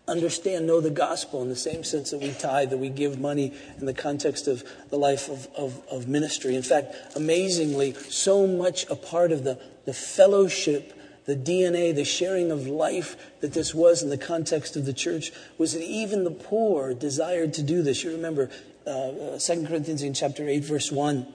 understand, 0.08 0.66
know 0.66 0.80
the 0.80 0.90
gospel 0.90 1.42
in 1.42 1.48
the 1.48 1.56
same 1.56 1.84
sense 1.84 2.10
that 2.10 2.20
we 2.20 2.32
tithe, 2.32 2.70
that 2.70 2.78
we 2.78 2.88
give 2.88 3.20
money 3.20 3.52
in 3.78 3.86
the 3.86 3.94
context 3.94 4.48
of 4.48 4.64
the 4.90 4.98
life 4.98 5.28
of, 5.28 5.48
of, 5.56 5.80
of 5.90 6.08
ministry. 6.08 6.56
In 6.56 6.62
fact, 6.62 6.94
amazingly, 7.14 7.94
so 7.94 8.46
much 8.46 8.88
a 8.90 8.96
part 8.96 9.32
of 9.32 9.44
the, 9.44 9.60
the 9.84 9.94
fellowship, 9.94 10.92
the 11.24 11.36
DNA, 11.36 11.94
the 11.94 12.04
sharing 12.04 12.50
of 12.50 12.66
life 12.66 13.16
that 13.40 13.52
this 13.52 13.74
was 13.74 14.02
in 14.02 14.10
the 14.10 14.18
context 14.18 14.74
of 14.74 14.86
the 14.86 14.92
church 14.92 15.30
was 15.56 15.74
that 15.74 15.82
even 15.82 16.24
the 16.24 16.30
poor 16.30 16.94
desired 16.94 17.54
to 17.54 17.62
do 17.62 17.82
this. 17.82 18.02
You 18.02 18.10
remember 18.10 18.50
uh, 18.86 19.38
2 19.38 19.66
Corinthians 19.66 20.02
in 20.02 20.14
chapter 20.14 20.48
8, 20.48 20.64
verse 20.64 20.90
1. 20.90 21.26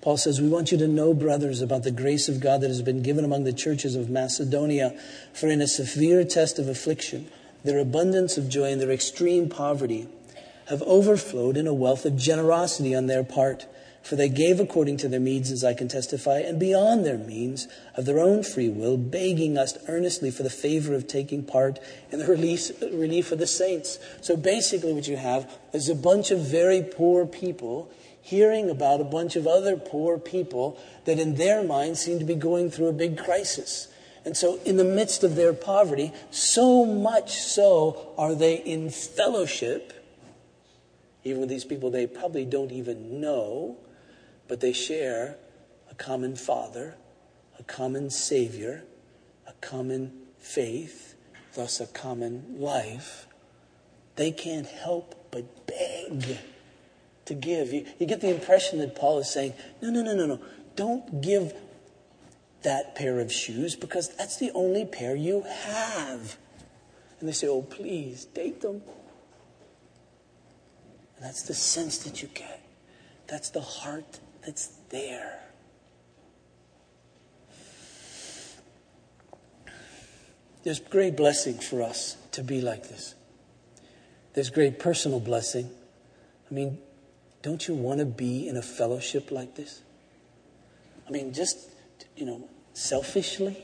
Paul 0.00 0.16
says, 0.16 0.40
We 0.40 0.48
want 0.48 0.72
you 0.72 0.78
to 0.78 0.88
know, 0.88 1.14
brothers, 1.14 1.60
about 1.60 1.82
the 1.82 1.90
grace 1.90 2.28
of 2.28 2.40
God 2.40 2.60
that 2.60 2.68
has 2.68 2.82
been 2.82 3.02
given 3.02 3.24
among 3.24 3.44
the 3.44 3.52
churches 3.52 3.94
of 3.94 4.10
Macedonia. 4.10 4.98
For 5.32 5.48
in 5.48 5.60
a 5.60 5.68
severe 5.68 6.24
test 6.24 6.58
of 6.58 6.68
affliction, 6.68 7.28
their 7.64 7.78
abundance 7.78 8.36
of 8.36 8.48
joy 8.48 8.72
and 8.72 8.80
their 8.80 8.90
extreme 8.90 9.48
poverty 9.48 10.08
have 10.68 10.82
overflowed 10.82 11.56
in 11.56 11.66
a 11.66 11.74
wealth 11.74 12.04
of 12.04 12.16
generosity 12.16 12.94
on 12.94 13.06
their 13.06 13.24
part. 13.24 13.66
For 14.02 14.16
they 14.16 14.28
gave 14.28 14.58
according 14.58 14.96
to 14.98 15.08
their 15.08 15.20
means, 15.20 15.52
as 15.52 15.62
I 15.62 15.74
can 15.74 15.86
testify, 15.86 16.40
and 16.40 16.58
beyond 16.58 17.04
their 17.04 17.18
means 17.18 17.68
of 17.94 18.04
their 18.04 18.18
own 18.18 18.42
free 18.42 18.68
will, 18.68 18.96
begging 18.96 19.56
us 19.56 19.78
earnestly 19.86 20.32
for 20.32 20.42
the 20.42 20.50
favor 20.50 20.94
of 20.94 21.06
taking 21.06 21.44
part 21.44 21.78
in 22.10 22.18
the 22.18 22.26
release, 22.26 22.72
relief 22.82 23.30
of 23.30 23.38
the 23.38 23.46
saints. 23.46 24.00
So 24.20 24.36
basically, 24.36 24.92
what 24.92 25.06
you 25.06 25.16
have 25.16 25.48
is 25.72 25.88
a 25.88 25.94
bunch 25.94 26.32
of 26.32 26.40
very 26.40 26.82
poor 26.82 27.26
people 27.26 27.92
hearing 28.20 28.70
about 28.70 29.00
a 29.00 29.04
bunch 29.04 29.36
of 29.36 29.46
other 29.46 29.76
poor 29.76 30.18
people 30.18 30.78
that 31.04 31.18
in 31.18 31.36
their 31.36 31.62
minds 31.62 32.00
seem 32.00 32.18
to 32.18 32.24
be 32.24 32.34
going 32.34 32.70
through 32.70 32.88
a 32.88 32.92
big 32.92 33.18
crisis. 33.18 33.86
And 34.24 34.36
so, 34.36 34.60
in 34.64 34.76
the 34.76 34.84
midst 34.84 35.24
of 35.24 35.34
their 35.34 35.52
poverty, 35.52 36.12
so 36.30 36.84
much 36.84 37.32
so 37.32 38.12
are 38.16 38.34
they 38.34 38.54
in 38.54 38.90
fellowship, 38.90 39.92
even 41.24 41.40
with 41.40 41.48
these 41.48 41.64
people 41.64 41.90
they 41.90 42.06
probably 42.06 42.44
don't 42.44 42.70
even 42.70 43.20
know, 43.20 43.76
but 44.46 44.60
they 44.60 44.72
share 44.72 45.36
a 45.90 45.94
common 45.94 46.36
Father, 46.36 46.94
a 47.58 47.64
common 47.64 48.10
Savior, 48.10 48.84
a 49.46 49.52
common 49.54 50.12
faith, 50.38 51.14
thus 51.54 51.80
a 51.80 51.86
common 51.86 52.60
life. 52.60 53.26
They 54.16 54.30
can't 54.30 54.66
help 54.66 55.28
but 55.30 55.66
beg 55.66 56.38
to 57.24 57.34
give. 57.34 57.72
You, 57.72 57.86
you 57.98 58.06
get 58.06 58.20
the 58.20 58.30
impression 58.30 58.78
that 58.78 58.94
Paul 58.94 59.18
is 59.18 59.30
saying, 59.30 59.54
no, 59.80 59.90
no, 59.90 60.02
no, 60.02 60.14
no, 60.14 60.26
no. 60.26 60.40
Don't 60.76 61.20
give 61.20 61.54
that 62.62 62.94
pair 62.94 63.20
of 63.20 63.32
shoes 63.32 63.76
because 63.76 64.08
that's 64.16 64.36
the 64.38 64.50
only 64.54 64.84
pair 64.84 65.14
you 65.14 65.42
have. 65.42 66.36
And 67.20 67.28
they 67.28 67.32
say, 67.32 67.48
Oh, 67.48 67.62
please, 67.62 68.26
take 68.34 68.60
them. 68.60 68.82
And 71.16 71.24
that's 71.26 71.42
the 71.42 71.54
sense 71.54 71.98
that 71.98 72.22
you 72.22 72.28
get. 72.28 72.60
That's 73.28 73.50
the 73.50 73.60
heart 73.60 74.20
that's 74.44 74.66
there. 74.90 75.38
There's 80.64 80.80
great 80.80 81.16
blessing 81.16 81.54
for 81.54 81.82
us 81.82 82.16
to 82.32 82.42
be 82.42 82.60
like 82.60 82.88
this. 82.88 83.14
There's 84.34 84.50
great 84.50 84.78
personal 84.78 85.20
blessing. 85.20 85.70
I 86.50 86.54
mean, 86.54 86.78
don't 87.42 87.66
you 87.66 87.74
want 87.74 87.98
to 87.98 88.06
be 88.06 88.48
in 88.48 88.56
a 88.56 88.62
fellowship 88.62 89.30
like 89.30 89.56
this? 89.56 89.82
I 91.06 91.10
mean, 91.10 91.32
just, 91.32 91.58
you 92.16 92.26
know, 92.26 92.48
selfishly, 92.74 93.56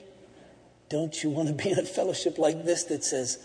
don't 0.89 1.23
you 1.23 1.31
want 1.31 1.49
to 1.49 1.55
be 1.55 1.71
in 1.71 1.79
a 1.79 1.85
fellowship 1.85 2.39
like 2.39 2.65
this 2.65 2.85
that 2.85 3.05
says, 3.05 3.39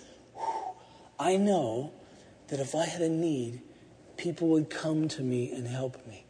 I 1.20 1.38
know 1.38 1.91
that 2.47 2.60
if 2.60 2.76
I 2.76 2.86
had 2.86 3.01
a 3.01 3.10
need, 3.10 3.62
people 4.18 4.49
would 4.49 4.70
come 4.70 5.08
to 5.10 5.22
me 5.22 5.51
and 5.51 5.68
help 5.68 6.06
me? 6.08 6.26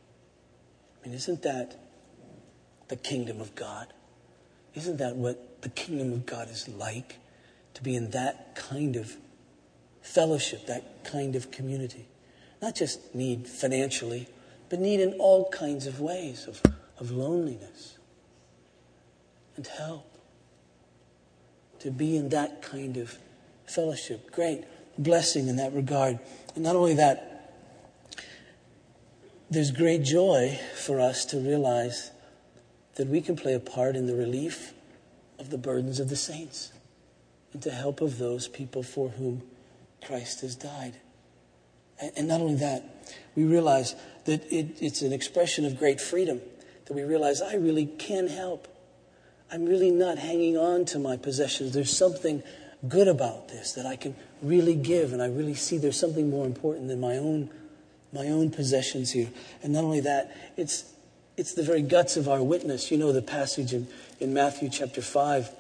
I 0.99 1.07
mean, 1.07 1.15
isn't 1.15 1.41
that 1.43 1.79
the 2.87 2.95
kingdom 2.95 3.41
of 3.41 3.53
God? 3.55 3.87
Isn't 4.73 4.97
that 4.97 5.15
what 5.15 5.61
the 5.61 5.69
kingdom 5.69 6.13
of 6.13 6.25
God 6.25 6.49
is 6.49 6.67
like? 6.67 7.17
To 7.75 7.83
be 7.83 7.95
in 7.95 8.11
that 8.11 8.55
kind 8.55 8.95
of 8.95 9.17
fellowship, 10.01 10.67
that 10.67 11.03
kind 11.03 11.35
of 11.35 11.51
community. 11.51 12.07
Not 12.61 12.75
just 12.75 13.13
need 13.13 13.47
financially, 13.47 14.27
but 14.69 14.79
need 14.79 14.99
in 14.99 15.13
all 15.13 15.49
kinds 15.49 15.85
of 15.85 15.99
ways 15.99 16.47
of, 16.47 16.61
of 16.99 17.11
loneliness 17.11 17.97
and 19.55 19.67
help. 19.67 20.09
To 21.79 21.91
be 21.91 22.15
in 22.15 22.29
that 22.29 22.61
kind 22.61 22.97
of 22.97 23.17
fellowship. 23.65 24.31
Great 24.31 24.63
blessing 24.97 25.47
in 25.47 25.57
that 25.57 25.73
regard. 25.73 26.19
And 26.55 26.63
not 26.63 26.75
only 26.75 26.93
that, 26.95 27.33
there's 29.49 29.71
great 29.71 30.03
joy 30.03 30.59
for 30.75 30.99
us 30.99 31.25
to 31.25 31.37
realize 31.37 32.11
that 32.95 33.07
we 33.07 33.21
can 33.21 33.35
play 33.35 33.53
a 33.53 33.59
part 33.59 33.95
in 33.95 34.07
the 34.07 34.15
relief 34.15 34.73
of 35.39 35.49
the 35.49 35.57
burdens 35.57 35.99
of 35.99 36.09
the 36.09 36.15
saints 36.15 36.71
and 37.51 37.61
to 37.61 37.71
help 37.71 38.01
of 38.01 38.17
those 38.17 38.47
people 38.47 38.83
for 38.83 39.09
whom 39.09 39.43
Christ 40.05 40.41
has 40.41 40.55
died. 40.55 40.95
And 42.15 42.27
not 42.27 42.41
only 42.41 42.55
that, 42.55 42.83
we 43.35 43.43
realize 43.43 43.95
that 44.25 44.43
it, 44.51 44.81
it's 44.81 45.01
an 45.01 45.13
expression 45.13 45.65
of 45.65 45.77
great 45.77 46.01
freedom, 46.01 46.41
that 46.85 46.93
we 46.93 47.03
realize 47.03 47.41
I 47.41 47.55
really 47.55 47.85
can 47.85 48.27
help. 48.27 48.67
I'm 49.53 49.67
really 49.67 49.91
not 49.91 50.17
hanging 50.17 50.57
on 50.57 50.85
to 50.85 50.99
my 50.99 51.15
possessions. 51.15 51.73
There's 51.73 51.95
something 51.95 52.41
good 52.87 53.07
about 53.07 53.49
this 53.49 53.73
that 53.73 53.85
I 53.85 53.95
can 53.95 54.15
really 54.41 54.73
give, 54.73 55.13
and 55.13 55.21
I 55.21 55.27
really 55.27 55.53
see 55.53 55.77
there's 55.77 55.99
something 55.99 56.27
more 56.31 56.47
important 56.47 56.87
than 56.87 56.99
my 56.99 57.17
own, 57.17 57.51
my 58.11 58.29
own 58.29 58.49
possessions 58.49 59.11
here. 59.11 59.29
And 59.61 59.71
not 59.71 59.83
only 59.83 59.99
that, 59.99 60.35
it's, 60.57 60.91
it's 61.37 61.53
the 61.53 61.61
very 61.61 61.83
guts 61.83 62.17
of 62.17 62.27
our 62.27 62.41
witness. 62.41 62.89
You 62.89 62.97
know 62.97 63.11
the 63.11 63.21
passage 63.21 63.73
in, 63.73 63.87
in 64.19 64.33
Matthew 64.33 64.69
chapter 64.69 65.03
5 65.03 65.51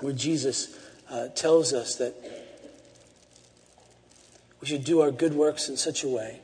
where 0.00 0.14
Jesus 0.14 0.74
uh, 1.10 1.28
tells 1.28 1.74
us 1.74 1.96
that 1.96 2.14
we 4.62 4.66
should 4.66 4.84
do 4.84 5.02
our 5.02 5.10
good 5.10 5.34
works 5.34 5.68
in 5.68 5.76
such 5.76 6.02
a 6.02 6.08
way, 6.08 6.40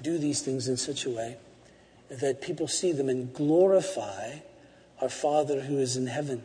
do 0.00 0.16
these 0.16 0.42
things 0.42 0.68
in 0.68 0.76
such 0.76 1.06
a 1.06 1.10
way, 1.10 1.38
that 2.08 2.40
people 2.40 2.68
see 2.68 2.92
them 2.92 3.08
and 3.08 3.34
glorify 3.34 4.38
our 5.00 5.08
Father 5.08 5.60
who 5.62 5.78
is 5.78 5.96
in 5.96 6.06
heaven. 6.06 6.42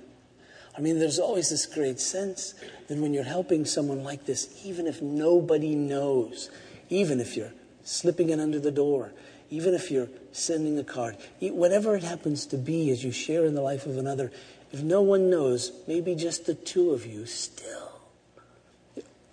I 0.77 0.81
mean, 0.81 0.99
there's 0.99 1.19
always 1.19 1.49
this 1.49 1.65
great 1.65 1.99
sense 1.99 2.53
that 2.87 2.97
when 2.97 3.13
you're 3.13 3.23
helping 3.23 3.65
someone 3.65 4.03
like 4.03 4.25
this, 4.25 4.61
even 4.63 4.87
if 4.87 5.01
nobody 5.01 5.75
knows, 5.75 6.49
even 6.89 7.19
if 7.19 7.35
you're 7.35 7.53
slipping 7.83 8.29
in 8.29 8.39
under 8.39 8.59
the 8.59 8.71
door, 8.71 9.11
even 9.49 9.73
if 9.73 9.91
you're 9.91 10.09
sending 10.31 10.77
a 10.77 10.83
card, 10.83 11.17
whatever 11.41 11.95
it 11.95 12.03
happens 12.03 12.45
to 12.45 12.57
be 12.57 12.91
as 12.91 13.03
you 13.03 13.11
share 13.11 13.45
in 13.45 13.55
the 13.55 13.61
life 13.61 13.85
of 13.85 13.97
another, 13.97 14.31
if 14.71 14.81
no 14.81 15.01
one 15.01 15.29
knows, 15.29 15.71
maybe 15.87 16.15
just 16.15 16.45
the 16.45 16.53
two 16.53 16.91
of 16.91 17.05
you, 17.05 17.25
still, 17.25 17.99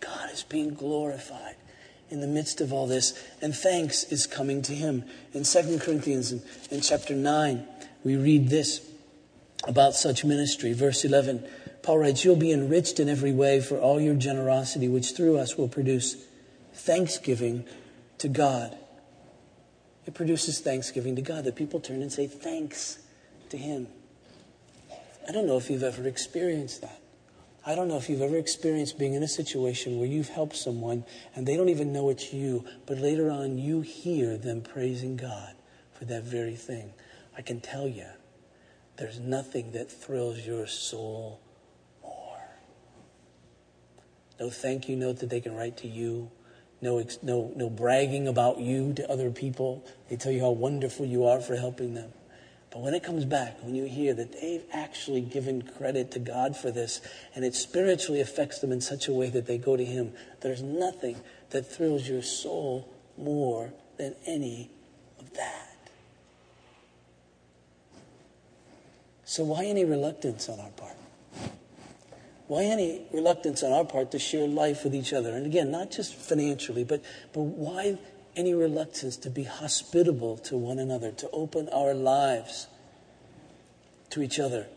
God 0.01 0.31
is 0.33 0.43
being 0.43 0.75
glorified 0.75 1.57
in 2.09 2.21
the 2.21 2.27
midst 2.27 2.61
of 2.61 2.73
all 2.73 2.87
this, 2.87 3.21
and 3.43 3.55
thanks 3.55 4.05
is 4.05 4.27
coming 4.27 4.62
to 4.62 4.73
him. 4.73 5.05
In 5.33 5.43
2 5.43 5.79
Corinthians 5.81 6.33
in, 6.33 6.43
in 6.71 6.81
chapter 6.81 7.14
9, 7.14 7.67
we 8.05 8.17
read 8.17 8.49
this 8.49 8.81
about 9.65 9.95
such 9.95 10.25
ministry. 10.25 10.73
Verse 10.73 11.05
11, 11.05 11.47
Paul 11.83 11.99
writes, 11.99 12.25
You'll 12.25 12.37
be 12.37 12.53
enriched 12.53 13.01
in 13.01 13.09
every 13.09 13.33
way 13.33 13.61
for 13.61 13.79
all 13.79 14.01
your 14.01 14.15
generosity, 14.15 14.89
which 14.89 15.13
through 15.13 15.39
us 15.39 15.57
will 15.57 15.69
produce 15.69 16.17
thanksgiving 16.75 17.65
to 18.19 18.29
God. 18.29 18.77
It 20.07 20.15
produces 20.15 20.61
thanksgiving 20.61 21.17
to 21.17 21.23
God 21.23 21.45
that 21.45 21.57
people 21.57 21.81
turn 21.81 22.03
and 22.03 22.13
say 22.13 22.27
thanks 22.27 22.99
to 23.51 23.57
Him. 23.57 23.89
I 25.29 25.33
don't 25.33 25.47
know 25.47 25.57
if 25.57 25.69
you've 25.69 25.83
ever 25.83 26.07
experienced 26.07 26.83
that. 26.83 27.01
I 27.69 27.75
don't 27.75 27.89
know 27.89 27.97
if 27.97 28.09
you've 28.09 28.23
ever 28.23 28.37
experienced 28.37 28.97
being 28.97 29.15
in 29.15 29.25
a 29.25 29.29
situation 29.29 29.99
where 29.99 30.07
you've 30.07 30.29
helped 30.29 30.55
someone 30.55 31.05
and 31.35 31.45
they 31.45 31.57
don't 31.57 31.69
even 31.69 31.93
know 31.93 32.11
it's 32.11 32.33
you, 32.33 32.65
but 32.87 32.99
later 32.99 33.29
on 33.29 33.59
you 33.59 33.81
hear 33.81 34.37
them 34.37 34.61
praising 34.61 35.17
God 35.17 35.53
for 35.93 36.05
that 36.05 36.23
very 36.23 36.55
thing. 36.55 36.93
I 37.37 37.43
can 37.43 37.61
tell 37.61 37.89
you, 37.89 38.07
there's 38.97 39.20
nothing 39.20 39.72
that 39.72 39.90
thrills 39.90 40.47
your 40.47 40.66
soul 40.66 41.40
more. 42.03 42.40
No 44.40 44.51
thank 44.51 44.88
you 44.88 44.97
note 44.97 45.18
that 45.18 45.30
they 45.30 45.40
can 45.40 45.55
write 45.55 45.76
to 45.78 45.88
you. 45.88 46.30
No, 46.80 47.03
no, 47.22 47.53
no 47.57 47.70
bragging 47.70 48.28
about 48.28 48.59
you 48.59 48.92
to 48.94 49.11
other 49.11 49.30
people. 49.30 49.84
They 50.09 50.16
tell 50.16 50.32
you 50.32 50.40
how 50.40 50.51
wonderful 50.51 51.07
you 51.07 51.24
are 51.24 51.40
for 51.40 51.57
helping 51.57 51.94
them. 51.94 52.12
But 52.70 52.82
when 52.82 52.94
it 52.94 53.03
comes 53.03 53.24
back, 53.24 53.62
when 53.62 53.74
you 53.74 53.84
hear 53.84 54.12
that 54.12 54.32
they've 54.32 54.64
actually 54.72 55.22
given 55.22 55.62
credit 55.62 56.11
to 56.11 56.18
God 56.18 56.57
for 56.57 56.70
this, 56.70 57.01
and 57.34 57.44
it 57.44 57.55
spiritually 57.55 58.20
affects 58.20 58.59
them 58.59 58.70
in 58.70 58.82
such 58.82 59.09
a 59.09 59.12
way 59.14 59.30
that 59.30 59.47
they 59.47 59.57
go 59.57 59.76
to 59.76 59.84
Him, 59.84 60.12
there's 60.42 60.62
nothing 60.62 61.16
that 61.51 61.62
thrills 61.64 62.07
your 62.07 62.22
soul 62.22 62.92
more 63.16 63.72
than 63.97 64.14
any 64.26 64.70
of 65.18 65.32
that. 65.34 65.66
So, 69.27 69.43
why 69.43 69.64
any 69.64 69.85
reluctance 69.85 70.49
on 70.49 70.61
our 70.61 70.70
part? 70.70 70.97
Why 72.47 72.62
any 72.62 73.03
reluctance 73.12 73.64
on 73.64 73.72
our 73.72 73.85
part 73.85 74.12
to 74.12 74.20
share 74.20 74.47
life 74.47 74.85
with 74.85 74.95
each 74.95 75.12
other? 75.12 75.35
And 75.35 75.45
again, 75.45 75.72
not 75.72 75.91
just 75.91 76.14
financially, 76.14 76.85
but, 76.85 77.03
but 77.33 77.41
why 77.41 77.99
any 78.37 78.55
reluctance 78.55 79.16
to 79.16 79.31
be 79.31 79.43
hospitable 79.43 80.37
to 80.39 80.57
one 80.57 80.79
another, 80.79 81.11
to 81.11 81.29
open 81.31 81.68
our 81.70 81.93
lives 81.93 82.68
to 84.11 84.22
each 84.22 84.39
other. 84.39 84.68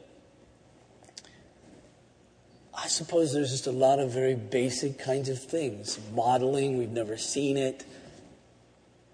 I 2.74 2.88
suppose 2.88 3.34
there's 3.34 3.52
just 3.52 3.68
a 3.68 3.72
lot 3.72 4.00
of 4.00 4.12
very 4.12 4.34
basic 4.34 4.98
kinds 4.98 5.30
of 5.30 5.38
things. 5.38 6.00
Modeling, 6.16 6.80
we've 6.80 6.90
never 6.90 7.18
seen 7.18 7.56
it. 7.56 7.86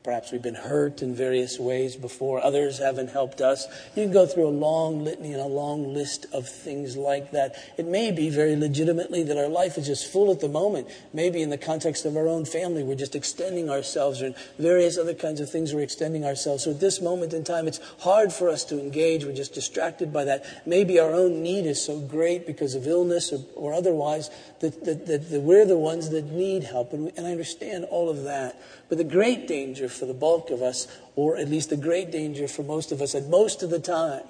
Perhaps 0.05 0.31
we've 0.31 0.39
been 0.39 0.53
hurt 0.53 1.01
in 1.01 1.15
various 1.15 1.57
ways 1.57 1.95
before. 1.95 2.39
Others 2.39 2.77
haven't 2.77 3.09
helped 3.09 3.41
us. 3.41 3.65
You 3.95 4.03
can 4.03 4.13
go 4.13 4.27
through 4.27 4.47
a 4.47 4.49
long 4.49 5.03
litany 5.03 5.33
and 5.33 5.41
a 5.41 5.47
long 5.47 5.95
list 5.95 6.27
of 6.31 6.47
things 6.47 6.95
like 6.95 7.31
that. 7.31 7.55
It 7.75 7.87
may 7.87 8.11
be 8.11 8.29
very 8.29 8.55
legitimately 8.55 9.23
that 9.23 9.35
our 9.35 9.47
life 9.47 9.79
is 9.79 9.87
just 9.87 10.05
full 10.05 10.31
at 10.31 10.41
the 10.41 10.47
moment. 10.47 10.89
Maybe 11.11 11.41
in 11.41 11.49
the 11.49 11.57
context 11.57 12.05
of 12.05 12.15
our 12.15 12.27
own 12.27 12.45
family, 12.45 12.83
we're 12.83 12.93
just 12.93 13.15
extending 13.15 13.67
ourselves, 13.67 14.21
or 14.21 14.27
in 14.27 14.35
various 14.59 14.95
other 14.99 15.15
kinds 15.15 15.41
of 15.41 15.49
things, 15.49 15.73
we're 15.73 15.81
extending 15.81 16.23
ourselves. 16.23 16.65
So 16.65 16.69
at 16.69 16.79
this 16.79 17.01
moment 17.01 17.33
in 17.33 17.43
time, 17.43 17.67
it's 17.67 17.79
hard 18.01 18.31
for 18.31 18.47
us 18.47 18.63
to 18.65 18.79
engage. 18.79 19.25
We're 19.25 19.33
just 19.33 19.55
distracted 19.55 20.13
by 20.13 20.25
that. 20.25 20.45
Maybe 20.67 20.99
our 20.99 21.15
own 21.15 21.41
need 21.41 21.65
is 21.65 21.83
so 21.83 21.99
great 21.99 22.45
because 22.45 22.75
of 22.75 22.85
illness 22.85 23.33
or, 23.33 23.39
or 23.55 23.73
otherwise 23.73 24.29
that, 24.59 24.85
that, 24.85 25.07
that, 25.07 25.31
that, 25.31 25.41
we're 25.41 25.65
the 25.65 25.79
ones 25.79 26.11
that 26.11 26.25
need 26.25 26.63
help. 26.63 26.93
And, 26.93 27.05
we, 27.05 27.11
and 27.17 27.25
I 27.25 27.31
understand 27.31 27.85
all 27.85 28.07
of 28.07 28.25
that. 28.25 28.61
But 28.87 28.99
the 28.99 29.03
great 29.03 29.47
danger 29.47 29.89
for 29.95 30.05
the 30.05 30.13
bulk 30.13 30.49
of 30.49 30.61
us, 30.61 30.87
or 31.15 31.37
at 31.37 31.49
least 31.49 31.71
a 31.71 31.77
great 31.77 32.11
danger 32.11 32.47
for 32.47 32.63
most 32.63 32.91
of 32.91 33.01
us, 33.01 33.13
and 33.13 33.29
most 33.29 33.63
of 33.63 33.69
the 33.69 33.79
time, 33.79 34.23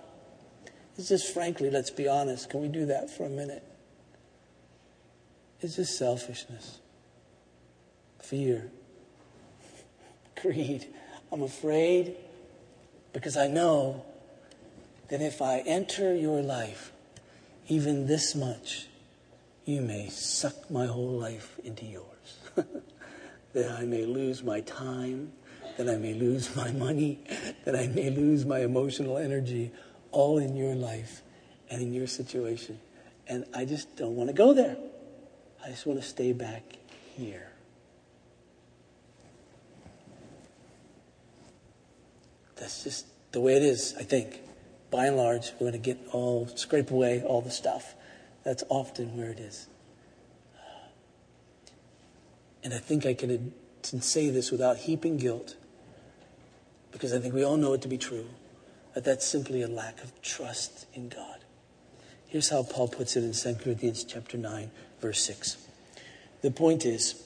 is 0.98 1.10
just 1.10 1.34
frankly, 1.34 1.70
let's 1.70 1.90
be 1.90 2.08
honest. 2.08 2.50
Can 2.50 2.62
we 2.62 2.68
do 2.68 2.86
that 2.86 3.10
for 3.10 3.26
a 3.26 3.30
minute? 3.30 3.64
It's 5.62 5.76
just 5.76 5.98
selfishness, 5.98 6.80
fear, 8.20 8.70
greed. 10.42 10.86
I'm 11.32 11.42
afraid 11.42 12.16
because 13.14 13.36
I 13.36 13.48
know 13.48 14.06
that 15.10 15.22
if 15.22 15.42
I 15.42 15.60
enter 15.60 16.14
your 16.14 16.42
life 16.42 16.92
even 17.68 18.08
this 18.08 18.36
much, 18.36 18.88
you 19.66 19.82
may 19.82 20.10
suck 20.10 20.70
my 20.70 20.86
whole 20.86 21.18
life 21.20 21.60
into 21.64 21.86
yours. 21.86 22.06
that 23.54 23.72
I 23.72 23.86
may 23.86 24.06
lose 24.06 24.44
my 24.44 24.62
time, 24.62 25.32
that 25.78 25.90
I 25.90 25.98
may 25.98 26.14
lose 26.14 26.56
my 26.56 26.72
money, 26.72 27.20
that 27.66 27.76
I 27.76 27.88
may 27.88 28.10
lose 28.10 28.46
my 28.46 28.60
emotional 28.60 29.18
energy, 29.18 29.72
all 30.12 30.38
in 30.38 30.56
your 30.56 30.76
life 30.76 31.22
and 31.70 31.82
in 31.82 31.94
your 31.94 32.08
situation. 32.08 32.80
And 33.28 33.46
I 33.54 33.66
just 33.66 33.96
don't 33.96 34.16
want 34.16 34.30
to 34.30 34.34
go 34.34 34.54
there. 34.54 34.78
I 35.64 35.70
just 35.70 35.86
want 35.86 36.00
to 36.00 36.08
stay 36.08 36.32
back 36.32 36.64
here. 37.16 37.50
That's 42.56 42.84
just 42.84 43.08
the 43.32 43.42
way 43.42 43.56
it 43.56 43.64
is, 43.64 43.96
I 44.00 44.04
think. 44.04 44.42
By 44.92 45.08
and 45.08 45.18
large, 45.18 45.52
we're 45.54 45.72
going 45.72 45.74
to 45.74 45.78
get 45.78 45.98
all, 46.12 46.48
scrape 46.56 46.92
away 46.92 47.22
all 47.22 47.42
the 47.42 47.52
stuff. 47.52 47.96
That's 48.44 48.64
often 48.70 49.18
where 49.18 49.30
it 49.30 49.40
is. 49.40 49.68
And 52.64 52.74
I 52.74 52.78
think 52.78 53.06
I 53.06 53.14
can 53.14 53.54
uh, 53.84 54.00
say 54.00 54.30
this 54.30 54.52
without 54.52 54.78
heaping 54.78 55.18
guilt, 55.18 55.56
because 56.96 57.12
I 57.12 57.20
think 57.20 57.34
we 57.34 57.44
all 57.44 57.58
know 57.58 57.74
it 57.74 57.82
to 57.82 57.90
be 57.90 57.98
true, 57.98 58.26
that 58.94 59.04
that's 59.04 59.28
simply 59.28 59.62
a 59.62 59.68
lack 59.68 60.02
of 60.02 60.22
trust 60.22 60.86
in 60.94 61.10
God. 61.10 61.44
Here's 62.26 62.48
how 62.48 62.64
Paul 62.64 62.88
puts 62.88 63.18
it 63.18 63.24
in 63.26 63.34
2 63.34 63.62
Corinthians 63.62 64.06
chapter 64.06 64.38
9, 64.38 64.72
verse 65.02 65.22
6. 65.24 65.58
The 66.42 66.52
point 66.52 66.86
is, 66.86 67.22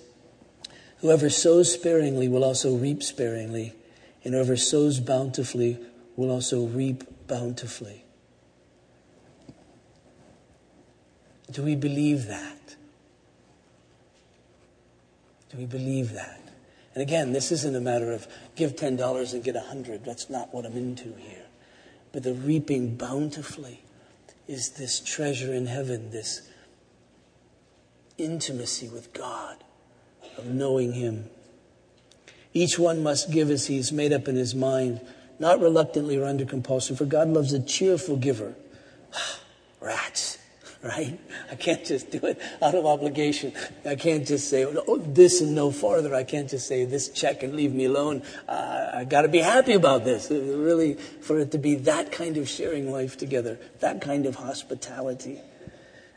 whoever 1.02 1.30
sows 1.30 1.72
sparingly 1.72 2.28
will 2.28 2.44
also 2.44 2.76
reap 2.76 3.04
sparingly, 3.04 3.76
and 4.24 4.34
whoever 4.34 4.58
sows 4.58 5.00
bountifully 5.00 5.78
will 6.16 6.32
also 6.32 6.66
reap 6.66 7.04
bountifully. 7.28 8.06
Do 11.52 11.62
we 11.62 11.76
believe 11.76 12.26
that? 12.26 12.76
Do 15.52 15.60
we 15.60 15.68
believe 15.68 16.14
that? 16.14 16.49
And 17.00 17.08
again, 17.08 17.32
this 17.32 17.54
isn't 17.54 17.78
a 17.78 17.80
matter 17.80 18.12
of 18.12 18.28
give 18.58 18.76
$10 18.76 19.34
and 19.34 19.42
get 19.42 19.56
a 19.56 19.60
100. 19.60 20.04
That's 20.04 20.30
not 20.30 20.54
what 20.54 20.66
I'm 20.66 20.76
into 20.76 21.16
here. 21.18 21.46
But 22.12 22.24
the 22.24 22.34
reaping 22.34 22.98
bountifully 22.98 23.86
is 24.50 24.72
this 24.72 25.00
treasure 25.00 25.54
in 25.54 25.68
heaven, 25.68 26.12
this 26.12 26.42
intimacy 28.18 28.90
with 28.90 29.14
God, 29.14 29.64
of 30.38 30.48
knowing 30.48 30.92
Him. 30.92 31.30
Each 32.54 32.78
one 32.78 33.02
must 33.02 33.32
give 33.32 33.50
as 33.50 33.68
he 33.68 33.78
is 33.78 33.94
made 33.94 34.12
up 34.12 34.28
in 34.28 34.36
his 34.36 34.54
mind, 34.54 35.00
not 35.40 35.62
reluctantly 35.62 36.18
or 36.18 36.26
under 36.26 36.44
compulsion, 36.44 36.98
for 36.98 37.06
God 37.06 37.30
loves 37.30 37.54
a 37.54 37.62
cheerful 37.62 38.18
giver. 38.18 38.56
Rats 39.80 40.39
right? 40.84 41.20
I 41.52 41.56
can't 41.56 41.84
just 41.84 42.10
do 42.10 42.20
it 42.24 42.40
out 42.62 42.74
of 42.74 42.86
obligation. 42.86 43.52
I 43.86 43.96
can't 43.96 44.26
just 44.26 44.50
say 44.50 44.66
oh, 44.66 44.98
this 44.98 45.42
and 45.42 45.54
no 45.54 45.72
farther. 45.72 46.16
I 46.16 46.24
can't 46.24 46.50
just 46.50 46.68
say 46.68 46.86
this 46.86 47.10
check 47.10 47.44
and 47.44 47.56
leave 47.56 47.74
me 47.74 47.86
alone. 47.86 48.24
Uh, 48.48 48.92
I 48.94 49.04
got 49.04 49.24
to 49.24 49.28
be 49.28 49.40
happy 49.40 49.74
about 49.74 50.06
this. 50.06 50.30
Really, 50.32 50.94
for 50.94 51.40
it 51.40 51.52
to 51.52 51.58
be 51.58 51.76
that 51.76 52.12
kind 52.12 52.38
of 52.38 52.48
sharing 52.48 52.92
life 52.92 53.18
together, 53.18 53.60
that 53.82 54.02
kind 54.02 54.26
of 54.26 54.36
hospitality. 54.36 55.42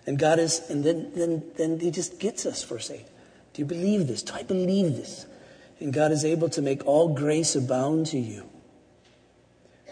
And 0.07 0.19
God 0.19 0.39
is, 0.39 0.61
and 0.71 0.85
then, 0.85 1.13
then, 1.15 1.43
then 1.57 1.81
He 1.81 1.91
just 1.91 2.21
gets 2.21 2.47
us 2.47 2.69
a 2.71 2.81
second. 2.81 3.07
Do 3.55 3.63
you 3.63 3.67
believe 3.67 4.07
this? 4.07 4.23
Do 4.23 4.33
I 4.35 4.43
believe 4.43 4.97
this? 4.97 5.27
And 5.81 5.93
God 5.93 6.13
is 6.13 6.25
able 6.25 6.49
to 6.51 6.63
make 6.63 6.87
all 6.87 7.09
grace 7.09 7.57
abound 7.57 8.07
to 8.07 8.19
you 8.19 8.49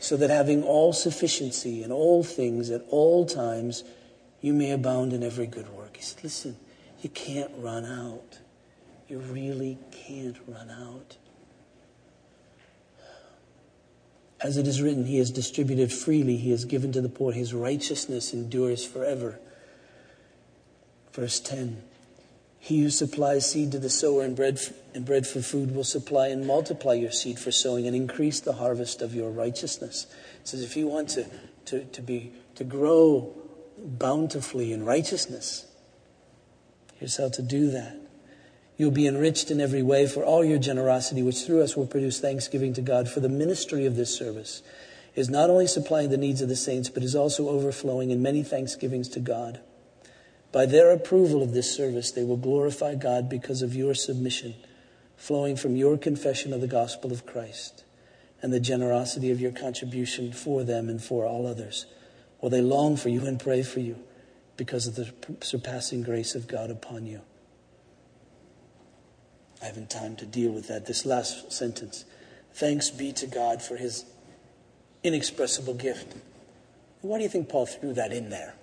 so 0.01 0.17
that 0.17 0.31
having 0.31 0.63
all 0.63 0.93
sufficiency 0.93 1.83
in 1.83 1.93
all 1.93 2.23
things 2.23 2.71
at 2.71 2.83
all 2.89 3.27
times, 3.27 3.85
you 4.41 4.53
may 4.53 4.71
abound 4.71 5.13
in 5.13 5.23
every 5.23 5.47
good 5.47 5.69
work. 5.71 5.97
He 5.97 6.03
said, 6.03 6.25
Listen, 6.25 6.57
you 7.03 7.11
can't 7.11 7.51
run 7.59 7.85
out. 7.85 8.39
You 9.09 9.19
really 9.19 9.79
can't 9.91 10.37
run 10.47 10.71
out. 10.71 11.17
As 14.41 14.57
it 14.57 14.67
is 14.67 14.81
written, 14.81 15.05
He 15.05 15.19
has 15.19 15.31
distributed 15.31 15.93
freely, 15.93 16.37
He 16.37 16.51
has 16.51 16.65
given 16.65 16.93
to 16.93 17.01
the 17.01 17.09
poor. 17.09 17.33
His 17.33 17.53
righteousness 17.53 18.33
endures 18.33 18.85
forever. 18.85 19.39
Verse 21.13 21.41
10 21.41 21.83
He 22.59 22.83
who 22.83 22.91
supplies 22.91 23.51
seed 23.51 23.73
to 23.73 23.79
the 23.79 23.91
sower 23.91 24.23
and 24.23 24.35
bread, 24.35 24.59
and 24.95 25.05
bread 25.05 25.27
for 25.27 25.43
food 25.43 25.75
will 25.75 25.85
supply 25.85 26.29
and 26.29 26.47
multiply 26.47 26.95
your 26.95 27.11
seed 27.11 27.39
for 27.39 27.53
sowing 27.53 27.87
and 27.87 27.95
increase 27.95 28.41
the 28.41 28.55
harvest 28.55 29.03
of 29.03 29.15
your 29.15 29.31
righteousness. 29.31 30.07
It 30.41 30.49
says 30.49 30.63
if 30.63 30.77
you 30.77 30.89
want 30.89 31.11
to, 31.11 31.27
to, 31.67 31.85
to, 31.85 32.01
be, 32.01 32.33
to 32.55 32.65
grow 32.65 33.35
bountifully 33.83 34.73
in 34.73 34.85
righteousness, 34.85 35.67
here's 36.97 37.17
how 37.17 37.29
to 37.31 37.43
do 37.43 37.71
that. 37.71 37.97
You'll 38.77 38.91
be 38.91 39.07
enriched 39.07 39.51
in 39.51 39.61
every 39.61 39.83
way 39.83 40.07
for 40.07 40.25
all 40.25 40.45
your 40.45 40.59
generosity, 40.59 41.23
which 41.23 41.45
through 41.45 41.63
us 41.63 41.77
will 41.77 41.87
produce 41.87 42.19
thanksgiving 42.19 42.73
to 42.75 42.81
God 42.81 43.09
for 43.09 43.21
the 43.21 43.29
ministry 43.29 43.85
of 43.85 43.97
this 43.97 44.17
service 44.17 44.63
is 45.15 45.29
not 45.29 45.51
only 45.51 45.67
supplying 45.67 46.11
the 46.11 46.17
needs 46.17 46.41
of 46.41 46.49
the 46.49 46.57
saints, 46.57 46.89
but 46.89 47.03
is 47.03 47.15
also 47.15 47.49
overflowing 47.49 48.11
in 48.11 48.23
many 48.23 48.43
thanksgivings 48.43 49.09
to 49.09 49.21
God. 49.21 49.61
By 50.53 50.67
their 50.67 50.91
approval 50.91 51.43
of 51.43 51.53
this 51.53 51.75
service, 51.75 52.11
they 52.11 52.25
will 52.25 52.37
glorify 52.37 52.95
God 52.95 53.29
because 53.29 53.63
of 53.63 53.75
your 53.75 53.95
submission, 53.95 54.55
flowing 55.17 55.57
from 55.57 55.77
your 55.77 55.97
confession 55.97 56.53
of 56.53 56.61
the 56.61 56.67
gospel 56.67 57.13
of 57.13 57.27
Christ 57.27 57.85
and 58.43 58.53
the 58.53 58.61
generosity 58.61 59.31
of 59.31 59.41
your 59.41 59.53
contribution 59.53 60.33
for 60.33 60.65
them 60.65 60.89
and 60.89 61.03
for 61.03 61.27
all 61.27 61.47
others. 61.47 61.87
While 62.41 62.51
they 62.51 62.61
long 62.61 62.97
for 62.97 63.09
you 63.09 63.27
and 63.27 63.39
pray 63.39 63.63
for 63.63 63.81
you 63.81 63.97
because 64.57 64.87
of 64.87 64.97
the 64.97 65.13
surpassing 65.43 66.03
grace 66.03 66.35
of 66.35 66.49
God 66.49 66.71
upon 66.71 67.07
you. 67.07 67.21
I 69.63 69.67
haven't 69.67 69.91
time 69.91 70.17
to 70.17 70.27
deal 70.27 70.51
with 70.51 70.69
that. 70.69 70.87
This 70.87 71.05
last 71.05 71.53
sentence. 71.53 72.05
Thanks 72.55 72.91
be 72.91 73.13
to 73.13 73.27
God 73.27 73.63
for 73.63 73.77
his 73.77 74.05
inexpressible 75.03 75.75
gift. 75.75 76.15
Why 77.03 77.19
do 77.19 77.23
you 77.25 77.31
think 77.31 77.49
Paul 77.49 77.67
threw 77.67 77.93
that 77.95 78.13
in 78.13 78.31
there? 78.31 78.55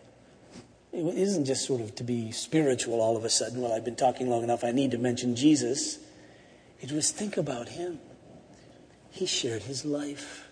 It 0.91 1.17
isn't 1.17 1.45
just 1.45 1.65
sort 1.65 1.81
of 1.81 1.93
to 1.95 2.03
be 2.03 2.31
spiritual 2.31 3.01
all 3.01 3.17
of 3.17 3.23
a 3.23 3.29
sudden. 3.29 3.61
Well, 3.61 3.73
I've 3.73 3.85
been 3.85 3.95
talking 3.95 4.29
long 4.29 4.43
enough, 4.43 4.63
I 4.63 4.71
need 4.71 4.91
to 4.91 4.97
mention 4.97 5.35
Jesus. 5.35 5.99
It 6.79 6.91
was 6.91 7.11
think 7.11 7.37
about 7.37 7.69
him. 7.69 7.99
He 9.11 9.25
shared 9.25 9.63
his 9.63 9.85
life. 9.85 10.46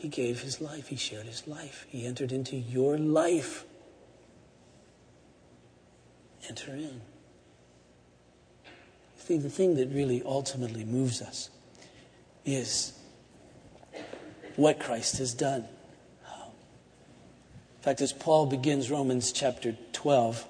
He 0.00 0.08
gave 0.08 0.40
his 0.40 0.62
life. 0.62 0.88
He 0.88 0.96
shared 0.96 1.26
his 1.26 1.46
life. 1.46 1.84
He 1.90 2.06
entered 2.06 2.32
into 2.32 2.56
your 2.56 2.96
life. 2.96 3.66
Enter 6.48 6.72
in. 6.72 7.02
See, 9.18 9.36
the 9.36 9.50
thing 9.50 9.74
that 9.74 9.90
really 9.90 10.22
ultimately 10.24 10.86
moves 10.86 11.20
us 11.20 11.50
is 12.46 12.94
what 14.56 14.80
Christ 14.80 15.18
has 15.18 15.34
done. 15.34 15.66
In 16.30 17.82
fact, 17.82 18.00
as 18.00 18.14
Paul 18.14 18.46
begins 18.46 18.90
Romans 18.90 19.32
chapter 19.32 19.76
12, 19.92 20.46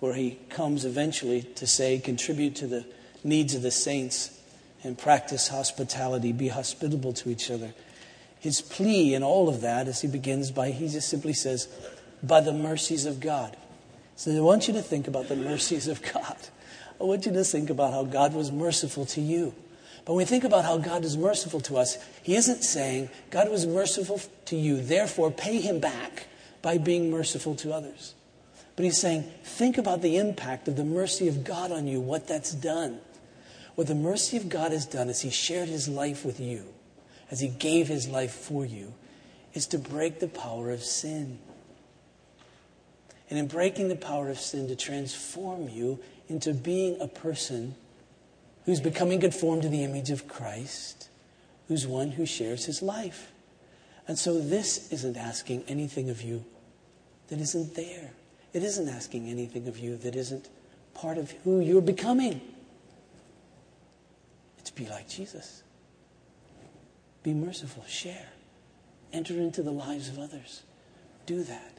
where 0.00 0.14
he 0.14 0.40
comes 0.48 0.84
eventually 0.84 1.42
to 1.42 1.68
say, 1.68 2.00
contribute 2.00 2.56
to 2.56 2.66
the 2.66 2.84
needs 3.22 3.54
of 3.54 3.62
the 3.62 3.70
saints 3.70 4.40
and 4.82 4.98
practice 4.98 5.46
hospitality, 5.46 6.32
be 6.32 6.48
hospitable 6.48 7.12
to 7.12 7.30
each 7.30 7.48
other. 7.48 7.74
His 8.42 8.60
plea 8.60 9.14
in 9.14 9.22
all 9.22 9.48
of 9.48 9.60
that, 9.60 9.86
as 9.86 10.00
he 10.00 10.08
begins 10.08 10.50
by, 10.50 10.72
he 10.72 10.88
just 10.88 11.08
simply 11.08 11.32
says, 11.32 11.68
by 12.24 12.40
the 12.40 12.52
mercies 12.52 13.06
of 13.06 13.20
God. 13.20 13.56
So 14.16 14.36
I 14.36 14.40
want 14.40 14.66
you 14.66 14.74
to 14.74 14.82
think 14.82 15.06
about 15.06 15.28
the 15.28 15.36
mercies 15.36 15.86
of 15.86 16.02
God. 16.02 16.36
I 17.00 17.04
want 17.04 17.24
you 17.24 17.30
to 17.30 17.44
think 17.44 17.70
about 17.70 17.92
how 17.92 18.02
God 18.02 18.34
was 18.34 18.50
merciful 18.50 19.06
to 19.06 19.20
you. 19.20 19.54
But 20.04 20.14
when 20.14 20.18
we 20.18 20.24
think 20.24 20.42
about 20.42 20.64
how 20.64 20.76
God 20.78 21.04
is 21.04 21.16
merciful 21.16 21.60
to 21.60 21.76
us, 21.76 21.96
He 22.24 22.34
isn't 22.34 22.64
saying, 22.64 23.10
God 23.30 23.48
was 23.48 23.64
merciful 23.64 24.20
to 24.46 24.56
you, 24.56 24.82
therefore 24.82 25.30
pay 25.30 25.60
Him 25.60 25.78
back 25.78 26.26
by 26.62 26.78
being 26.78 27.12
merciful 27.12 27.54
to 27.54 27.72
others. 27.72 28.14
But 28.74 28.84
He's 28.84 29.00
saying, 29.00 29.22
think 29.44 29.78
about 29.78 30.02
the 30.02 30.16
impact 30.16 30.66
of 30.66 30.74
the 30.74 30.84
mercy 30.84 31.28
of 31.28 31.44
God 31.44 31.70
on 31.70 31.86
you, 31.86 32.00
what 32.00 32.26
that's 32.26 32.52
done. 32.52 32.98
What 33.76 33.86
the 33.86 33.94
mercy 33.94 34.36
of 34.36 34.48
God 34.48 34.72
has 34.72 34.84
done 34.84 35.08
is 35.08 35.20
He 35.20 35.30
shared 35.30 35.68
His 35.68 35.88
life 35.88 36.24
with 36.24 36.40
you, 36.40 36.66
as 37.32 37.40
He 37.40 37.48
gave 37.48 37.88
His 37.88 38.06
life 38.06 38.32
for 38.32 38.64
you, 38.64 38.94
is 39.54 39.66
to 39.68 39.78
break 39.78 40.20
the 40.20 40.28
power 40.28 40.70
of 40.70 40.84
sin. 40.84 41.40
And 43.28 43.38
in 43.38 43.48
breaking 43.48 43.88
the 43.88 43.96
power 43.96 44.28
of 44.28 44.38
sin, 44.38 44.68
to 44.68 44.76
transform 44.76 45.68
you 45.68 45.98
into 46.28 46.52
being 46.54 47.00
a 47.00 47.08
person 47.08 47.74
who's 48.66 48.80
becoming 48.80 49.20
conformed 49.20 49.62
to 49.62 49.68
the 49.68 49.82
image 49.82 50.10
of 50.10 50.28
Christ, 50.28 51.08
who's 51.68 51.86
one 51.86 52.12
who 52.12 52.26
shares 52.26 52.66
his 52.66 52.82
life. 52.82 53.32
And 54.06 54.18
so 54.18 54.38
this 54.38 54.92
isn't 54.92 55.16
asking 55.16 55.64
anything 55.68 56.10
of 56.10 56.22
you 56.22 56.44
that 57.28 57.40
isn't 57.40 57.74
there. 57.74 58.10
It 58.52 58.62
isn't 58.62 58.88
asking 58.88 59.28
anything 59.28 59.66
of 59.68 59.78
you 59.78 59.96
that 59.98 60.14
isn't 60.14 60.48
part 60.94 61.18
of 61.18 61.30
who 61.44 61.60
you're 61.60 61.80
becoming. 61.80 62.40
It's 64.58 64.70
be 64.70 64.86
like 64.86 65.08
Jesus. 65.08 65.62
Be 67.22 67.34
merciful, 67.34 67.84
share, 67.86 68.28
enter 69.12 69.34
into 69.34 69.62
the 69.62 69.70
lives 69.70 70.08
of 70.08 70.18
others. 70.18 70.62
Do 71.26 71.42
that. 71.44 71.72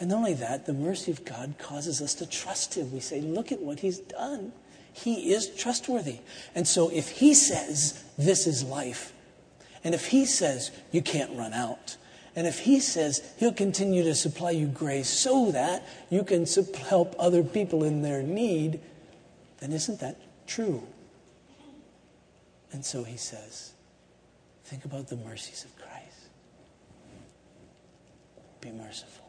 And 0.00 0.08
not 0.08 0.16
only 0.16 0.34
that, 0.34 0.64
the 0.64 0.72
mercy 0.72 1.12
of 1.12 1.24
God 1.26 1.54
causes 1.58 2.00
us 2.00 2.14
to 2.14 2.26
trust 2.26 2.74
Him. 2.74 2.90
We 2.92 3.00
say, 3.00 3.20
Look 3.20 3.52
at 3.52 3.60
what 3.60 3.80
He's 3.80 3.98
done. 3.98 4.52
He 4.92 5.32
is 5.32 5.48
trustworthy. 5.54 6.18
And 6.54 6.66
so 6.66 6.88
if 6.88 7.10
He 7.10 7.34
says, 7.34 8.02
This 8.16 8.46
is 8.46 8.64
life, 8.64 9.12
and 9.84 9.94
if 9.94 10.06
He 10.06 10.24
says, 10.24 10.70
You 10.90 11.02
can't 11.02 11.36
run 11.36 11.52
out, 11.52 11.98
and 12.34 12.46
if 12.46 12.60
He 12.60 12.80
says 12.80 13.22
He'll 13.36 13.52
continue 13.52 14.02
to 14.04 14.14
supply 14.14 14.52
you 14.52 14.66
grace 14.66 15.08
so 15.10 15.52
that 15.52 15.86
you 16.08 16.24
can 16.24 16.46
help 16.88 17.14
other 17.18 17.44
people 17.44 17.84
in 17.84 18.00
their 18.00 18.22
need, 18.22 18.80
then 19.58 19.72
isn't 19.72 20.00
that 20.00 20.16
true? 20.46 20.82
And 22.72 22.84
so 22.86 23.04
He 23.04 23.18
says, 23.18 23.74
Think 24.70 24.84
about 24.84 25.08
the 25.08 25.16
mercies 25.16 25.64
of 25.64 25.76
Christ. 25.76 26.28
Be 28.60 28.70
merciful. 28.70 29.28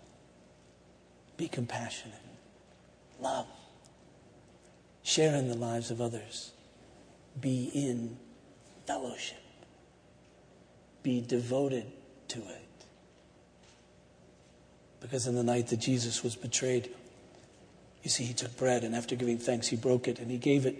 Be 1.35 1.47
compassionate. 1.47 2.15
Love 3.19 3.47
share 5.03 5.35
in 5.35 5.47
the 5.47 5.57
lives 5.57 5.91
of 5.91 6.01
others, 6.01 6.51
be 7.39 7.69
in 7.73 8.17
fellowship, 8.85 9.37
be 11.03 11.21
devoted 11.21 11.85
to 12.29 12.39
it. 12.39 12.67
Because 14.99 15.25
in 15.25 15.35
the 15.35 15.43
night 15.43 15.67
that 15.67 15.79
Jesus 15.79 16.23
was 16.23 16.35
betrayed, 16.35 16.89
you 18.03 18.09
see, 18.09 18.23
he 18.23 18.33
took 18.33 18.55
bread 18.57 18.83
and 18.83 18.95
after 18.95 19.15
giving 19.15 19.37
thanks, 19.37 19.67
he 19.67 19.75
broke 19.75 20.07
it 20.07 20.19
and 20.19 20.29
he 20.29 20.37
gave 20.37 20.65
it 20.65 20.77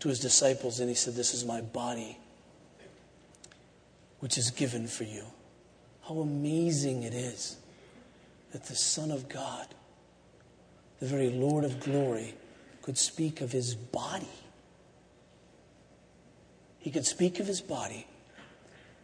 to 0.00 0.08
his 0.08 0.20
disciples 0.20 0.80
and 0.80 0.88
he 0.88 0.94
said, 0.94 1.14
This 1.14 1.34
is 1.34 1.44
my 1.44 1.60
body, 1.60 2.18
which 4.20 4.38
is 4.38 4.50
given 4.50 4.86
for 4.86 5.04
you. 5.04 5.24
How 6.06 6.18
amazing 6.18 7.02
it 7.02 7.14
is 7.14 7.56
that 8.52 8.64
the 8.64 8.74
Son 8.74 9.10
of 9.10 9.28
God, 9.28 9.66
the 11.00 11.06
very 11.06 11.30
Lord 11.30 11.64
of 11.64 11.80
glory, 11.80 12.34
could 12.82 12.98
speak 12.98 13.40
of 13.40 13.52
his 13.52 13.74
body. 13.74 14.26
He 16.78 16.90
could 16.90 17.06
speak 17.06 17.38
of 17.40 17.46
his 17.46 17.60
body 17.60 18.06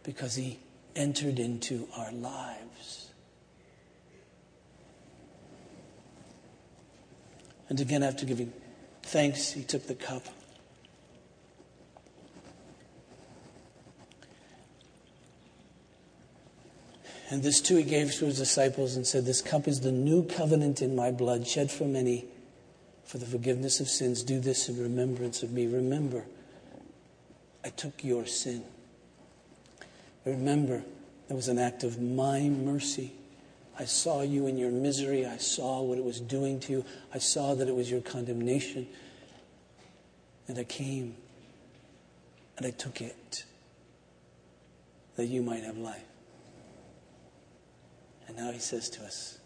because 0.03 0.35
he 0.35 0.59
entered 0.95 1.39
into 1.39 1.87
our 1.95 2.11
lives. 2.11 3.11
And 7.69 7.79
again, 7.79 8.03
after 8.03 8.25
giving 8.25 8.53
thanks, 9.03 9.51
he 9.51 9.63
took 9.63 9.87
the 9.87 9.95
cup. 9.95 10.23
And 17.29 17.41
this 17.41 17.59
too 17.59 17.77
he 17.77 17.83
gave 17.83 18.13
to 18.13 18.25
his 18.25 18.37
disciples 18.37 18.95
and 18.95 19.05
said, 19.05 19.25
This 19.25 19.41
cup 19.41 19.67
is 19.67 19.79
the 19.79 19.91
new 19.91 20.23
covenant 20.23 20.81
in 20.81 20.95
my 20.95 21.11
blood, 21.11 21.47
shed 21.47 21.71
for 21.71 21.85
many 21.85 22.25
for 23.03 23.17
the 23.17 23.25
forgiveness 23.25 23.79
of 23.79 23.87
sins. 23.87 24.23
Do 24.23 24.39
this 24.39 24.69
in 24.69 24.81
remembrance 24.81 25.41
of 25.41 25.51
me. 25.51 25.65
Remember, 25.67 26.25
I 27.63 27.69
took 27.69 28.03
your 28.03 28.25
sin. 28.25 28.63
Remember, 30.23 30.83
that 31.27 31.35
was 31.35 31.47
an 31.47 31.57
act 31.57 31.83
of 31.83 31.99
my 31.99 32.41
mercy. 32.41 33.13
I 33.77 33.85
saw 33.85 34.21
you 34.21 34.47
in 34.47 34.57
your 34.57 34.71
misery. 34.71 35.25
I 35.25 35.37
saw 35.37 35.81
what 35.81 35.97
it 35.97 36.03
was 36.03 36.19
doing 36.19 36.59
to 36.61 36.71
you. 36.71 36.85
I 37.13 37.17
saw 37.17 37.55
that 37.55 37.67
it 37.67 37.75
was 37.75 37.89
your 37.89 38.01
condemnation. 38.01 38.87
And 40.47 40.57
I 40.59 40.63
came 40.63 41.15
and 42.57 42.65
I 42.65 42.71
took 42.71 43.01
it 43.01 43.45
that 45.15 45.25
you 45.25 45.41
might 45.41 45.63
have 45.63 45.77
life. 45.77 46.03
And 48.27 48.37
now 48.37 48.51
he 48.51 48.59
says 48.59 48.89
to 48.91 49.03
us, 49.03 49.39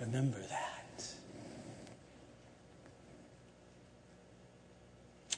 Remember 0.00 0.38
that. 0.38 1.04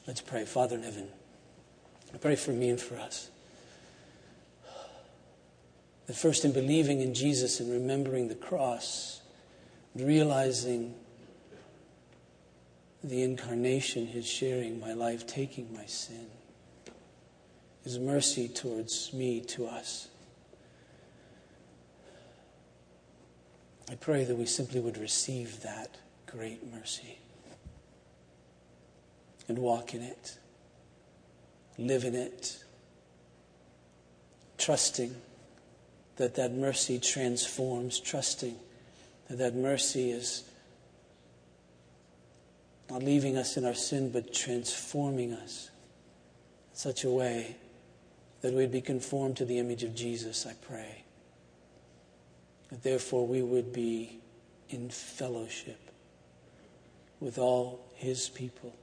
Let's 0.07 0.21
pray. 0.21 0.45
Father 0.45 0.77
in 0.77 0.83
heaven, 0.83 1.09
pray 2.21 2.37
for 2.37 2.53
me 2.53 2.71
and 2.71 2.81
for 2.81 2.97
us. 2.97 3.31
That 6.07 6.17
first 6.17 6.45
in 6.45 6.53
believing 6.53 7.01
in 7.01 7.15
Jesus 7.15 7.61
and 7.61 7.73
remembering 7.73 8.29
the 8.29 8.35
cross, 8.35 9.23
realizing 9.95 10.95
the 13.03 13.23
incarnation, 13.23 14.07
his 14.07 14.27
sharing 14.27 14.81
my 14.81 14.93
life, 14.93 15.27
taking 15.27 15.73
my 15.75 15.87
sin, 15.87 16.27
his 17.83 17.99
mercy 17.99 18.49
towards 18.49 19.13
me, 19.13 19.41
to 19.41 19.67
us. 19.67 20.09
I 23.91 23.95
pray 23.97 24.25
that 24.25 24.37
we 24.37 24.47
simply 24.47 24.81
would 24.81 24.97
receive 24.97 25.63
that 25.63 25.97
great 26.27 26.73
mercy 26.73 27.19
and 29.47 29.59
walk 29.59 29.95
in 29.95 30.03
it, 30.03 30.39
live 31.77 32.05
in 32.05 32.15
it, 32.15 32.65
trusting 34.57 35.15
that 36.17 36.35
that 36.37 36.53
mercy 36.53 36.99
transforms, 36.99 38.01
trusting 38.01 38.57
that 39.29 39.39
that 39.39 39.55
mercy 39.55 40.11
is 40.11 40.45
not 42.89 43.03
leaving 43.03 43.37
us 43.37 43.57
in 43.57 43.65
our 43.65 43.75
sin, 43.75 44.11
but 44.11 44.33
transforming 44.33 45.33
us 45.33 45.71
in 46.73 46.77
such 46.77 47.05
a 47.05 47.11
way 47.11 47.57
that 48.41 48.53
we'd 48.53 48.73
be 48.73 48.81
conformed 48.81 49.37
to 49.37 49.45
the 49.45 49.59
image 49.59 49.83
of 49.83 49.95
Jesus, 49.95 50.47
I 50.47 50.55
pray. 50.55 51.04
Therefore 52.71 53.27
we 53.27 53.43
would 53.43 53.73
be 53.73 54.21
in 54.69 54.91
fellowship 54.91 55.79
with 57.21 57.39
all 57.39 57.87
his 57.95 58.29
people, 58.29 58.75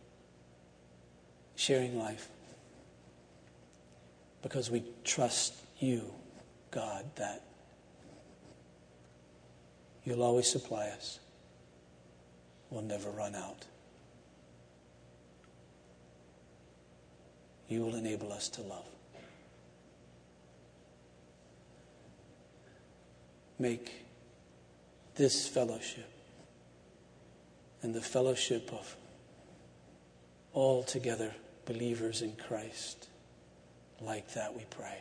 sharing 1.55 1.97
life, 1.97 2.27
because 4.41 4.71
we 4.71 4.83
trust 5.03 5.55
you, 5.79 6.13
God, 6.71 7.05
that 7.15 7.43
you'll 10.03 10.23
always 10.23 10.49
supply 10.49 10.87
us, 10.87 11.19
we'll 12.69 12.81
never 12.81 13.09
run 13.09 13.35
out. 13.35 13.65
you 17.71 17.81
will 17.81 17.95
enable 17.95 18.33
us 18.33 18.49
to 18.49 18.61
love. 18.61 18.85
Make 23.61 23.93
this 25.13 25.47
fellowship 25.47 26.09
and 27.83 27.93
the 27.93 28.01
fellowship 28.01 28.73
of 28.73 28.95
all 30.51 30.81
together 30.81 31.31
believers 31.67 32.23
in 32.23 32.35
Christ 32.47 33.07
like 33.99 34.33
that, 34.33 34.55
we 34.55 34.65
pray. 34.71 34.97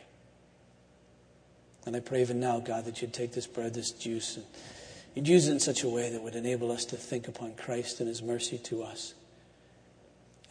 And 1.87 1.97
I 1.97 2.01
pray 2.01 2.21
even 2.21 2.39
now, 2.39 2.61
God, 2.61 2.85
that 2.85 3.01
you'd 3.01 3.15
take 3.15 3.33
this 3.33 3.47
bread, 3.47 3.73
this 3.73 3.93
juice, 3.93 4.37
and 4.37 4.45
you'd 5.15 5.27
use 5.27 5.49
it 5.49 5.53
in 5.53 5.61
such 5.61 5.83
a 5.83 5.89
way 5.89 6.11
that 6.11 6.23
would 6.23 6.35
enable 6.35 6.71
us 6.71 6.85
to 6.87 6.97
think 6.97 7.29
upon 7.29 7.55
Christ 7.55 8.01
and 8.01 8.11
his 8.11 8.21
mercy 8.21 8.59
to 8.59 8.83
us. 8.83 9.15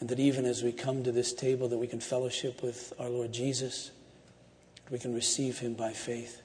And 0.00 0.08
that 0.08 0.18
even 0.18 0.46
as 0.46 0.64
we 0.64 0.72
come 0.72 1.04
to 1.04 1.12
this 1.12 1.32
table, 1.32 1.68
that 1.68 1.78
we 1.78 1.86
can 1.86 2.00
fellowship 2.00 2.60
with 2.60 2.92
our 2.98 3.08
Lord 3.08 3.30
Jesus, 3.30 3.92
we 4.90 4.98
can 4.98 5.14
receive 5.14 5.60
him 5.60 5.74
by 5.74 5.92
faith 5.92 6.42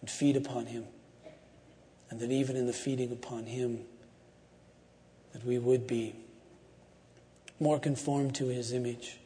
and 0.00 0.10
feed 0.10 0.36
upon 0.36 0.66
him. 0.66 0.84
And 2.10 2.20
that 2.20 2.30
even 2.30 2.56
in 2.56 2.66
the 2.66 2.72
feeding 2.72 3.12
upon 3.12 3.46
him, 3.46 3.80
that 5.32 5.44
we 5.44 5.58
would 5.58 5.86
be 5.86 6.14
more 7.60 7.78
conformed 7.78 8.34
to 8.36 8.46
his 8.46 8.72
image, 8.72 9.18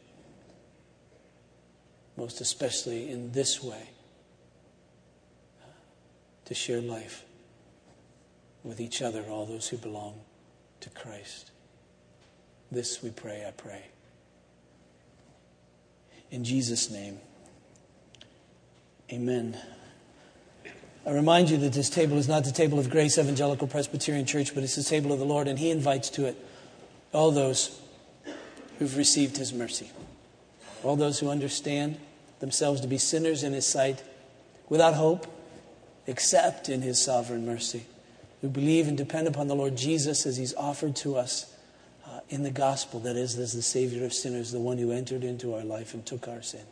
most 2.17 2.41
especially 2.41 3.09
in 3.09 3.31
this 3.31 3.63
way, 3.63 3.89
to 6.45 6.53
share 6.53 6.81
life 6.81 7.23
with 8.63 8.79
each 8.79 9.01
other, 9.01 9.23
all 9.29 9.45
those 9.45 9.67
who 9.69 9.77
belong 9.77 10.19
to 10.81 10.89
Christ. 10.89 11.51
This 12.71 13.01
we 13.01 13.11
pray, 13.11 13.45
I 13.47 13.51
pray. 13.51 13.83
In 16.31 16.43
Jesus' 16.43 16.89
name, 16.89 17.19
amen. 19.11 19.57
I 21.05 21.11
remind 21.11 21.49
you 21.49 21.57
that 21.57 21.73
this 21.73 21.89
table 21.89 22.17
is 22.17 22.29
not 22.29 22.45
the 22.45 22.51
table 22.51 22.79
of 22.79 22.89
Grace 22.89 23.17
Evangelical 23.17 23.67
Presbyterian 23.67 24.25
Church, 24.25 24.53
but 24.53 24.63
it's 24.63 24.77
the 24.77 24.83
table 24.83 25.11
of 25.11 25.19
the 25.19 25.25
Lord, 25.25 25.49
and 25.49 25.59
He 25.59 25.69
invites 25.69 26.09
to 26.11 26.25
it 26.25 26.37
all 27.11 27.31
those 27.31 27.77
who've 28.79 28.95
received 28.95 29.35
His 29.35 29.51
mercy, 29.51 29.91
all 30.81 30.95
those 30.95 31.19
who 31.19 31.29
understand 31.29 31.97
themselves 32.39 32.79
to 32.81 32.87
be 32.87 32.97
sinners 32.97 33.43
in 33.43 33.51
His 33.51 33.67
sight, 33.67 34.01
without 34.69 34.93
hope, 34.93 35.27
except 36.07 36.69
in 36.69 36.81
His 36.81 37.01
sovereign 37.01 37.45
mercy, 37.45 37.85
who 38.39 38.47
believe 38.47 38.87
and 38.87 38.97
depend 38.97 39.27
upon 39.27 39.49
the 39.49 39.55
Lord 39.55 39.75
Jesus 39.75 40.25
as 40.25 40.37
He's 40.37 40.53
offered 40.55 40.95
to 40.97 41.17
us 41.17 41.53
uh, 42.07 42.21
in 42.29 42.43
the 42.43 42.51
gospel 42.51 43.01
that 43.01 43.17
is, 43.17 43.37
as 43.37 43.51
the 43.51 43.61
Savior 43.61 44.05
of 44.05 44.13
sinners, 44.13 44.53
the 44.53 44.59
one 44.59 44.77
who 44.77 44.93
entered 44.93 45.25
into 45.25 45.53
our 45.53 45.65
life 45.65 45.93
and 45.93 46.05
took 46.05 46.29
our 46.29 46.41
sin, 46.41 46.63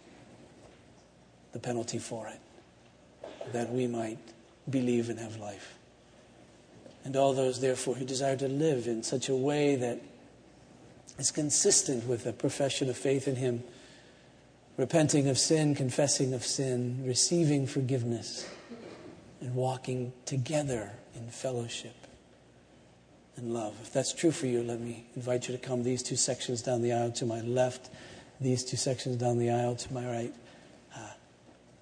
the 1.52 1.60
penalty 1.60 2.00
for 2.00 2.28
it, 2.28 2.40
that 3.54 3.72
we 3.72 3.88
might 3.88 4.20
believe 4.70 5.10
and 5.10 5.20
have 5.20 5.38
life. 5.38 5.78
And 7.04 7.16
all 7.16 7.34
those, 7.34 7.60
therefore, 7.62 7.96
who 7.96 8.06
desire 8.06 8.38
to 8.38 8.48
live 8.48 8.88
in 8.88 9.04
such 9.04 9.30
a 9.30 9.36
way 9.36 9.76
that 9.76 10.02
is 11.18 11.32
consistent 11.32 12.06
with 12.06 12.26
a 12.26 12.34
profession 12.34 12.90
of 12.90 12.98
faith 12.98 13.28
in 13.28 13.36
Him, 13.36 13.64
repenting 14.78 15.28
of 15.28 15.38
sin, 15.38 15.76
confessing 15.76 16.34
of 16.34 16.46
sin, 16.46 17.04
receiving 17.06 17.68
forgiveness, 17.68 18.48
and 19.40 19.56
walking 19.56 20.14
together 20.26 20.92
in 21.16 21.28
fellowship 21.30 21.96
and 23.38 23.54
love. 23.54 23.76
If 23.82 23.92
that's 23.92 24.14
true 24.14 24.32
for 24.32 24.46
you, 24.46 24.64
let 24.64 24.80
me 24.80 25.06
invite 25.16 25.48
you 25.48 25.58
to 25.58 25.62
come 25.62 25.84
these 25.84 26.04
two 26.04 26.16
sections 26.16 26.62
down 26.62 26.82
the 26.82 26.94
aisle 26.94 27.12
to 27.14 27.26
my 27.26 27.42
left, 27.42 27.90
these 28.40 28.64
two 28.64 28.78
sections 28.78 29.16
down 29.18 29.40
the 29.40 29.50
aisle 29.50 29.76
to 29.76 29.94
my 29.94 30.06
right. 30.06 30.34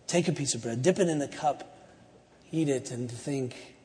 Take 0.10 0.28
a 0.28 0.32
piece 0.32 0.56
of 0.56 0.64
bread, 0.64 0.82
dip 0.82 0.98
it 0.98 1.08
in 1.08 1.20
the 1.20 1.28
cup, 1.28 1.78
eat 2.52 2.68
it, 2.68 2.90
and 2.90 3.12
think, 3.12 3.76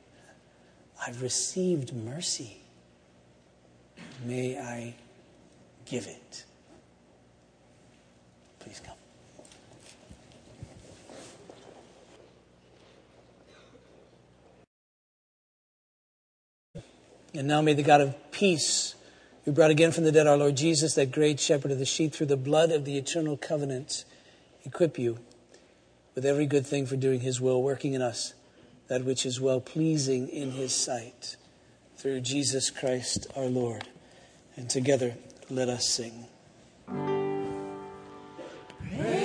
I've 1.06 1.20
received 1.20 1.92
mercy. 1.92 2.62
May 4.24 4.58
I 4.58 4.94
give 5.84 6.06
it. 6.06 6.44
Please 8.58 8.80
come. 8.80 8.96
And 17.34 17.46
now 17.46 17.60
may 17.60 17.74
the 17.74 17.82
God 17.82 18.00
of 18.00 18.14
peace, 18.32 18.94
who 19.44 19.52
brought 19.52 19.70
again 19.70 19.92
from 19.92 20.04
the 20.04 20.12
dead 20.12 20.26
our 20.26 20.38
Lord 20.38 20.56
Jesus, 20.56 20.94
that 20.94 21.12
great 21.12 21.38
shepherd 21.38 21.70
of 21.70 21.78
the 21.78 21.84
sheep, 21.84 22.14
through 22.14 22.28
the 22.28 22.38
blood 22.38 22.72
of 22.72 22.86
the 22.86 22.96
eternal 22.96 23.36
covenant, 23.36 24.06
equip 24.64 24.98
you 24.98 25.18
with 26.14 26.24
every 26.24 26.46
good 26.46 26.66
thing 26.66 26.86
for 26.86 26.96
doing 26.96 27.20
his 27.20 27.40
will, 27.40 27.62
working 27.62 27.94
in 27.94 28.02
us 28.02 28.34
that 28.88 29.04
which 29.04 29.24
is 29.24 29.40
well 29.40 29.60
pleasing 29.60 30.28
in 30.28 30.52
his 30.52 30.74
sight 30.74 31.36
through 31.96 32.20
Jesus 32.20 32.70
Christ 32.70 33.26
our 33.34 33.46
Lord. 33.46 33.88
And 34.56 34.70
together 34.70 35.14
let 35.50 35.68
us 35.68 35.88
sing. 35.88 36.26
Praise 38.96 39.23